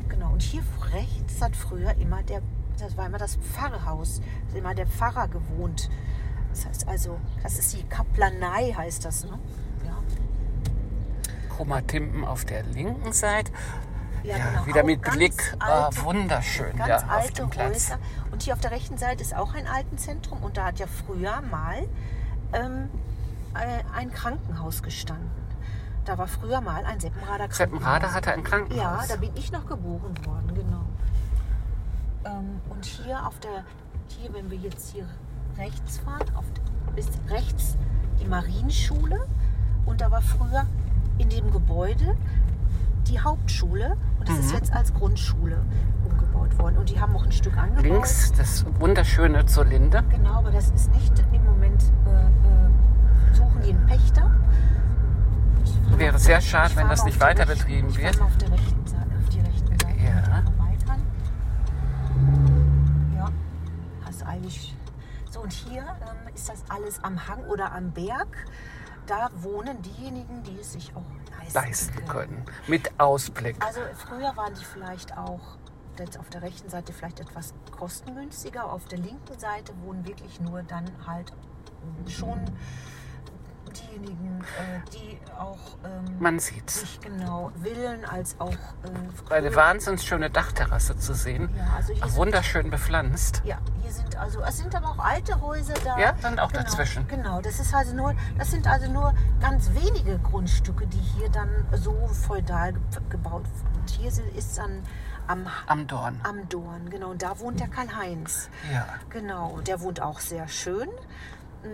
[0.09, 0.63] genau, und hier
[0.93, 2.41] rechts hat früher immer der,
[2.79, 4.21] das war immer das Pfarrhaus,
[4.51, 5.91] hat immer der Pfarrer gewohnt.
[6.51, 9.39] Das heißt also, das ist die Kaplanei, heißt das, ne?
[9.85, 9.99] Ja,
[11.55, 13.53] Chromatimpen auf der linken Seite.
[14.23, 14.67] ja, Ja, genau.
[14.67, 15.57] wieder Auch mit Blick.
[15.59, 17.69] Ah, alte- wunderschön, Ganz ja, auf alte dem Platz.
[17.91, 17.99] Häuser.
[18.31, 21.43] Und hier auf der rechten Seite ist auch ein Altenzentrum und da hat ja früher
[21.43, 21.87] mal
[22.53, 22.89] ähm, äh,
[23.95, 25.31] ein Krankenhaus gestanden.
[26.05, 27.57] Da war früher mal ein Seppenrader Krankenhaus.
[27.57, 29.09] Seppenrade hatte ein Ja, Krankenhaus.
[29.09, 30.85] da bin ich noch geboren worden, genau.
[32.25, 33.65] Ähm, und hier auf der,
[34.09, 35.07] hier, wenn wir jetzt hier
[35.59, 36.45] rechts fahren, auf,
[36.97, 37.77] ist rechts
[38.21, 39.27] die Marienschule
[39.85, 40.67] und da war früher
[41.19, 42.17] in dem Gebäude
[43.09, 44.59] die Hauptschule und das ist Mhm.
[44.59, 45.59] jetzt als Grundschule
[46.05, 46.79] umgebaut worden.
[46.79, 47.85] Und die haben auch ein Stück angebaut.
[47.85, 50.03] Links das wunderschöne zur Linde.
[50.11, 52.71] Genau, aber das ist nicht im Moment, äh, äh,
[53.33, 54.31] suchen die einen Pächter.
[55.97, 58.21] Wäre sehr schade, wenn das nicht weiter rechten- betrieben ich wird.
[58.21, 60.43] auf, der rechten Seite, auf die rechten Seite, Ja.
[63.17, 63.29] Ja,
[64.05, 64.77] hast eigentlich.
[65.31, 68.29] So, und hier ähm, ist das alles am Hang oder am Berg.
[69.07, 71.05] Da wohnen diejenigen, die es sich auch
[71.39, 72.45] leisten, leisten können.
[72.67, 73.57] Mit Ausblick.
[73.65, 75.41] Also früher waren die vielleicht auch
[75.99, 78.71] jetzt auf der rechten Seite vielleicht etwas kostengünstiger.
[78.71, 81.33] Auf der linken Seite wohnen wirklich nur dann halt
[82.09, 82.41] schon
[83.81, 86.81] diejenigen, äh, die auch ähm, Man sieht's.
[86.81, 91.51] sich genau Villen als auch äh, Eine wahnsinnig schöne Dachterrasse zu sehen.
[91.57, 93.43] Ja, also hier Auch sind, wunderschön bepflanzt.
[93.45, 95.99] ja, hier sind also es sind aber auch alte Häuser da.
[95.99, 97.07] Ja, dann auch genau, dazwischen.
[97.09, 101.49] Genau, das ist also nur, das sind also nur ganz wenige Grundstücke, die hier dann
[101.75, 102.81] so feudal ge
[103.11, 103.81] gebaut wurden.
[103.81, 104.83] Und hier ist dann
[105.29, 106.21] am Am Dorn.
[106.23, 107.11] am Dorn, genau.
[107.11, 108.49] Und da wohnt der Karl-Heinz.
[108.73, 110.89] Ja, Genau, der wohnt auch sehr schön.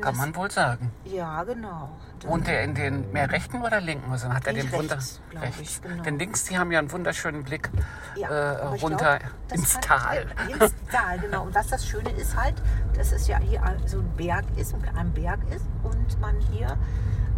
[0.01, 0.91] Kann man wohl sagen.
[1.05, 1.91] Ja, genau.
[2.25, 4.33] Wohnt er in den mehr rechten oder linken Häusern?
[4.35, 4.97] Hat er den Wunder
[5.35, 6.03] rechts, ich, genau.
[6.03, 7.71] Denn links, die haben ja einen wunderschönen Blick
[8.17, 10.27] Ja, äh, runter glaub, das ins hat- Tal.
[10.49, 11.43] Ins Tal, genau.
[11.45, 12.55] Und was das Schöne ist halt,
[12.97, 16.77] dass es ja hier so ein Berg ist, ein Berg ist und man hier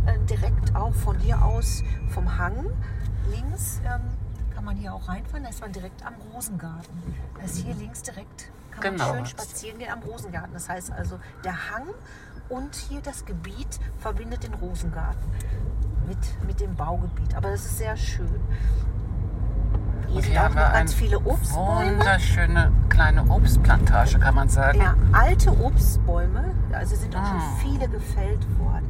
[0.06, 2.66] äh, direkt auch von hier aus vom Hang
[3.30, 4.02] links ähm,
[4.54, 5.44] kann man hier auch reinfahren.
[5.44, 7.14] Da ist man direkt am Rosengarten.
[7.38, 9.06] Da ist hier links direkt kann Genau.
[9.14, 10.52] man schön spazieren gehen am Rosengarten.
[10.52, 11.86] Das heißt also der Hang
[12.54, 15.28] und hier das Gebiet verbindet den Rosengarten
[16.06, 17.34] mit, mit dem Baugebiet.
[17.34, 18.28] Aber das ist sehr schön.
[20.08, 21.90] Hier sind auch haben noch wir ganz viele Obstbäume.
[21.98, 24.78] wunderschöne kleine Obstplantage, kann man sagen.
[24.78, 26.54] Ja, alte Obstbäume.
[26.72, 27.40] Also sind auch Ah.
[27.40, 28.88] schon viele gefällt worden.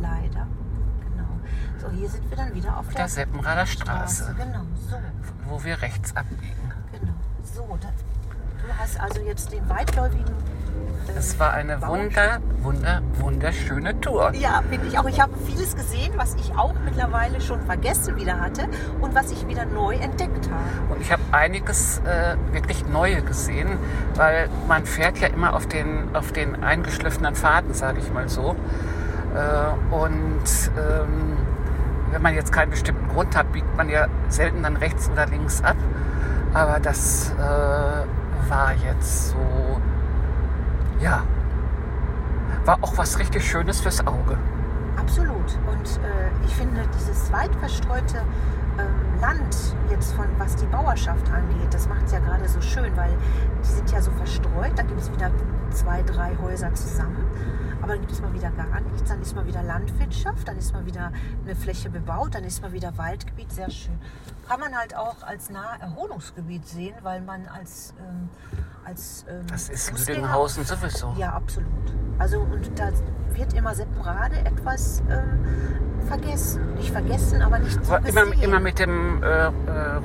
[0.00, 0.46] Leider.
[1.04, 1.28] Genau.
[1.78, 4.96] So, hier sind wir dann wieder auf der, der Seppenrader Straße, Genau, so.
[5.48, 6.72] wo wir rechts abbiegen.
[6.92, 7.12] Genau.
[7.44, 10.34] So, da, du hast also jetzt den weitläufigen.
[11.18, 14.32] Es war eine Bauern- wunder, wunder, wunderschöne Tour.
[14.34, 15.06] Ja, finde ich auch.
[15.06, 18.68] Ich habe vieles gesehen, was ich auch mittlerweile schon vergessen wieder hatte
[19.00, 20.92] und was ich wieder neu entdeckt habe.
[20.92, 23.78] Und ich habe einiges äh, wirklich Neue gesehen,
[24.16, 28.54] weil man fährt ja immer auf den, auf den eingeschliffenen Faden, sage ich mal so.
[29.34, 30.44] Äh, und
[30.76, 31.36] ähm,
[32.10, 35.62] wenn man jetzt keinen bestimmten Grund hat, biegt man ja selten dann rechts oder links
[35.62, 35.76] ab.
[36.52, 39.36] Aber das äh, war jetzt so,
[41.00, 41.22] ja,
[42.64, 44.38] war auch was richtig Schönes fürs Auge.
[44.96, 45.58] Absolut.
[45.70, 48.22] Und äh, ich finde dieses weit verstreute
[48.78, 49.56] ähm, Land
[49.90, 53.16] jetzt von was die Bauerschaft angeht, das macht es ja gerade so schön, weil
[53.62, 54.72] die sind ja so verstreut.
[54.76, 55.30] Da gibt es wieder
[55.70, 57.24] zwei, drei Häuser zusammen.
[57.80, 59.08] Aber dann gibt es mal wieder gar nichts.
[59.08, 61.12] Dann ist mal wieder Landwirtschaft, dann ist mal wieder
[61.44, 63.52] eine Fläche bebaut, dann ist mal wieder Waldgebiet.
[63.52, 63.98] Sehr schön.
[64.48, 68.28] Kann man halt auch als Naherholungsgebiet sehen, weil man als, ähm,
[68.86, 71.12] als ähm, Das ist Fußgänger- Lüdinghausen sowieso.
[71.18, 71.66] Ja, absolut.
[72.18, 72.88] Also und da
[73.34, 75.44] wird immer Seppenrade etwas ähm,
[76.06, 76.74] vergessen.
[76.76, 79.50] Nicht vergessen, aber nicht so Aber Immer, immer mit dem äh, äh,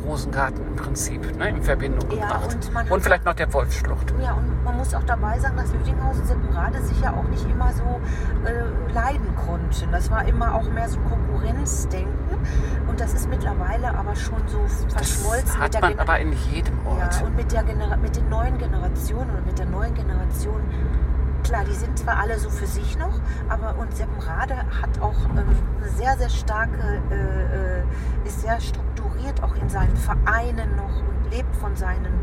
[0.05, 2.57] Rosengarten im Prinzip ne, in Verbindung Ja, gebracht.
[2.73, 4.13] und hat- vielleicht noch der Wolfsschlucht.
[4.21, 7.71] Ja, und man muss auch dabei sagen, dass Lüdinghausen Seppenrade sich ja auch nicht immer
[7.71, 7.83] so
[8.45, 9.91] äh, leiden konnten.
[9.91, 12.11] Das war immer auch mehr so Konkurrenzdenken.
[12.89, 14.59] Und das ist mittlerweile aber schon so
[14.89, 17.19] verschmolzen Das mit hat man aber in jedem Ort.
[17.21, 18.70] Ja, und mit, der Genera mit den neuen Generationen
[19.31, 20.61] oder mit der neuen Generation,
[21.43, 23.19] klar, die sind zwar alle so für sich noch,
[23.49, 27.83] aber und Seppenrade hat auch ähm, eine sehr, sehr starke, äh, äh,
[28.25, 32.13] ist sehr strukturiert auch in seinen Vereinen noch und lebt von seinen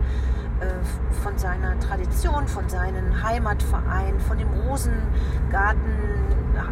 [0.61, 5.93] äh, von seiner Tradition, von seinen Heimatvereinen, von dem Rosengarten.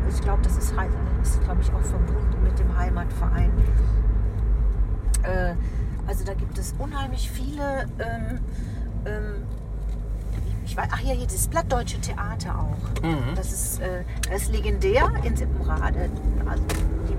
[0.09, 0.74] Ich glaube, das ist,
[1.23, 3.53] ist glaube ich, auch verbunden mit dem Heimatverein.
[5.23, 5.55] Äh,
[6.09, 7.86] also da gibt es unheimlich viele.
[7.98, 8.40] Ähm,
[9.07, 9.45] ähm,
[10.77, 13.03] ich weiß, ach ja, hier das Plattdeutsche Theater auch.
[13.03, 13.35] Mhm.
[13.35, 16.11] Das ist, äh, das ist legendär in Sippenrade.
[16.47, 16.62] Also
[17.09, 17.16] die,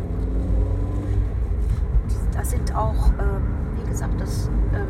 [2.37, 3.41] das sind auch, ähm,
[3.77, 4.87] wie gesagt, das ähm,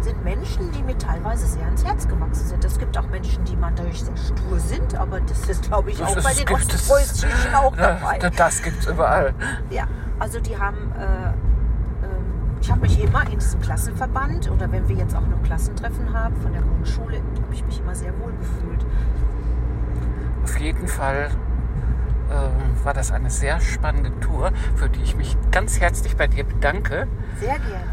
[0.00, 2.64] sind Menschen, die mir teilweise sehr ans Herz gewachsen sind.
[2.64, 6.02] Es gibt auch Menschen, die man dadurch sehr stur sind, aber das ist, glaube ich,
[6.02, 8.18] auch Das bei den Ostpreußischen auch dabei.
[8.18, 9.32] Das, das gibt es überall.
[9.70, 9.86] Ja,
[10.18, 11.32] also die haben, äh,
[12.64, 16.34] ich habe mich immer in diesem Klassenverband oder wenn wir jetzt auch noch Klassentreffen haben
[16.40, 18.86] von der Grundschule, habe ich mich immer sehr wohl gefühlt.
[20.42, 21.30] Auf jeden Fall
[22.30, 26.44] äh, war das eine sehr spannende Tour, für die ich mich ganz herzlich bei dir
[26.44, 27.06] bedanke.
[27.38, 27.84] Sehr gerne.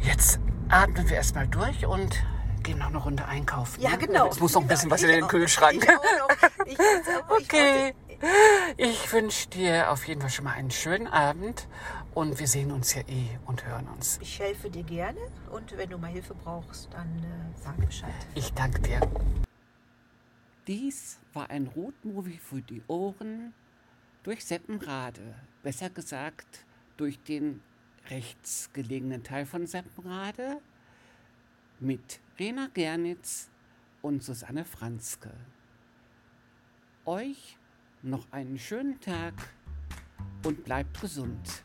[0.00, 0.38] Jetzt
[0.68, 2.22] atmen wir erstmal durch und
[2.62, 3.82] gehen noch eine Runde einkaufen.
[3.82, 3.98] Ja, ne?
[3.98, 4.28] genau.
[4.28, 5.28] Es muss noch ein bisschen was in Ich den auch.
[5.28, 5.82] Kühlschrank.
[5.82, 6.28] Ich auch.
[6.66, 7.94] Ich ich Okay.
[8.76, 11.66] Ich wünsche dir auf jeden Fall schon mal einen schönen Abend
[12.14, 14.18] und wir sehen uns ja eh und hören uns.
[14.20, 15.20] Ich helfe dir gerne
[15.50, 18.12] und wenn du mal Hilfe brauchst, dann äh, sag Bescheid.
[18.34, 19.00] Ich danke dir.
[20.66, 23.54] Dies war ein Roadmovie für die Ohren
[24.22, 25.34] durch Seppenrade.
[25.62, 26.64] Besser gesagt,
[26.96, 27.62] durch den
[28.10, 30.60] rechts gelegenen Teil von Seppenrade
[31.80, 33.50] mit Rena Gernitz
[34.02, 35.32] und Susanne Franzke.
[37.04, 37.56] Euch
[38.02, 39.34] noch einen schönen Tag
[40.44, 41.64] und bleibt gesund.